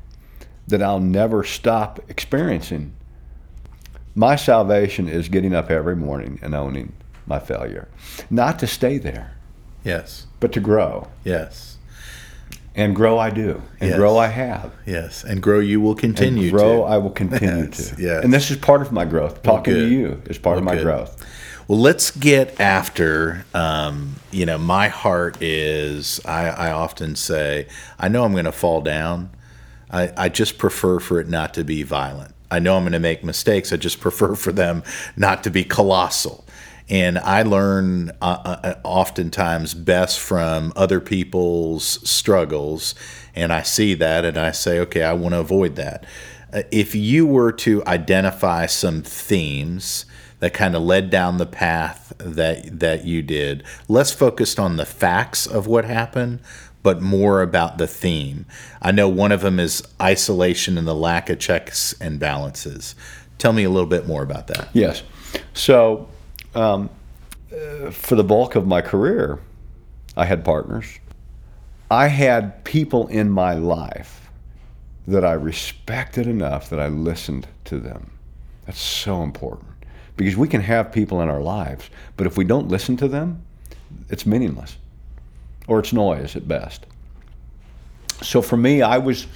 that 0.68 0.82
I'll 0.82 1.00
never 1.00 1.44
stop 1.44 2.00
experiencing. 2.10 2.94
My 4.16 4.36
salvation 4.36 5.08
is 5.08 5.30
getting 5.30 5.54
up 5.54 5.70
every 5.70 5.96
morning 5.96 6.40
and 6.42 6.56
owning 6.56 6.94
my 7.28 7.38
failure. 7.38 7.88
Not 8.32 8.58
to 8.60 8.68
stay 8.68 8.98
there, 8.98 9.34
Yes. 9.84 10.26
but 10.40 10.52
to 10.54 10.60
grow. 10.60 11.08
Yes. 11.24 11.78
And 12.74 12.96
grow 12.96 13.20
I 13.20 13.30
do. 13.30 13.62
And 13.80 13.90
Yes. 13.92 13.98
grow 14.00 14.18
I 14.18 14.28
have. 14.28 14.72
Yes. 14.86 15.24
And 15.24 15.42
grow 15.44 15.60
you 15.60 15.80
will 15.80 15.96
continue 15.96 16.44
and 16.44 16.52
grow 16.52 16.78
to. 16.80 16.84
I 16.84 16.98
will 16.98 17.12
continue 17.12 17.66
Yes, 17.72 17.92
to. 17.92 18.02
yes. 18.02 18.24
And 18.24 18.34
this 18.34 18.50
is 18.50 18.58
part 18.58 18.82
of 18.82 18.92
my 18.92 19.06
growth. 19.06 19.44
Talking 19.44 19.76
to 19.76 19.88
you 19.88 20.22
is 20.26 20.38
part 20.40 20.58
of 20.58 20.64
my 20.64 20.74
good. 20.76 20.84
growth. 20.84 21.24
Well, 21.68 21.80
let's 21.80 22.12
get 22.12 22.60
after. 22.60 23.44
Um, 23.56 24.18
you 24.32 24.46
know, 24.46 24.60
my 24.60 24.88
heart 24.88 25.42
is. 25.42 26.24
I, 26.24 26.50
I 26.50 26.72
often 26.72 27.16
say, 27.16 27.68
I 27.98 28.08
know 28.08 28.24
I'm 28.24 28.34
going 28.34 28.46
to 28.46 28.52
fall 28.52 28.82
down. 28.82 29.32
I, 29.90 30.12
I 30.16 30.30
just 30.30 30.60
prefer 30.60 31.00
for 31.00 31.20
it 31.20 31.28
not 31.28 31.56
to 31.56 31.64
be 31.64 31.82
violent. 31.82 32.36
I 32.52 32.60
know 32.60 32.78
I'm 32.78 32.84
going 32.84 32.94
to 32.94 33.00
make 33.00 33.24
mistakes. 33.24 33.74
I 33.74 33.78
just 33.78 34.00
prefer 34.02 34.36
for 34.36 34.52
them 34.52 34.84
not 35.18 35.44
to 35.46 35.50
be 35.50 35.64
colossal. 35.64 36.46
And 36.88 37.18
I 37.18 37.42
learn 37.42 38.12
uh, 38.22 38.58
uh, 38.64 38.76
oftentimes 38.84 39.74
best 39.74 40.20
from 40.20 40.72
other 40.76 41.00
people's 41.00 42.08
struggles. 42.08 42.94
And 43.34 43.52
I 43.52 43.64
see 43.64 43.96
that 43.96 44.24
and 44.24 44.38
I 44.38 44.52
say, 44.52 44.80
okay, 44.82 45.02
I 45.02 45.14
want 45.14 45.34
to 45.34 45.40
avoid 45.40 45.78
that. 45.78 46.06
Uh, 46.54 46.62
if 46.72 46.94
you 46.94 47.26
were 47.26 47.52
to 47.54 47.84
identify 47.88 48.68
some 48.68 49.02
themes 49.02 50.06
that 50.40 50.54
kind 50.54 50.76
of 50.76 50.82
led 50.84 51.10
down 51.10 51.38
the 51.38 51.46
path 51.46 52.14
that 52.18 52.80
that 52.80 53.06
you 53.06 53.22
did, 53.22 53.64
less 53.88 54.12
focused 54.12 54.60
on 54.60 54.78
the 54.78 54.86
facts 54.86 55.48
of 55.48 55.68
what 55.68 55.86
happened, 55.86 56.40
but 56.84 57.02
more 57.02 57.42
about 57.42 57.78
the 57.78 57.88
theme. 57.88 58.46
I 58.82 58.92
know 58.92 59.10
one 59.10 59.32
of 59.32 59.42
them 59.42 59.60
is 59.60 59.84
isolation 60.02 60.78
and 60.78 60.88
the 60.88 60.96
lack 60.96 61.30
of 61.30 61.40
checks 61.40 61.94
and 62.00 62.20
balances. 62.20 62.96
Tell 63.38 63.54
me 63.54 63.64
a 63.64 63.70
little 63.70 63.90
bit 63.90 64.08
more 64.08 64.24
about 64.24 64.48
that. 64.48 64.70
Yes. 64.74 65.04
So, 65.54 66.08
um, 66.54 66.90
for 67.92 68.16
the 68.16 68.24
bulk 68.24 68.56
of 68.56 68.68
my 68.68 68.82
career, 68.82 69.40
I 70.16 70.26
had 70.26 70.46
partners. 70.46 70.86
I 71.92 72.08
had 72.08 72.64
people 72.64 73.08
in 73.08 73.30
my 73.30 73.54
life 73.54 74.30
that 75.08 75.24
I 75.24 75.34
respected 75.34 76.26
enough 76.28 76.70
that 76.70 76.80
I 76.80 76.88
listened 76.88 77.48
to 77.66 77.80
them. 77.80 78.12
That's 78.66 78.80
so 78.80 79.22
important 79.22 79.75
because 80.18 80.38
we 80.38 80.48
can 80.48 80.62
have 80.62 80.92
people 80.92 81.22
in 81.22 81.30
our 81.30 81.42
lives, 81.42 81.90
but 82.18 82.28
if 82.28 82.38
we 82.38 82.46
don't 82.46 82.68
listen 82.68 82.98
to 82.98 83.08
them, 83.08 83.44
it's 84.10 84.26
meaningless 84.26 84.78
or 85.68 85.80
it's 85.80 85.94
noise 85.94 86.36
at 86.36 86.48
best. 86.48 86.86
So 88.22 88.42
for 88.42 88.58
me, 88.58 88.82
I 88.82 88.98
was 88.98 89.28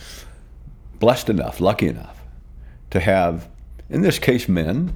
blessed 0.99 1.29
enough, 1.29 1.59
lucky 1.59 1.87
enough 1.87 2.17
to 2.91 2.99
have, 2.99 3.47
in 3.89 4.01
this 4.01 4.19
case, 4.19 4.47
men 4.47 4.95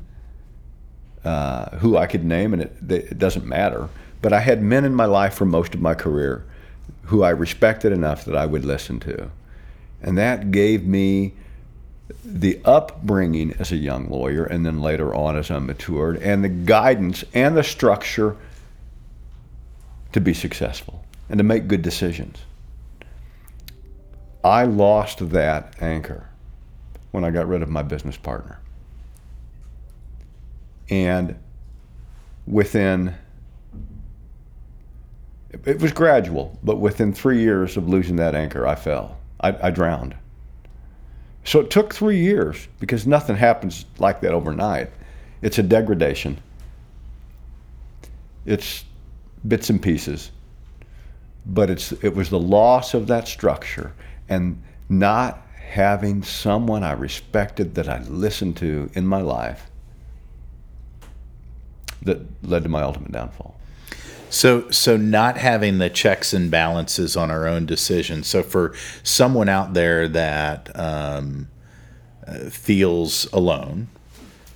uh, 1.23 1.77
who 1.77 1.97
I 1.97 2.05
could 2.05 2.23
name, 2.23 2.53
and 2.53 2.61
it, 2.61 2.91
it 2.91 3.17
doesn't 3.17 3.45
matter. 3.45 3.89
But 4.21 4.33
I 4.33 4.39
had 4.39 4.61
men 4.61 4.85
in 4.85 4.95
my 4.95 5.05
life 5.05 5.33
for 5.33 5.45
most 5.45 5.73
of 5.73 5.81
my 5.81 5.93
career 5.93 6.45
who 7.03 7.23
I 7.23 7.29
respected 7.29 7.91
enough 7.91 8.25
that 8.25 8.35
I 8.35 8.45
would 8.45 8.65
listen 8.65 8.99
to. 9.01 9.29
And 10.01 10.17
that 10.17 10.51
gave 10.51 10.85
me 10.85 11.33
the 12.23 12.59
upbringing 12.65 13.53
as 13.59 13.71
a 13.71 13.75
young 13.75 14.09
lawyer 14.09 14.43
and 14.45 14.65
then 14.65 14.81
later 14.81 15.13
on 15.15 15.37
as 15.37 15.49
I 15.49 15.59
matured 15.59 16.17
and 16.17 16.43
the 16.43 16.49
guidance 16.49 17.23
and 17.33 17.55
the 17.55 17.63
structure 17.63 18.35
to 20.11 20.21
be 20.21 20.33
successful 20.33 21.03
and 21.29 21.37
to 21.37 21.43
make 21.43 21.67
good 21.67 21.81
decisions. 21.81 22.39
I 24.43 24.65
lost 24.65 25.29
that 25.29 25.81
anchor 25.81 26.29
when 27.11 27.23
I 27.23 27.31
got 27.31 27.47
rid 27.47 27.61
of 27.61 27.69
my 27.69 27.81
business 27.81 28.17
partner. 28.17 28.59
And 30.89 31.37
within, 32.45 33.15
it 35.65 35.79
was 35.79 35.93
gradual, 35.93 36.59
but 36.63 36.77
within 36.77 37.13
three 37.13 37.39
years 37.39 37.77
of 37.77 37.87
losing 37.87 38.17
that 38.17 38.35
anchor, 38.35 38.67
I 38.67 38.75
fell. 38.75 39.17
I, 39.39 39.67
I 39.67 39.71
drowned. 39.71 40.15
So 41.43 41.59
it 41.59 41.69
took 41.69 41.93
three 41.93 42.19
years 42.19 42.67
because 42.79 43.05
nothing 43.05 43.35
happens 43.35 43.85
like 43.99 44.21
that 44.21 44.31
overnight. 44.31 44.89
It's 45.41 45.59
a 45.59 45.63
degradation. 45.63 46.39
It's 48.45 48.85
bits 49.47 49.69
and 49.69 49.81
pieces. 49.81 50.31
But 51.45 51.69
it's 51.69 51.91
it 51.91 52.15
was 52.15 52.29
the 52.29 52.39
loss 52.39 52.93
of 52.93 53.07
that 53.07 53.27
structure 53.27 53.93
and 54.29 54.61
not 54.87 55.45
having 55.57 56.23
someone 56.23 56.83
I 56.83 56.93
respected 56.93 57.75
that 57.75 57.89
I 57.89 58.01
listened 58.03 58.57
to 58.57 58.89
in 58.93 59.05
my 59.05 59.21
life 59.21 59.69
that 62.03 62.19
led 62.43 62.63
to 62.63 62.69
my 62.69 62.81
ultimate 62.81 63.11
downfall. 63.11 63.55
So, 64.33 64.71
so 64.71 64.97
not 64.97 65.37
having 65.37 65.77
the 65.77 65.91
checks 65.91 66.33
and 66.33 66.49
balances 66.49 67.15
on 67.15 67.29
our 67.29 67.47
own 67.47 67.67
decisions. 67.67 68.27
So, 68.27 68.41
for 68.41 68.73
someone 69.03 69.47
out 69.47 69.75
there 69.75 70.07
that 70.07 70.71
um, 70.77 71.49
uh, 72.27 72.49
feels 72.49 73.31
alone 73.31 73.89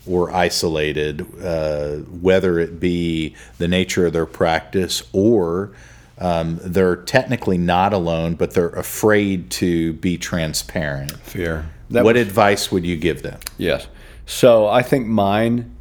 or 0.07 0.33
isolated, 0.33 1.21
uh, 1.43 1.97
whether 1.97 2.57
it 2.57 2.79
be 2.79 3.35
the 3.59 3.67
nature 3.67 4.07
of 4.07 4.13
their 4.13 4.25
practice 4.25 5.03
or 5.13 5.73
um, 6.17 6.59
they're 6.63 6.95
technically 6.95 7.59
not 7.59 7.93
alone, 7.93 8.33
but 8.33 8.55
they're 8.55 8.69
afraid 8.69 9.51
to 9.51 9.93
be 9.93 10.17
transparent. 10.17 11.11
Fear. 11.19 11.69
That 11.91 12.03
what 12.03 12.15
was, 12.15 12.25
advice 12.25 12.71
would 12.71 12.83
you 12.83 12.97
give 12.97 13.21
them? 13.21 13.39
Yes. 13.59 13.85
So 14.25 14.67
I 14.67 14.81
think 14.81 15.05
mine. 15.05 15.75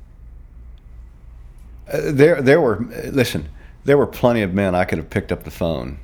Uh, 1.90 2.12
there, 2.12 2.42
there 2.42 2.60
were. 2.60 2.80
Listen, 3.10 3.48
there 3.86 3.96
were 3.96 4.06
plenty 4.06 4.42
of 4.42 4.52
men 4.52 4.74
I 4.74 4.84
could 4.84 4.98
have 4.98 5.08
picked 5.08 5.30
up 5.30 5.44
the 5.44 5.50
phone 5.50 5.98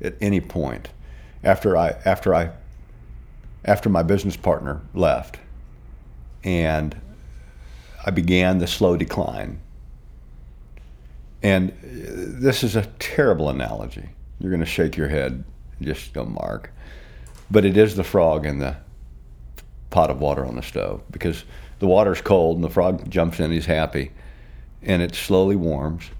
at 0.00 0.14
any 0.20 0.40
point 0.40 0.88
after 1.42 1.76
I 1.76 1.96
after 2.04 2.34
I 2.34 2.52
after 3.64 3.88
my 3.88 4.04
business 4.04 4.36
partner 4.36 4.80
left, 4.94 5.38
and 6.44 6.96
I 8.04 8.10
began 8.10 8.58
the 8.58 8.68
slow 8.68 8.96
decline. 8.96 9.60
And 11.42 11.70
uh, 11.70 11.74
this 12.40 12.62
is 12.62 12.76
a 12.76 12.86
terrible 13.00 13.48
analogy. 13.50 14.08
You're 14.38 14.50
going 14.50 14.60
to 14.60 14.66
shake 14.66 14.96
your 14.96 15.08
head 15.08 15.44
just 15.82 16.12
go, 16.12 16.24
Mark. 16.24 16.72
But 17.50 17.64
it 17.64 17.76
is 17.76 17.96
the 17.96 18.04
frog 18.04 18.46
in 18.46 18.58
the 18.58 18.76
pot 19.90 20.10
of 20.10 20.20
water 20.20 20.44
on 20.44 20.56
the 20.56 20.62
stove 20.62 21.02
because 21.10 21.44
the 21.80 21.86
water's 21.86 22.20
cold 22.20 22.56
and 22.56 22.64
the 22.64 22.70
frog 22.70 23.08
jumps 23.10 23.40
in, 23.40 23.50
he's 23.50 23.66
happy, 23.66 24.12
and 24.82 25.02
it 25.02 25.14
slowly 25.14 25.56
warms 25.56 26.10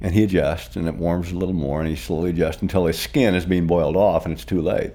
and 0.00 0.14
he 0.14 0.22
adjusts 0.22 0.76
and 0.76 0.86
it 0.86 0.94
warms 0.94 1.32
a 1.32 1.34
little 1.34 1.54
more 1.54 1.80
and 1.80 1.88
he 1.88 1.96
slowly 1.96 2.30
adjusts 2.30 2.62
until 2.62 2.86
his 2.86 2.98
skin 2.98 3.34
is 3.34 3.44
being 3.44 3.66
boiled 3.66 3.96
off 3.96 4.24
and 4.24 4.32
it's 4.32 4.44
too 4.44 4.60
late. 4.60 4.92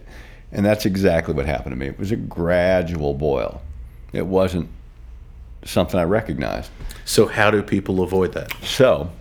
And 0.51 0.65
that's 0.65 0.85
exactly 0.85 1.33
what 1.33 1.45
happened 1.45 1.73
to 1.73 1.75
me. 1.75 1.87
It 1.87 1.99
was 1.99 2.11
a 2.11 2.15
gradual 2.15 3.13
boil. 3.13 3.61
It 4.13 4.25
wasn't 4.25 4.69
something 5.65 5.99
I 5.99 6.03
recognized. 6.03 6.69
So 7.05 7.25
how 7.25 7.51
do 7.51 7.61
people 7.61 8.01
avoid 8.01 8.33
that? 8.33 8.53
So 8.63 9.11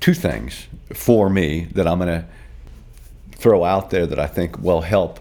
two 0.00 0.14
things 0.14 0.66
for 0.92 1.30
me 1.30 1.64
that 1.72 1.86
I'm 1.86 1.98
going 1.98 2.22
to 2.22 2.26
throw 3.32 3.64
out 3.64 3.90
there 3.90 4.06
that 4.06 4.18
I 4.18 4.26
think 4.26 4.58
will 4.58 4.80
help 4.80 5.20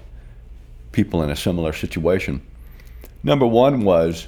people 0.92 1.22
in 1.24 1.30
a 1.30 1.36
similar 1.36 1.74
situation. 1.74 2.42
Number 3.24 3.46
one 3.46 3.84
was, 3.84 4.28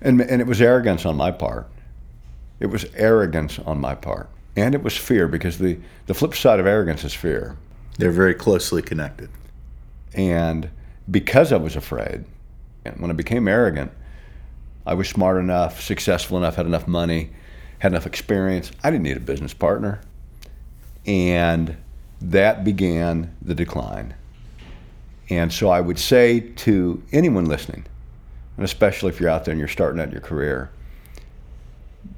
and, 0.00 0.20
and 0.20 0.40
it 0.40 0.46
was 0.46 0.60
arrogance 0.60 1.04
on 1.04 1.16
my 1.16 1.30
part 1.30 1.66
it 2.60 2.66
was 2.66 2.84
arrogance 2.94 3.58
on 3.60 3.80
my 3.80 3.94
part. 3.94 4.28
And 4.56 4.74
it 4.74 4.82
was 4.82 4.96
fear 4.96 5.26
because 5.26 5.58
the, 5.58 5.78
the 6.06 6.14
flip 6.14 6.34
side 6.34 6.60
of 6.60 6.66
arrogance 6.66 7.04
is 7.04 7.14
fear. 7.14 7.56
They're 7.98 8.10
very 8.10 8.34
closely 8.34 8.82
connected. 8.82 9.30
And 10.14 10.70
because 11.10 11.52
I 11.52 11.56
was 11.56 11.76
afraid, 11.76 12.24
and 12.84 12.96
when 13.00 13.10
I 13.10 13.14
became 13.14 13.48
arrogant, 13.48 13.92
I 14.86 14.94
was 14.94 15.08
smart 15.08 15.38
enough, 15.38 15.80
successful 15.80 16.36
enough, 16.38 16.56
had 16.56 16.66
enough 16.66 16.86
money, 16.86 17.30
had 17.78 17.92
enough 17.92 18.06
experience. 18.06 18.70
I 18.82 18.90
didn't 18.90 19.04
need 19.04 19.16
a 19.16 19.20
business 19.20 19.54
partner. 19.54 20.00
And 21.06 21.76
that 22.20 22.64
began 22.64 23.34
the 23.40 23.54
decline. 23.54 24.14
And 25.30 25.52
so 25.52 25.70
I 25.70 25.80
would 25.80 25.98
say 25.98 26.40
to 26.40 27.02
anyone 27.12 27.46
listening, 27.46 27.86
and 28.56 28.64
especially 28.64 29.10
if 29.10 29.20
you're 29.20 29.30
out 29.30 29.44
there 29.44 29.52
and 29.52 29.58
you're 29.58 29.68
starting 29.68 30.00
out 30.00 30.12
your 30.12 30.20
career, 30.20 30.70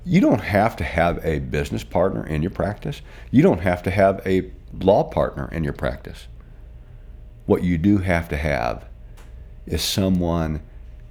you 0.05 0.21
don't 0.21 0.41
have 0.41 0.77
to 0.77 0.85
have 0.85 1.25
a 1.25 1.39
business 1.39 1.85
partner 1.85 2.27
in 2.27 2.43
your 2.43 2.51
practice. 2.51 3.03
You 3.31 3.43
don't 3.43 3.61
have 3.61 3.83
to 3.85 3.91
have 3.91 4.21
a 4.27 4.51
law 4.81 5.05
partner 5.05 5.49
in 5.53 5.65
your 5.65 5.73
practice. 5.73 6.27
What 7.47 7.63
you 7.63 7.79
do 7.79 7.99
have 7.99 8.29
to 8.31 8.37
have 8.37 8.85
is 9.67 9.83
someone 9.83 10.63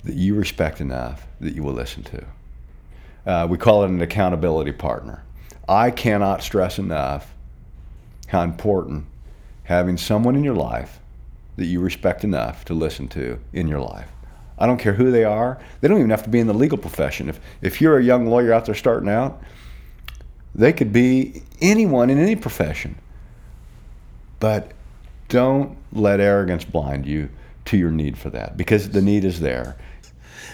that 0.04 0.16
you 0.16 0.36
respect 0.36 0.82
enough 0.82 1.28
that 1.40 1.54
you 1.54 1.64
will 1.64 1.74
listen 1.74 2.04
to. 2.04 2.26
Uh, 3.26 3.48
we 3.50 3.58
call 3.58 3.84
it 3.84 3.90
an 3.90 4.02
accountability 4.02 4.72
partner. 4.72 5.24
I 5.70 5.92
cannot 5.92 6.42
stress 6.42 6.80
enough 6.80 7.34
how 8.28 8.42
important 8.42 9.06
having 9.64 9.98
someone 9.98 10.36
in 10.36 10.44
your 10.44 10.56
life 10.56 11.00
that 11.58 11.66
you 11.66 11.80
respect 11.80 12.24
enough 12.24 12.66
to 12.66 12.74
listen 12.74 13.08
to 13.10 13.40
in 13.54 13.68
your 13.68 13.80
life. 13.80 14.10
I 14.62 14.68
don't 14.68 14.78
care 14.78 14.94
who 14.94 15.10
they 15.10 15.24
are. 15.24 15.60
They 15.82 15.88
don't 15.88 15.98
even 15.98 16.12
have 16.12 16.22
to 16.24 16.30
be 16.30 16.40
in 16.40 16.46
the 16.46 16.54
legal 16.54 16.78
profession. 16.78 17.30
If, 17.30 17.40
if 17.64 17.82
you're 17.82 17.98
a 17.98 18.04
young 18.04 18.28
lawyer 18.28 18.54
out 18.54 18.66
there 18.66 18.76
starting 18.76 19.10
out, 19.10 19.42
they 20.54 20.72
could 20.72 20.94
be 20.94 21.42
anyone 21.62 22.12
in 22.12 22.20
any 22.20 22.36
profession. 22.36 22.96
But 24.40 24.74
don't 25.30 25.78
let 25.92 26.20
arrogance 26.20 26.64
blind 26.64 27.08
you 27.08 27.30
to 27.66 27.78
your 27.78 27.90
need 27.90 28.20
for 28.20 28.30
that 28.30 28.56
because 28.56 28.92
the 28.92 29.02
need 29.02 29.26
is 29.26 29.40
there. 29.40 29.78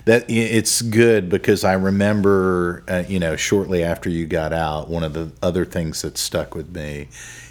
That 0.05 0.23
it's 0.29 0.81
good 0.81 1.27
because 1.27 1.65
I 1.65 1.73
remember, 1.73 2.85
uh, 2.87 3.03
you 3.09 3.19
know, 3.19 3.35
shortly 3.35 3.83
after 3.83 4.09
you 4.09 4.25
got 4.25 4.53
out, 4.53 4.89
one 4.89 5.03
of 5.03 5.11
the 5.11 5.33
other 5.41 5.65
things 5.65 6.01
that 6.03 6.17
stuck 6.17 6.55
with 6.55 6.73
me 6.73 7.09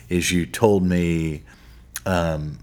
is 0.09 0.33
you 0.33 0.47
told 0.47 0.83
me 0.83 1.43
um, 2.07 2.59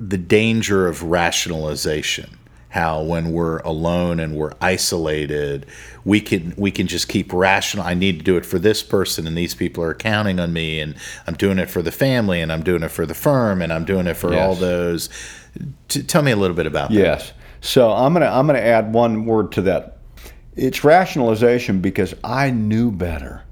the 0.00 0.16
danger 0.16 0.88
of 0.88 1.02
rationalization 1.02 2.38
how 2.68 3.02
when 3.02 3.32
we're 3.32 3.58
alone 3.58 4.18
and 4.20 4.34
we're 4.36 4.52
isolated 4.60 5.66
we 6.04 6.20
can 6.20 6.52
we 6.56 6.70
can 6.70 6.86
just 6.86 7.08
keep 7.08 7.32
rational 7.32 7.84
i 7.84 7.94
need 7.94 8.18
to 8.18 8.24
do 8.24 8.36
it 8.36 8.44
for 8.44 8.58
this 8.58 8.82
person 8.82 9.26
and 9.26 9.36
these 9.36 9.54
people 9.54 9.82
are 9.82 9.94
counting 9.94 10.38
on 10.40 10.52
me 10.52 10.80
and 10.80 10.94
i'm 11.26 11.34
doing 11.34 11.58
it 11.58 11.70
for 11.70 11.82
the 11.82 11.92
family 11.92 12.40
and 12.40 12.52
i'm 12.52 12.62
doing 12.62 12.82
it 12.82 12.90
for 12.90 13.06
the 13.06 13.14
firm 13.14 13.62
and 13.62 13.72
i'm 13.72 13.84
doing 13.84 14.06
it 14.06 14.14
for 14.14 14.32
yes. 14.32 14.40
all 14.40 14.54
those. 14.54 15.08
T- 15.88 16.02
tell 16.02 16.22
me 16.22 16.32
a 16.32 16.36
little 16.36 16.56
bit 16.56 16.66
about 16.66 16.90
that. 16.90 16.96
Yes. 16.96 17.32
So 17.60 17.90
i'm 17.90 18.12
going 18.12 18.22
to 18.22 18.30
i'm 18.30 18.46
going 18.46 18.60
to 18.60 18.66
add 18.66 18.92
one 18.92 19.24
word 19.24 19.52
to 19.52 19.62
that. 19.62 19.98
It's 20.54 20.84
rationalization 20.84 21.80
because 21.80 22.14
i 22.24 22.50
knew 22.50 22.90
better. 22.90 23.42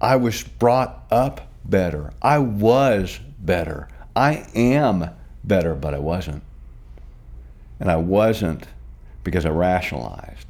I 0.00 0.16
was 0.16 0.42
brought 0.42 1.04
up 1.10 1.48
better. 1.64 2.12
I 2.20 2.38
was 2.38 3.18
better. 3.38 3.88
I 4.14 4.46
am 4.54 5.10
better 5.44 5.74
but 5.74 5.94
i 5.94 5.98
wasn't 5.98 6.42
and 7.82 7.90
I 7.90 7.96
wasn't 7.96 8.68
because 9.24 9.44
I 9.44 9.48
rationalized. 9.48 10.46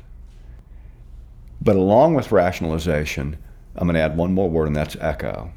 But 1.63 1.77
along 1.77 2.13
with 2.13 2.31
rationalization, 2.31 3.39
I'm 3.75 3.87
going 3.87 3.95
to 3.95 4.03
add 4.03 4.19
one 4.19 4.35
more 4.35 4.51
word, 4.51 4.67
and 4.67 4.77
that's 4.77 4.97
echo 5.01 5.51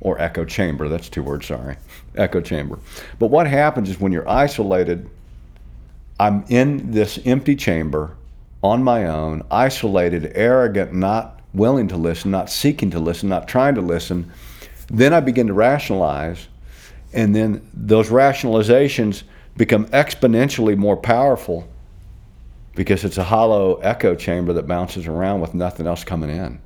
or 0.00 0.20
echo 0.20 0.44
chamber. 0.44 0.88
That's 0.88 1.08
two 1.08 1.22
words, 1.22 1.46
sorry. 1.46 1.76
Echo 2.16 2.40
chamber. 2.40 2.80
But 3.20 3.28
what 3.28 3.46
happens 3.46 3.90
is 3.90 4.00
when 4.00 4.10
you're 4.10 4.28
isolated, 4.28 5.08
I'm 6.18 6.44
in 6.48 6.90
this 6.90 7.20
empty 7.24 7.54
chamber 7.54 8.16
on 8.64 8.82
my 8.82 9.06
own, 9.06 9.44
isolated, 9.52 10.32
arrogant, 10.34 10.92
not 10.92 11.40
willing 11.52 11.86
to 11.88 11.96
listen, 11.96 12.32
not 12.32 12.50
seeking 12.50 12.90
to 12.90 12.98
listen, 12.98 13.28
not 13.28 13.46
trying 13.46 13.76
to 13.76 13.80
listen. 13.80 14.32
Then 14.88 15.12
I 15.12 15.20
begin 15.20 15.46
to 15.46 15.54
rationalize, 15.54 16.48
and 17.12 17.36
then 17.36 17.64
those 17.72 18.08
rationalizations 18.08 19.22
become 19.56 19.86
exponentially 19.86 20.76
more 20.76 20.96
powerful 20.96 21.68
because 22.74 23.04
it's 23.04 23.18
a 23.18 23.24
hollow 23.24 23.76
echo 23.76 24.14
chamber 24.14 24.52
that 24.52 24.66
bounces 24.66 25.06
around 25.06 25.40
with 25.40 25.54
nothing 25.54 25.86
else 25.86 26.02
coming 26.02 26.30
in. 26.30 26.60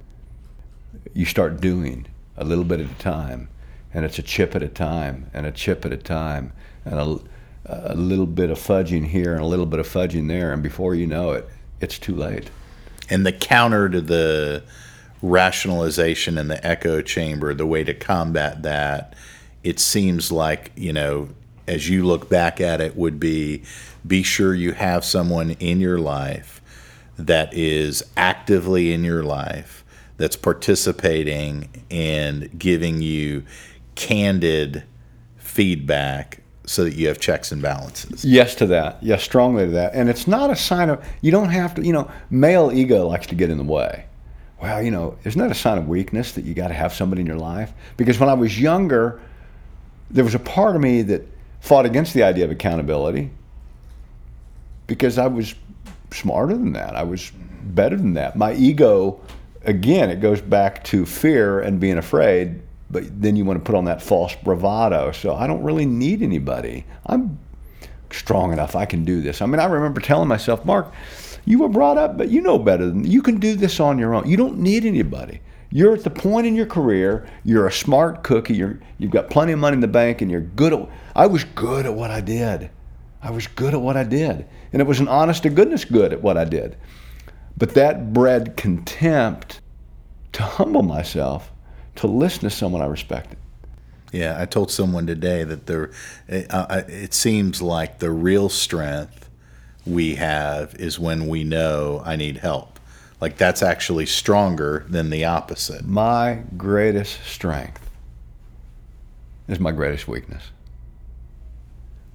You 1.12 1.26
start 1.26 1.60
doing 1.60 2.06
a 2.36 2.44
little 2.44 2.64
bit 2.64 2.80
at 2.80 2.90
a 2.90 2.94
time, 2.94 3.48
and 3.92 4.04
it's 4.04 4.18
a 4.18 4.22
chip 4.22 4.54
at 4.54 4.62
a 4.62 4.68
time, 4.68 5.30
and 5.34 5.44
a 5.44 5.52
chip 5.52 5.84
at 5.84 5.92
a 5.92 5.96
time, 5.98 6.52
and 6.84 6.94
a, 6.94 7.18
a 7.90 7.94
little 7.94 8.26
bit 8.26 8.50
of 8.50 8.58
fudging 8.58 9.06
here 9.06 9.34
and 9.34 9.42
a 9.42 9.46
little 9.46 9.66
bit 9.66 9.80
of 9.80 9.86
fudging 9.86 10.28
there, 10.28 10.52
and 10.52 10.62
before 10.62 10.94
you 10.94 11.06
know 11.06 11.32
it, 11.32 11.46
it's 11.80 11.98
too 11.98 12.14
late. 12.14 12.50
And 13.10 13.26
the 13.26 13.32
counter 13.32 13.88
to 13.88 14.00
the 14.00 14.62
rationalization 15.20 16.38
and 16.38 16.50
the 16.50 16.64
echo 16.66 17.02
chamber, 17.02 17.52
the 17.52 17.66
way 17.66 17.84
to 17.84 17.94
combat 17.94 18.62
that, 18.62 19.14
it 19.62 19.80
seems 19.80 20.30
like, 20.30 20.70
you 20.76 20.92
know, 20.92 21.28
as 21.68 21.88
you 21.88 22.04
look 22.04 22.28
back 22.28 22.60
at 22.60 22.80
it, 22.80 22.96
would 22.96 23.20
be 23.20 23.62
be 24.06 24.22
sure 24.22 24.54
you 24.54 24.72
have 24.72 25.04
someone 25.04 25.50
in 25.52 25.80
your 25.80 25.98
life 25.98 26.60
that 27.18 27.52
is 27.52 28.02
actively 28.16 28.92
in 28.92 29.04
your 29.04 29.22
life, 29.22 29.84
that's 30.16 30.36
participating 30.36 31.68
and 31.90 32.58
giving 32.58 33.02
you 33.02 33.44
candid 33.94 34.84
feedback 35.36 36.40
so 36.64 36.84
that 36.84 36.94
you 36.94 37.08
have 37.08 37.18
checks 37.18 37.50
and 37.50 37.62
balances. 37.62 38.24
Yes 38.24 38.54
to 38.56 38.66
that. 38.66 39.02
Yes, 39.02 39.22
strongly 39.22 39.64
to 39.66 39.72
that. 39.72 39.94
And 39.94 40.08
it's 40.08 40.26
not 40.26 40.50
a 40.50 40.56
sign 40.56 40.90
of, 40.90 41.04
you 41.22 41.30
don't 41.30 41.48
have 41.48 41.74
to, 41.76 41.84
you 41.84 41.92
know, 41.92 42.10
male 42.30 42.70
ego 42.72 43.08
likes 43.08 43.26
to 43.28 43.34
get 43.34 43.50
in 43.50 43.58
the 43.58 43.64
way. 43.64 44.04
Well, 44.60 44.82
you 44.82 44.90
know, 44.90 45.16
isn't 45.24 45.40
that 45.40 45.50
a 45.50 45.54
sign 45.54 45.78
of 45.78 45.88
weakness 45.88 46.32
that 46.32 46.44
you 46.44 46.52
got 46.52 46.68
to 46.68 46.74
have 46.74 46.92
somebody 46.92 47.22
in 47.22 47.26
your 47.26 47.38
life? 47.38 47.72
Because 47.96 48.18
when 48.18 48.28
I 48.28 48.34
was 48.34 48.60
younger, 48.60 49.20
there 50.10 50.24
was 50.24 50.34
a 50.34 50.40
part 50.40 50.76
of 50.76 50.82
me 50.82 51.02
that 51.02 51.26
fought 51.68 51.86
against 51.86 52.14
the 52.14 52.22
idea 52.22 52.44
of 52.44 52.50
accountability 52.50 53.30
because 54.86 55.18
I 55.18 55.26
was 55.26 55.54
smarter 56.10 56.54
than 56.54 56.72
that. 56.72 56.96
I 56.96 57.02
was 57.02 57.30
better 57.62 57.96
than 57.96 58.14
that. 58.14 58.36
My 58.36 58.54
ego, 58.54 59.20
again, 59.64 60.10
it 60.10 60.20
goes 60.20 60.40
back 60.40 60.82
to 60.84 61.04
fear 61.04 61.60
and 61.60 61.78
being 61.78 61.98
afraid 61.98 62.62
but 62.90 63.20
then 63.20 63.36
you 63.36 63.44
want 63.44 63.58
to 63.58 63.64
put 63.64 63.74
on 63.74 63.84
that 63.84 64.02
false 64.02 64.34
bravado. 64.36 65.12
So 65.12 65.34
I 65.34 65.46
don't 65.46 65.62
really 65.62 65.86
need 65.86 66.22
anybody. 66.22 66.84
I'm 67.06 67.38
strong 68.10 68.52
enough. 68.52 68.74
I 68.74 68.86
can 68.86 69.04
do 69.04 69.20
this. 69.20 69.42
I 69.42 69.46
mean, 69.46 69.60
I 69.60 69.66
remember 69.66 70.00
telling 70.00 70.28
myself, 70.28 70.64
Mark, 70.64 70.92
you 71.44 71.58
were 71.58 71.68
brought 71.68 71.98
up, 71.98 72.16
but 72.16 72.30
you 72.30 72.40
know 72.40 72.58
better 72.58 72.86
than 72.86 73.04
you 73.04 73.22
can 73.22 73.38
do 73.38 73.54
this 73.54 73.80
on 73.80 73.98
your 73.98 74.14
own. 74.14 74.28
You 74.28 74.36
don't 74.36 74.58
need 74.58 74.84
anybody. 74.84 75.40
You're 75.70 75.94
at 75.94 76.04
the 76.04 76.10
point 76.10 76.46
in 76.46 76.54
your 76.54 76.66
career. 76.66 77.28
You're 77.44 77.66
a 77.66 77.72
smart 77.72 78.22
cookie. 78.22 78.54
You're 78.54 78.80
you've 78.98 79.10
got 79.10 79.30
plenty 79.30 79.52
of 79.52 79.58
money 79.58 79.74
in 79.74 79.80
the 79.80 79.88
bank, 79.88 80.22
and 80.22 80.30
you're 80.30 80.40
good 80.40 80.72
at. 80.72 80.88
I 81.14 81.26
was 81.26 81.44
good 81.44 81.84
at 81.86 81.94
what 81.94 82.10
I 82.10 82.20
did. 82.20 82.70
I 83.22 83.30
was 83.30 83.46
good 83.46 83.74
at 83.74 83.80
what 83.80 83.96
I 83.96 84.04
did, 84.04 84.46
and 84.72 84.80
it 84.80 84.86
was 84.86 85.00
an 85.00 85.08
honest 85.08 85.42
to 85.42 85.50
goodness 85.50 85.84
good 85.84 86.12
at 86.12 86.22
what 86.22 86.38
I 86.38 86.44
did. 86.44 86.76
But 87.56 87.74
that 87.74 88.12
bred 88.12 88.56
contempt 88.56 89.60
to 90.32 90.42
humble 90.42 90.82
myself 90.82 91.52
to 91.96 92.06
listen 92.06 92.42
to 92.42 92.50
someone 92.50 92.80
I 92.80 92.86
respected. 92.86 93.38
Yeah, 94.12 94.40
I 94.40 94.46
told 94.46 94.70
someone 94.70 95.06
today 95.06 95.44
that 95.44 95.66
there, 95.66 95.90
uh, 96.28 96.82
it 96.88 97.12
seems 97.12 97.60
like 97.60 97.98
the 97.98 98.10
real 98.10 98.48
strength 98.48 99.28
we 99.84 100.14
have 100.14 100.74
is 100.76 100.98
when 100.98 101.26
we 101.26 101.44
know 101.44 102.02
I 102.04 102.16
need 102.16 102.38
help. 102.38 102.77
Like 103.20 103.36
that's 103.36 103.62
actually 103.62 104.06
stronger 104.06 104.86
than 104.88 105.10
the 105.10 105.24
opposite. 105.24 105.84
My 105.84 106.42
greatest 106.56 107.24
strength 107.24 107.90
is 109.48 109.58
my 109.58 109.72
greatest 109.72 110.06
weakness. 110.06 110.42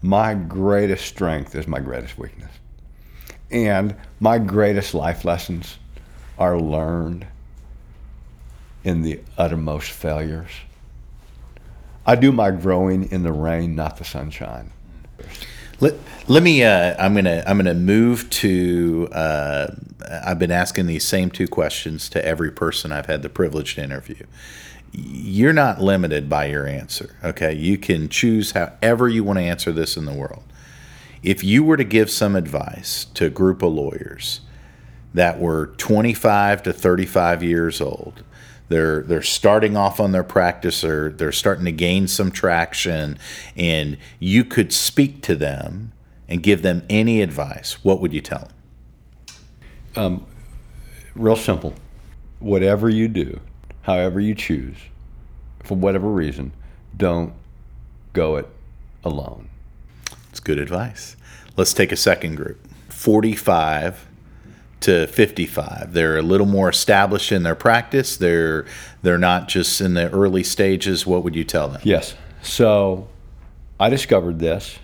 My 0.02 0.34
greatest 0.34 1.06
strength 1.06 1.56
is 1.56 1.68
my 1.68 1.80
greatest 1.80 2.18
weakness. 2.18 2.52
And 3.52 3.96
my 4.20 4.38
greatest 4.38 4.94
life 4.94 5.26
lessons 5.26 5.78
are 6.38 6.60
learned 6.60 7.28
in 8.84 9.02
the 9.02 9.22
uttermost 9.38 9.92
failures. 9.92 10.50
I 12.06 12.16
do 12.16 12.32
my 12.32 12.52
growing 12.52 13.10
in 13.12 13.24
the 13.24 13.32
rain, 13.32 13.76
not 13.76 13.98
the 13.98 14.04
sunshine. 14.04 14.72
Let, 15.80 15.96
let 16.28 16.44
me. 16.44 16.64
Uh, 16.64 16.96
I'm 16.98 17.14
gonna. 17.14 17.44
I'm 17.46 17.58
gonna 17.58 17.74
move 17.74 18.30
to. 18.32 19.10
Uh, 19.12 19.68
I've 20.26 20.40
been 20.40 20.52
asking 20.52 20.86
these 20.88 21.06
same 21.06 21.30
two 21.30 21.48
questions 21.48 22.10
to 22.10 22.24
every 22.26 22.52
person 22.52 22.92
I've 22.92 23.08
had 23.08 23.22
the 23.22 23.30
privilege 23.30 23.76
to 23.76 23.84
interview. 23.84 24.26
You're 24.92 25.54
not 25.54 25.82
limited 25.82 26.30
by 26.30 26.46
your 26.46 26.68
answer. 26.68 27.16
Okay, 27.24 27.54
you 27.54 27.78
can 27.78 28.10
choose 28.10 28.52
however 28.52 29.10
you 29.10 29.24
want 29.24 29.40
to 29.40 29.44
answer 29.44 29.72
this 29.72 29.98
in 29.98 30.06
the 30.06 30.14
world. 30.14 30.44
If 31.24 31.44
you 31.44 31.64
were 31.64 31.78
to 31.78 31.84
give 31.84 32.12
some 32.12 32.36
advice 32.36 33.06
to 33.16 33.26
a 33.26 33.30
group 33.30 33.64
of 33.64 33.74
lawyers 33.74 34.42
that 35.14 35.40
were 35.40 35.68
25 35.78 36.64
to 36.64 36.74
35 36.74 37.44
years 37.44 37.82
old 37.82 38.24
they're 38.74 39.02
they're 39.04 39.22
starting 39.22 39.78
off 39.78 40.00
on 40.00 40.12
their 40.12 40.24
practice 40.24 40.84
or 40.84 41.12
they're 41.12 41.32
starting 41.32 41.66
to 41.66 41.72
gain 41.72 42.08
some 42.08 42.32
traction 42.32 43.18
and 43.56 43.98
you 44.20 44.44
could 44.44 44.74
speak 44.74 45.22
to 45.22 45.36
them 45.36 45.92
and 46.28 46.42
give 46.42 46.64
them 46.64 46.84
any 46.90 47.22
advice 47.22 47.84
what 47.84 48.02
would 48.02 48.12
you 48.12 48.22
tell 48.22 48.50
them? 48.50 48.52
Um, 49.96 50.26
real 51.14 51.36
simple. 51.36 51.76
Whatever 52.40 52.90
you 52.90 53.08
do 53.08 53.40
however 53.84 54.20
you 54.20 54.34
choose 54.34 54.78
for 55.64 55.76
whatever 55.76 56.08
reason 56.08 56.52
don't 56.98 57.34
go 58.14 58.38
it 58.38 58.50
alone. 59.04 59.50
It's 60.32 60.40
good 60.40 60.58
advice. 60.58 61.16
Let's 61.56 61.74
take 61.74 61.92
a 61.92 61.96
second 61.96 62.36
group. 62.36 62.68
45 62.90 64.08
to 64.84 65.08
55. 65.08 65.94
They're 65.94 66.18
a 66.18 66.22
little 66.22 66.46
more 66.46 66.70
established 66.70 67.32
in 67.32 67.44
their 67.44 67.56
practice. 67.56 68.18
They're 68.18 68.66
they're 69.02 69.18
not 69.18 69.48
just 69.48 69.82
in 69.82 69.94
the 69.94 70.10
early 70.12 70.44
stages. 70.44 71.06
What 71.06 71.24
would 71.24 71.36
you 71.36 71.44
tell 71.44 71.70
them? 71.70 71.82
Yes. 71.84 72.16
So 72.42 73.08
I 73.80 73.90
discovered 73.90 74.40
this 74.40 74.78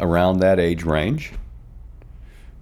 around 0.00 0.40
that 0.40 0.58
age 0.58 0.82
range, 0.82 1.32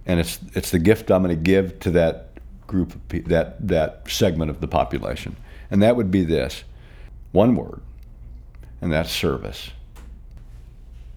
and 0.05 0.19
it's 0.19 0.39
it's 0.53 0.71
the 0.71 0.79
gift 0.79 1.11
I'm 1.11 1.23
going 1.23 1.35
to 1.35 1.41
give 1.41 1.79
to 1.81 1.91
that 1.91 2.29
group 2.67 2.93
of 2.95 3.07
pe- 3.09 3.21
that 3.21 3.67
that 3.67 4.09
segment 4.09 4.51
of 4.51 4.61
the 4.61 4.67
population, 4.67 5.35
and 5.71 5.81
that 5.81 5.95
would 5.95 6.11
be 6.11 6.23
this 6.23 6.63
one 7.31 7.55
word, 7.55 7.81
and 8.81 8.91
that's 8.91 9.11
service. 9.11 9.71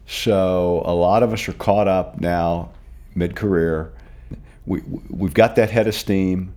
So 0.06 0.82
a 0.86 0.94
lot 0.94 1.22
of 1.22 1.32
us 1.32 1.48
are 1.48 1.54
caught 1.54 1.88
up 1.88 2.20
now 2.20 2.70
mid 3.14 3.36
career 3.36 3.92
we, 4.66 4.80
we've 5.10 5.34
got 5.34 5.56
that 5.56 5.70
head 5.70 5.86
of 5.86 5.94
steam. 5.94 6.54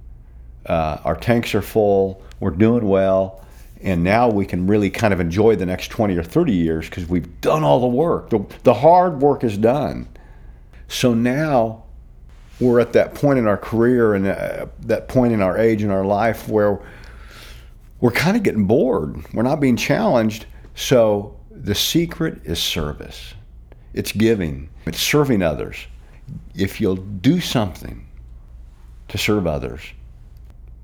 Uh, 0.65 0.97
our 1.03 1.15
tanks 1.15 1.55
are 1.55 1.61
full. 1.61 2.21
We're 2.39 2.51
doing 2.51 2.87
well. 2.87 3.43
And 3.81 4.03
now 4.03 4.29
we 4.29 4.45
can 4.45 4.67
really 4.67 4.89
kind 4.89 5.13
of 5.13 5.19
enjoy 5.19 5.55
the 5.55 5.65
next 5.65 5.89
20 5.89 6.17
or 6.17 6.23
30 6.23 6.53
years 6.53 6.89
because 6.89 7.07
we've 7.07 7.41
done 7.41 7.63
all 7.63 7.79
the 7.79 7.87
work. 7.87 8.29
The, 8.29 8.45
the 8.63 8.73
hard 8.73 9.21
work 9.21 9.43
is 9.43 9.57
done. 9.57 10.07
So 10.87 11.13
now 11.13 11.83
we're 12.59 12.79
at 12.79 12.93
that 12.93 13.13
point 13.13 13.39
in 13.39 13.47
our 13.47 13.57
career 13.57 14.15
and 14.15 14.27
uh, 14.27 14.67
that 14.79 15.07
point 15.07 15.33
in 15.33 15.41
our 15.41 15.57
age 15.57 15.83
in 15.83 15.91
our 15.91 16.05
life 16.05 16.47
where 16.49 16.79
we're 17.99 18.11
kind 18.11 18.35
of 18.35 18.43
getting 18.43 18.65
bored. 18.65 19.23
We're 19.33 19.43
not 19.43 19.59
being 19.59 19.75
challenged. 19.75 20.45
So 20.75 21.37
the 21.51 21.75
secret 21.75 22.41
is 22.45 22.59
service, 22.59 23.33
it's 23.93 24.11
giving, 24.11 24.69
it's 24.85 25.01
serving 25.01 25.41
others 25.41 25.77
if 26.55 26.81
you'll 26.81 26.95
do 26.95 27.39
something 27.39 28.07
to 29.07 29.17
serve 29.17 29.47
others, 29.47 29.81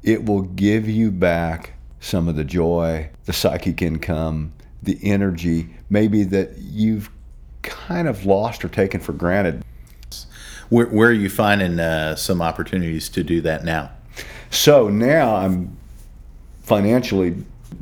it 0.03 0.25
will 0.25 0.41
give 0.41 0.87
you 0.87 1.11
back 1.11 1.73
some 1.99 2.27
of 2.27 2.35
the 2.35 2.43
joy, 2.43 3.09
the 3.25 3.33
psychic 3.33 3.81
income, 3.81 4.53
the 4.81 4.99
energy, 5.01 5.69
maybe 5.89 6.23
that 6.23 6.57
you've 6.57 7.09
kind 7.61 8.07
of 8.07 8.25
lost 8.25 8.63
or 8.65 8.67
taken 8.67 8.99
for 8.99 9.13
granted. 9.13 9.63
Where, 10.69 10.87
where 10.87 11.09
are 11.09 11.13
you 11.13 11.29
finding 11.29 11.79
uh, 11.79 12.15
some 12.15 12.41
opportunities 12.41 13.09
to 13.09 13.23
do 13.23 13.41
that 13.41 13.63
now? 13.63 13.91
So 14.49 14.89
now 14.89 15.35
I'm 15.35 15.75
financially, 16.63 17.35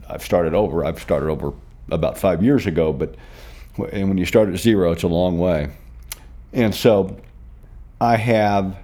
I've 0.07 0.24
started 0.24 0.53
over. 0.53 0.86
I've 0.86 0.99
started 0.99 1.30
over 1.30 1.53
about 1.89 2.18
five 2.18 2.43
years 2.43 2.66
ago, 2.66 2.93
but 2.93 3.16
and 3.91 4.09
when 4.09 4.18
you 4.18 4.26
start 4.26 4.49
at 4.49 4.57
zero, 4.57 4.91
it's 4.91 5.03
a 5.03 5.07
long 5.07 5.39
way. 5.39 5.70
And 6.53 6.76
so 6.76 7.18
I 8.02 8.18
have 8.18 8.78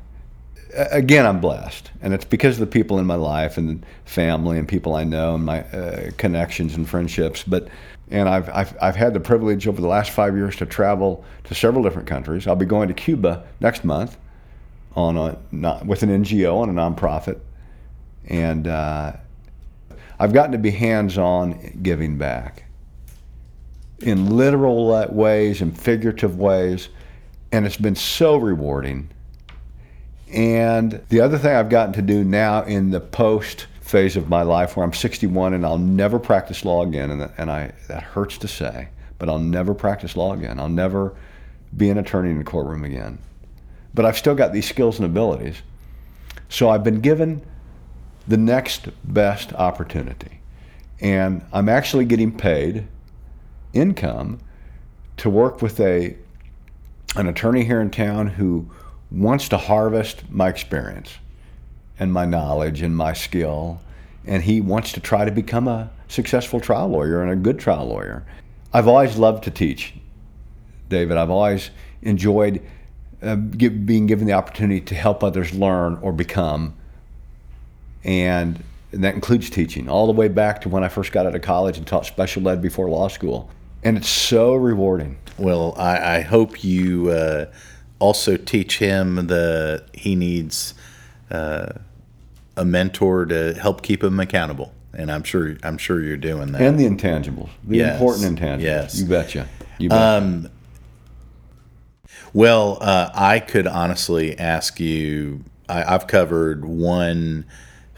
again, 0.76 1.26
I'm 1.26 1.41
blessed, 1.41 1.89
and 2.01 2.13
it's 2.13 2.24
because 2.24 2.55
of 2.55 2.59
the 2.59 2.72
people 2.72 2.99
in 2.99 3.07
my 3.07 3.15
life 3.15 3.57
and 3.57 3.84
family 4.05 4.59
and 4.59 4.68
people 4.68 4.95
I 4.95 5.03
know 5.05 5.34
and 5.34 5.43
my 5.43 5.63
uh, 5.63 6.11
connections 6.18 6.76
and 6.76 6.88
friendships. 6.88 7.43
But 7.43 7.68
and 8.11 8.30
I've, 8.30 8.47
I've 8.49 8.78
I've 8.80 8.95
had 8.95 9.15
the 9.15 9.20
privilege 9.20 9.68
over 9.68 9.82
the 9.82 9.88
last 9.88 10.11
five 10.11 10.36
years 10.36 10.55
to 10.57 10.68
travel 10.68 11.26
to 11.45 11.55
several 11.55 11.84
different 11.84 12.07
countries. 12.07 12.45
I'll 12.45 12.55
be 12.55 12.65
going 12.65 12.88
to 12.89 12.93
Cuba 12.93 13.43
next 13.59 13.84
month 13.84 14.18
on 14.95 15.18
a 15.18 15.38
not, 15.51 15.86
with 15.86 16.03
an 16.03 16.09
NGO 16.09 16.61
on 16.61 16.70
a 16.70 16.74
nonprofit, 16.74 17.39
and 18.28 18.68
uh, 18.68 19.13
I've 20.20 20.34
gotten 20.34 20.51
to 20.51 20.59
be 20.59 20.72
hands-on 20.72 21.80
giving 21.82 22.20
back 22.20 22.65
in 23.99 24.38
literal 24.38 25.07
ways 25.09 25.61
and 25.61 25.76
figurative 25.76 26.38
ways, 26.38 26.89
and 27.52 27.66
it's 27.66 27.78
been 27.78 27.95
so 27.95 28.38
rewarding 28.38 29.10
and 30.34 31.02
the 31.10 31.22
other 31.22 31.38
thing 31.38 31.56
I've 31.56 31.70
gotten 31.70 31.93
to 31.93 32.02
do 32.02 32.24
now 32.24 32.64
in 32.64 32.91
the 32.91 33.00
post 33.00 33.68
phase 33.82 34.18
of 34.18 34.28
my 34.28 34.41
life 34.41 34.76
where 34.76 34.86
I'm 34.86 34.93
61 34.93 35.54
and 35.54 35.66
I'll 35.66 35.78
never 35.78 36.20
practice 36.20 36.66
law 36.66 36.84
again, 36.84 37.10
and, 37.12 37.32
and 37.38 37.50
I, 37.50 37.72
that 37.88 38.04
hurts 38.04 38.38
to 38.39 38.48
say, 38.48 38.89
but 39.20 39.30
I'll 39.30 39.39
never 39.39 39.74
practice 39.74 40.18
law 40.18 40.34
again. 40.34 40.60
I'll 40.60 40.68
never 40.68 41.16
be 41.76 41.89
an 41.89 41.98
attorney 41.98 42.32
in 42.32 42.41
a 42.41 42.43
courtroom 42.43 42.84
again. 42.84 43.20
But 43.93 44.06
I've 44.06 44.18
still 44.18 44.36
got 44.36 44.52
these 44.52 44.68
skills 44.68 45.00
and 45.00 45.06
abilities. 45.06 45.62
So 46.50 46.70
I've 46.70 46.84
been 46.84 47.00
given 47.00 47.41
the 48.28 48.38
next 48.38 48.89
best 49.06 49.54
opportunity. 49.54 50.41
And 51.00 51.45
I'm 51.54 51.70
actually 51.70 52.06
getting 52.06 52.36
paid 52.36 52.88
income 53.74 54.39
to 55.18 55.30
work 55.30 55.62
with 55.62 55.80
a 55.80 56.18
an 57.18 57.28
attorney 57.28 57.63
here 57.63 57.82
in 57.82 57.89
town 57.89 58.28
who 58.28 58.70
wants 59.09 59.49
to 59.49 59.57
harvest 59.57 60.24
my 60.30 60.47
experience 60.47 61.18
and 61.99 62.13
my 62.13 62.26
knowledge 62.26 62.82
and 62.82 62.95
my 62.95 63.13
skill, 63.13 63.82
and 64.26 64.43
he 64.43 64.61
wants 64.61 64.91
to 64.91 64.99
try 64.99 65.26
to 65.26 65.32
become 65.32 65.68
a 65.68 65.89
successful 66.07 66.59
trial 66.59 66.88
lawyer 66.88 67.22
and 67.24 67.32
a 67.32 67.36
good 67.36 67.59
trial 67.59 67.88
lawyer. 67.88 68.24
I've 68.72 68.88
always 68.88 69.18
loved 69.18 69.45
to 69.45 69.51
teach, 69.51 69.93
David. 70.89 71.18
I've 71.18 71.32
always 71.32 71.72
enjoyed 72.03 72.61
uh, 73.24 73.36
give, 73.36 73.86
being 73.86 74.05
given 74.05 74.28
the 74.28 74.34
opportunity 74.34 74.82
to 74.82 74.95
help 74.95 75.24
others 75.24 75.53
learn 75.53 75.97
or 76.03 76.13
become, 76.13 76.76
and, 78.03 78.63
and 78.91 79.03
that 79.03 79.15
includes 79.15 79.49
teaching, 79.49 79.89
all 79.89 80.05
the 80.05 80.13
way 80.13 80.28
back 80.28 80.61
to 80.61 80.70
when 80.70 80.84
I 80.84 80.88
first 80.88 81.11
got 81.11 81.26
out 81.26 81.34
of 81.34 81.41
college 81.41 81.80
and 81.80 81.88
taught 81.88 82.05
special 82.05 82.47
ed 82.47 82.61
before 82.61 82.88
law 82.89 83.07
school. 83.07 83.49
And 83.84 83.97
it's 83.97 84.09
so 84.09 84.53
rewarding. 84.53 85.18
Well, 85.38 85.74
I, 85.78 86.18
I 86.18 86.22
hope 86.22 86.64
you. 86.64 87.10
Uh 87.10 87.46
also 88.00 88.38
teach 88.38 88.80
him 88.80 89.28
the 89.28 89.84
he 89.94 90.16
needs 90.16 90.74
uh, 91.32 91.74
a 92.56 92.66
mentor 92.66 93.26
to 93.26 93.54
help 93.56 93.82
keep 93.82 94.04
him 94.04 94.20
accountable. 94.20 94.74
And 94.94 95.12
I'm 95.12 95.24
sure 95.24 95.58
I'm 95.64 95.78
sure 95.78 96.02
you're 96.02 96.18
doing 96.18 96.52
that. 96.54 96.62
And 96.62 96.80
the 96.80 96.86
intangibles, 96.86 97.50
the 97.64 97.78
yes. 97.78 98.00
important 98.00 98.40
intangibles. 98.40 98.62
Yes, 98.62 99.00
you 99.00 99.06
betcha. 99.06 99.48
You 99.78 99.90
betcha. 99.90 100.26
Um, 100.26 100.50
well, 102.34 102.78
uh, 102.82 103.10
I 103.14 103.40
could 103.40 103.68
honestly 103.68 104.38
ask 104.38 104.80
you. 104.80 105.44
I, 105.70 105.84
I've 105.84 106.08
covered 106.08 106.66
one 106.66 107.46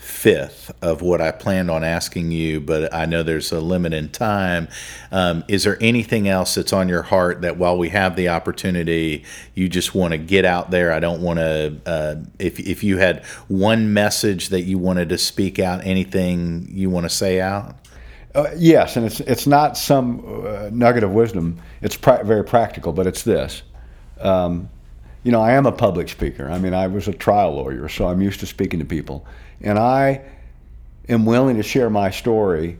fifth 0.09 0.71
of 0.81 1.01
what 1.01 1.21
I 1.21 1.31
planned 1.31 1.69
on 1.69 1.83
asking 1.83 2.31
you, 2.31 2.59
but 2.59 2.93
I 2.93 3.05
know 3.05 3.23
there's 3.23 3.51
a 3.51 3.61
limit 3.61 3.93
in 3.93 4.09
time. 4.09 4.67
Um, 5.11 5.43
is 5.47 5.63
there 5.63 5.77
anything 5.79 6.27
else 6.27 6.55
that's 6.55 6.73
on 6.73 6.89
your 6.89 7.03
heart 7.03 7.41
that 7.41 7.57
while 7.57 7.77
we 7.77 7.89
have 7.89 8.15
the 8.15 8.29
opportunity, 8.29 9.23
you 9.53 9.69
just 9.69 9.95
want 9.95 10.11
to 10.11 10.17
get 10.17 10.45
out 10.45 10.71
there? 10.71 10.91
I 10.91 10.99
don't 10.99 11.21
want 11.21 11.39
to, 11.39 11.77
uh, 11.85 12.15
if, 12.39 12.59
if 12.59 12.83
you 12.83 12.97
had 12.97 13.23
one 13.47 13.93
message 13.93 14.49
that 14.49 14.61
you 14.61 14.77
wanted 14.77 15.09
to 15.09 15.17
speak 15.17 15.59
out, 15.59 15.85
anything 15.85 16.67
you 16.71 16.89
want 16.89 17.05
to 17.05 17.09
say 17.09 17.39
out? 17.39 17.75
Uh, 18.35 18.49
yes, 18.55 18.95
and 18.95 19.07
it's 19.07 19.21
it's 19.21 19.47
not 19.47 19.75
some 19.75 20.45
uh, 20.45 20.69
nugget 20.71 21.03
of 21.03 21.11
wisdom. 21.11 21.59
It's 21.81 21.95
very 21.95 22.43
practical, 22.43 22.93
but 22.93 23.07
it's 23.07 23.23
this. 23.23 23.63
Um, 24.19 24.69
you 25.23 25.31
know, 25.31 25.41
I 25.41 25.51
am 25.51 25.65
a 25.65 25.71
public 25.71 26.09
speaker. 26.09 26.49
I 26.49 26.59
mean, 26.59 26.73
I 26.73 26.87
was 26.87 27.07
a 27.07 27.13
trial 27.13 27.55
lawyer, 27.55 27.89
so 27.89 28.07
I'm 28.07 28.21
used 28.21 28.39
to 28.39 28.45
speaking 28.45 28.79
to 28.79 28.85
people. 28.85 29.25
And 29.61 29.77
I 29.77 30.21
am 31.09 31.25
willing 31.25 31.57
to 31.57 31.63
share 31.63 31.89
my 31.89 32.09
story 32.09 32.79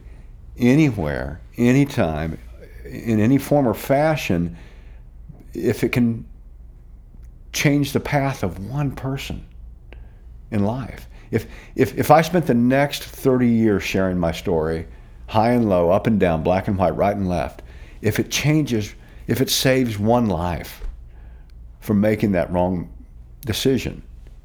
anywhere, 0.57 1.41
anytime, 1.57 2.37
in 2.85 3.19
any 3.19 3.37
form 3.37 3.67
or 3.67 3.73
fashion, 3.73 4.57
if 5.53 5.83
it 5.83 5.89
can 5.89 6.25
change 7.51 7.91
the 7.91 7.99
path 7.99 8.43
of 8.43 8.69
one 8.69 8.91
person 8.91 9.45
in 10.51 10.63
life. 10.63 11.07
If, 11.31 11.45
if, 11.75 11.97
if 11.97 12.09
I 12.09 12.21
spent 12.21 12.47
the 12.47 12.53
next 12.53 13.03
30 13.03 13.47
years 13.47 13.83
sharing 13.83 14.17
my 14.17 14.31
story, 14.31 14.87
high 15.27 15.51
and 15.51 15.69
low, 15.69 15.89
up 15.91 16.07
and 16.07 16.19
down, 16.19 16.41
black 16.41 16.67
and 16.67 16.77
white, 16.77 16.95
right 16.95 17.15
and 17.15 17.27
left, 17.27 17.63
if 18.01 18.17
it 18.17 18.31
changes, 18.31 18.95
if 19.27 19.41
it 19.41 19.49
saves 19.49 19.99
one 19.99 20.27
life 20.27 20.81
from 21.89 22.01
making 22.01 22.33
that 22.33 22.51
wrong 22.51 22.87
decision, 23.47 24.03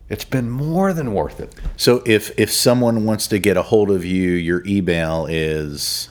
it's 0.09 0.25
been 0.25 0.49
more 0.49 0.95
than 0.95 1.13
worth 1.13 1.41
it. 1.41 1.55
So 1.77 2.03
if 2.07 2.33
if 2.39 2.51
someone 2.51 3.05
wants 3.05 3.27
to 3.27 3.39
get 3.39 3.59
a 3.59 3.63
hold 3.63 3.91
of 3.91 4.03
you, 4.03 4.31
your 4.31 4.67
email 4.67 5.27
is 5.29 6.09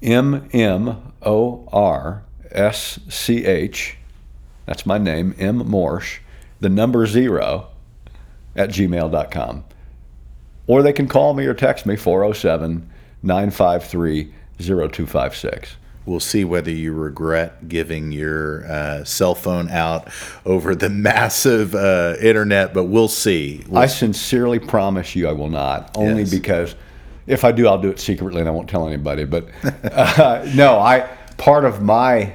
M 0.00 0.48
M 0.54 1.12
O 1.20 1.68
R 1.70 2.24
S 2.50 2.98
C 3.10 3.44
H. 3.44 3.98
That's 4.64 4.86
my 4.86 4.96
name, 4.96 5.34
M 5.38 5.62
Morsch, 5.64 6.20
the 6.60 6.70
number 6.70 7.06
zero 7.06 7.68
at 8.56 8.70
gmail.com. 8.70 9.64
Or 10.66 10.82
they 10.82 10.94
can 10.94 11.08
call 11.08 11.34
me 11.34 11.44
or 11.44 11.52
text 11.52 11.84
me 11.84 11.96
407 11.96 12.88
953 13.22 14.32
0256 14.58 15.76
we'll 16.06 16.20
see 16.20 16.44
whether 16.44 16.70
you 16.70 16.92
regret 16.92 17.68
giving 17.68 18.12
your 18.12 18.64
uh, 18.66 19.04
cell 19.04 19.34
phone 19.34 19.68
out 19.70 20.08
over 20.44 20.74
the 20.74 20.88
massive 20.90 21.74
uh, 21.74 22.16
internet, 22.20 22.74
but 22.74 22.84
we'll 22.84 23.08
see. 23.08 23.64
We'll 23.68 23.82
I 23.82 23.86
sincerely 23.86 24.58
promise 24.58 25.14
you 25.14 25.28
I 25.28 25.32
will 25.32 25.50
not, 25.50 25.96
only 25.96 26.22
yes. 26.22 26.30
because 26.30 26.74
if 27.26 27.44
I 27.44 27.52
do, 27.52 27.68
I'll 27.68 27.80
do 27.80 27.90
it 27.90 28.00
secretly 28.00 28.40
and 28.40 28.48
I 28.48 28.52
won't 28.52 28.68
tell 28.68 28.86
anybody. 28.86 29.24
But 29.24 29.48
uh, 29.84 30.50
no, 30.54 30.78
I 30.78 31.08
part 31.36 31.64
of 31.64 31.82
my 31.82 32.34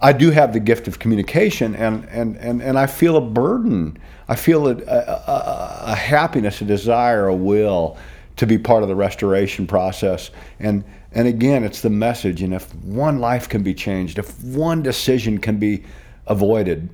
I 0.00 0.12
do 0.12 0.30
have 0.30 0.52
the 0.52 0.60
gift 0.60 0.88
of 0.88 0.98
communication, 0.98 1.74
and 1.74 2.06
and 2.10 2.36
and, 2.36 2.62
and 2.62 2.78
I 2.78 2.86
feel 2.86 3.16
a 3.16 3.20
burden. 3.20 3.98
I 4.28 4.34
feel 4.34 4.66
a, 4.66 4.72
a, 4.72 5.82
a 5.86 5.94
happiness, 5.94 6.60
a 6.60 6.64
desire, 6.64 7.28
a 7.28 7.34
will 7.34 7.96
to 8.36 8.46
be 8.46 8.58
part 8.58 8.82
of 8.82 8.88
the 8.88 8.94
restoration 8.94 9.66
process, 9.66 10.30
and 10.60 10.84
and 11.12 11.26
again, 11.26 11.64
it's 11.64 11.80
the 11.80 11.90
message. 11.90 12.42
And 12.42 12.52
if 12.52 12.74
one 12.74 13.18
life 13.18 13.48
can 13.48 13.62
be 13.62 13.72
changed, 13.72 14.18
if 14.18 14.38
one 14.44 14.82
decision 14.82 15.38
can 15.38 15.58
be 15.58 15.82
avoided, 16.26 16.90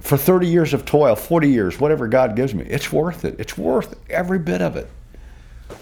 for 0.00 0.16
30 0.16 0.46
years 0.46 0.72
of 0.72 0.84
toil, 0.84 1.16
40 1.16 1.50
years, 1.50 1.80
whatever 1.80 2.08
God 2.08 2.36
gives 2.36 2.54
me, 2.54 2.64
it's 2.64 2.92
worth 2.92 3.24
it. 3.24 3.36
It's 3.38 3.58
worth 3.58 3.98
every 4.08 4.38
bit 4.38 4.62
of 4.62 4.76
it. 4.76 4.88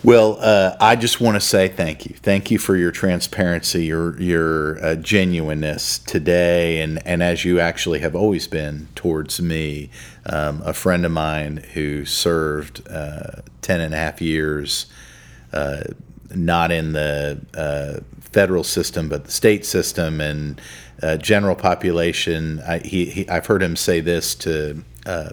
Well, 0.03 0.37
uh, 0.41 0.77
I 0.81 0.97
just 0.97 1.21
want 1.21 1.37
to 1.37 1.41
say 1.41 1.69
thank 1.69 2.07
you. 2.07 2.15
Thank 2.15 2.51
you 2.51 2.59
for 2.59 2.77
your 2.77 2.91
transparency, 2.91 3.87
your 3.87 4.21
your 4.21 4.85
uh, 4.85 4.95
genuineness 4.97 5.99
today, 5.99 6.83
and, 6.83 7.05
and 7.07 7.23
as 7.23 7.45
you 7.45 7.59
actually 7.59 8.01
have 8.01 8.15
always 8.15 8.47
been 8.47 8.89
towards 8.95 9.41
me. 9.41 9.91
Um, 10.27 10.63
a 10.65 10.73
friend 10.73 11.05
of 11.05 11.13
mine 11.13 11.59
who 11.75 12.05
served 12.05 12.87
uh, 12.89 13.43
10 13.61 13.81
and 13.81 13.95
a 13.95 13.97
half 13.97 14.23
years 14.23 14.87
uh, 15.53 15.85
not 16.35 16.73
in 16.73 16.93
the 16.93 17.41
uh, 17.55 18.01
federal 18.21 18.65
system, 18.65 19.09
but 19.09 19.25
the 19.25 19.31
state 19.31 19.65
system 19.65 20.21
and 20.21 20.61
uh, 21.03 21.17
general 21.17 21.55
population. 21.55 22.61
I, 22.67 22.79
he, 22.79 23.07
he, 23.07 23.29
I've 23.29 23.47
heard 23.47 23.63
him 23.63 23.77
say 23.77 24.01
this 24.01 24.35
to 24.37 24.83
uh, 25.07 25.31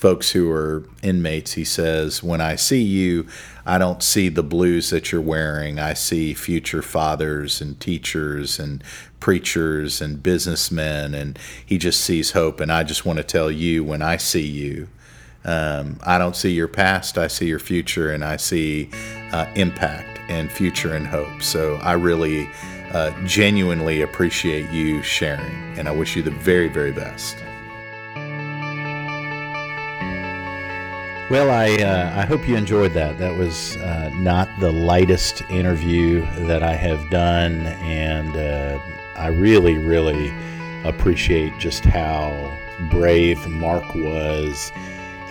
folks 0.00 0.30
who 0.30 0.50
are 0.50 0.82
inmates. 1.02 1.52
He 1.52 1.64
says, 1.64 2.22
When 2.22 2.40
I 2.40 2.56
see 2.56 2.80
you, 2.80 3.26
I 3.66 3.76
don't 3.76 4.02
see 4.02 4.30
the 4.30 4.42
blues 4.42 4.88
that 4.88 5.12
you're 5.12 5.20
wearing. 5.20 5.78
I 5.78 5.92
see 5.92 6.32
future 6.32 6.80
fathers 6.80 7.60
and 7.60 7.78
teachers 7.78 8.58
and 8.58 8.82
preachers 9.20 10.00
and 10.00 10.22
businessmen, 10.22 11.14
and 11.14 11.38
he 11.64 11.76
just 11.76 12.00
sees 12.00 12.30
hope. 12.30 12.60
And 12.60 12.72
I 12.72 12.82
just 12.82 13.04
want 13.04 13.18
to 13.18 13.22
tell 13.22 13.50
you, 13.50 13.84
when 13.84 14.00
I 14.00 14.16
see 14.16 14.46
you, 14.46 14.88
um, 15.44 16.00
I 16.02 16.16
don't 16.16 16.34
see 16.34 16.52
your 16.52 16.68
past, 16.68 17.18
I 17.18 17.26
see 17.26 17.46
your 17.46 17.58
future, 17.58 18.10
and 18.10 18.24
I 18.24 18.38
see 18.38 18.88
uh, 19.32 19.46
impact 19.54 20.18
and 20.30 20.50
future 20.50 20.94
and 20.94 21.06
hope. 21.06 21.42
So 21.42 21.76
I 21.76 21.92
really 21.92 22.48
uh, 22.92 23.12
genuinely 23.26 24.00
appreciate 24.00 24.70
you 24.70 25.02
sharing, 25.02 25.78
and 25.78 25.88
I 25.88 25.92
wish 25.92 26.16
you 26.16 26.22
the 26.22 26.30
very, 26.30 26.68
very 26.68 26.92
best. 26.92 27.36
Well, 31.30 31.48
I 31.48 31.76
uh, 31.76 32.12
I 32.16 32.26
hope 32.26 32.48
you 32.48 32.56
enjoyed 32.56 32.92
that. 32.94 33.18
That 33.18 33.36
was 33.36 33.76
uh, 33.76 34.10
not 34.16 34.48
the 34.58 34.72
lightest 34.72 35.42
interview 35.48 36.26
that 36.46 36.64
I 36.64 36.74
have 36.74 37.08
done, 37.08 37.66
and 37.84 38.36
uh, 38.36 38.80
I 39.14 39.28
really, 39.28 39.78
really 39.78 40.34
appreciate 40.82 41.56
just 41.56 41.84
how 41.84 42.58
brave 42.90 43.46
Mark 43.46 43.94
was 43.94 44.72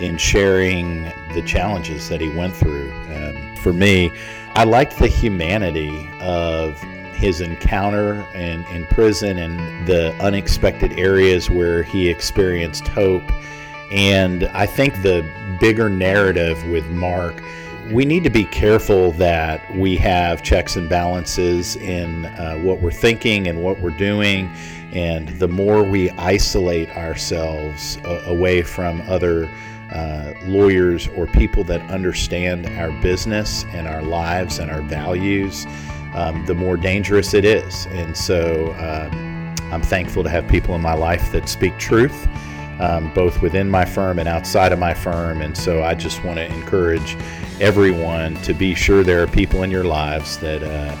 in 0.00 0.16
sharing 0.16 1.02
the 1.34 1.42
challenges 1.46 2.08
that 2.08 2.22
he 2.22 2.30
went 2.30 2.56
through. 2.56 2.90
Um, 3.14 3.56
for 3.56 3.74
me, 3.74 4.10
I 4.54 4.64
liked 4.64 4.98
the 4.98 5.06
humanity 5.06 6.08
of 6.22 6.80
his 7.12 7.42
encounter 7.42 8.26
in, 8.34 8.64
in 8.68 8.86
prison 8.86 9.36
and 9.36 9.86
the 9.86 10.14
unexpected 10.14 10.98
areas 10.98 11.50
where 11.50 11.82
he 11.82 12.08
experienced 12.08 12.88
hope. 12.88 13.30
And 13.90 14.44
I 14.48 14.66
think 14.66 15.02
the 15.02 15.28
bigger 15.60 15.88
narrative 15.88 16.64
with 16.68 16.86
Mark, 16.90 17.42
we 17.90 18.04
need 18.04 18.22
to 18.24 18.30
be 18.30 18.44
careful 18.44 19.10
that 19.12 19.60
we 19.74 19.96
have 19.96 20.42
checks 20.42 20.76
and 20.76 20.88
balances 20.88 21.76
in 21.76 22.26
uh, 22.26 22.56
what 22.58 22.80
we're 22.80 22.92
thinking 22.92 23.48
and 23.48 23.62
what 23.62 23.80
we're 23.80 23.90
doing. 23.90 24.48
And 24.92 25.28
the 25.40 25.48
more 25.48 25.82
we 25.82 26.10
isolate 26.10 26.88
ourselves 26.96 27.98
away 28.04 28.62
from 28.62 29.00
other 29.02 29.50
uh, 29.92 30.34
lawyers 30.44 31.08
or 31.08 31.26
people 31.26 31.64
that 31.64 31.80
understand 31.90 32.66
our 32.78 32.92
business 33.02 33.64
and 33.72 33.88
our 33.88 34.02
lives 34.02 34.58
and 34.58 34.70
our 34.70 34.82
values, 34.82 35.66
um, 36.14 36.44
the 36.46 36.54
more 36.54 36.76
dangerous 36.76 37.34
it 37.34 37.44
is. 37.44 37.86
And 37.86 38.16
so 38.16 38.72
um, 38.78 39.54
I'm 39.72 39.82
thankful 39.82 40.22
to 40.22 40.28
have 40.28 40.46
people 40.48 40.74
in 40.74 40.80
my 40.80 40.94
life 40.94 41.32
that 41.32 41.48
speak 41.48 41.76
truth, 41.78 42.28
um, 42.80 43.12
both 43.14 43.42
within 43.42 43.68
my 43.70 43.84
firm 43.84 44.18
and 44.18 44.28
outside 44.28 44.72
of 44.72 44.78
my 44.78 44.94
firm. 44.94 45.42
And 45.42 45.56
so 45.56 45.82
I 45.82 45.94
just 45.94 46.24
want 46.24 46.38
to 46.38 46.46
encourage 46.46 47.16
everyone 47.60 48.34
to 48.36 48.54
be 48.54 48.74
sure 48.74 49.04
there 49.04 49.22
are 49.22 49.26
people 49.26 49.62
in 49.62 49.70
your 49.70 49.84
lives 49.84 50.38
that 50.38 50.62
uh, 50.62 50.96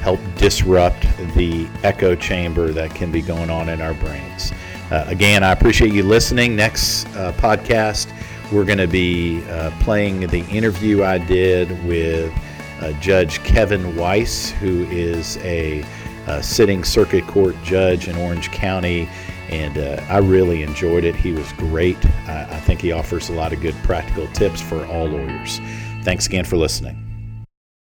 help 0.00 0.20
disrupt 0.36 1.02
the 1.36 1.68
echo 1.82 2.16
chamber 2.16 2.72
that 2.72 2.94
can 2.94 3.12
be 3.12 3.22
going 3.22 3.50
on 3.50 3.68
in 3.68 3.80
our 3.80 3.94
brains. 3.94 4.52
Uh, 4.90 5.04
again, 5.06 5.44
I 5.44 5.52
appreciate 5.52 5.92
you 5.92 6.02
listening. 6.02 6.56
Next 6.56 7.06
uh, 7.16 7.32
podcast, 7.34 8.12
we're 8.50 8.64
going 8.64 8.78
to 8.78 8.88
be 8.88 9.42
uh, 9.44 9.70
playing 9.80 10.26
the 10.26 10.44
interview 10.46 11.04
I 11.04 11.18
did 11.18 11.70
with 11.86 12.32
uh, 12.80 12.92
Judge 13.00 13.42
Kevin 13.44 13.96
Weiss, 13.96 14.50
who 14.50 14.84
is 14.90 15.36
a, 15.38 15.84
a, 16.26 16.42
sitting 16.42 16.84
circuit 16.84 17.26
court 17.26 17.54
judge 17.62 18.08
in 18.08 18.16
Orange 18.16 18.50
County. 18.50 19.08
And 19.52 19.76
uh, 19.76 20.02
I 20.08 20.18
really 20.18 20.62
enjoyed 20.62 21.04
it. 21.04 21.14
He 21.14 21.32
was 21.32 21.52
great. 21.52 22.04
I, 22.26 22.48
I 22.50 22.60
think 22.60 22.80
he 22.80 22.90
offers 22.90 23.28
a 23.28 23.32
lot 23.32 23.52
of 23.52 23.60
good 23.60 23.74
practical 23.84 24.26
tips 24.28 24.62
for 24.62 24.86
all 24.86 25.06
lawyers. 25.06 25.60
Thanks 26.02 26.26
again 26.26 26.44
for 26.44 26.56
listening. 26.56 27.11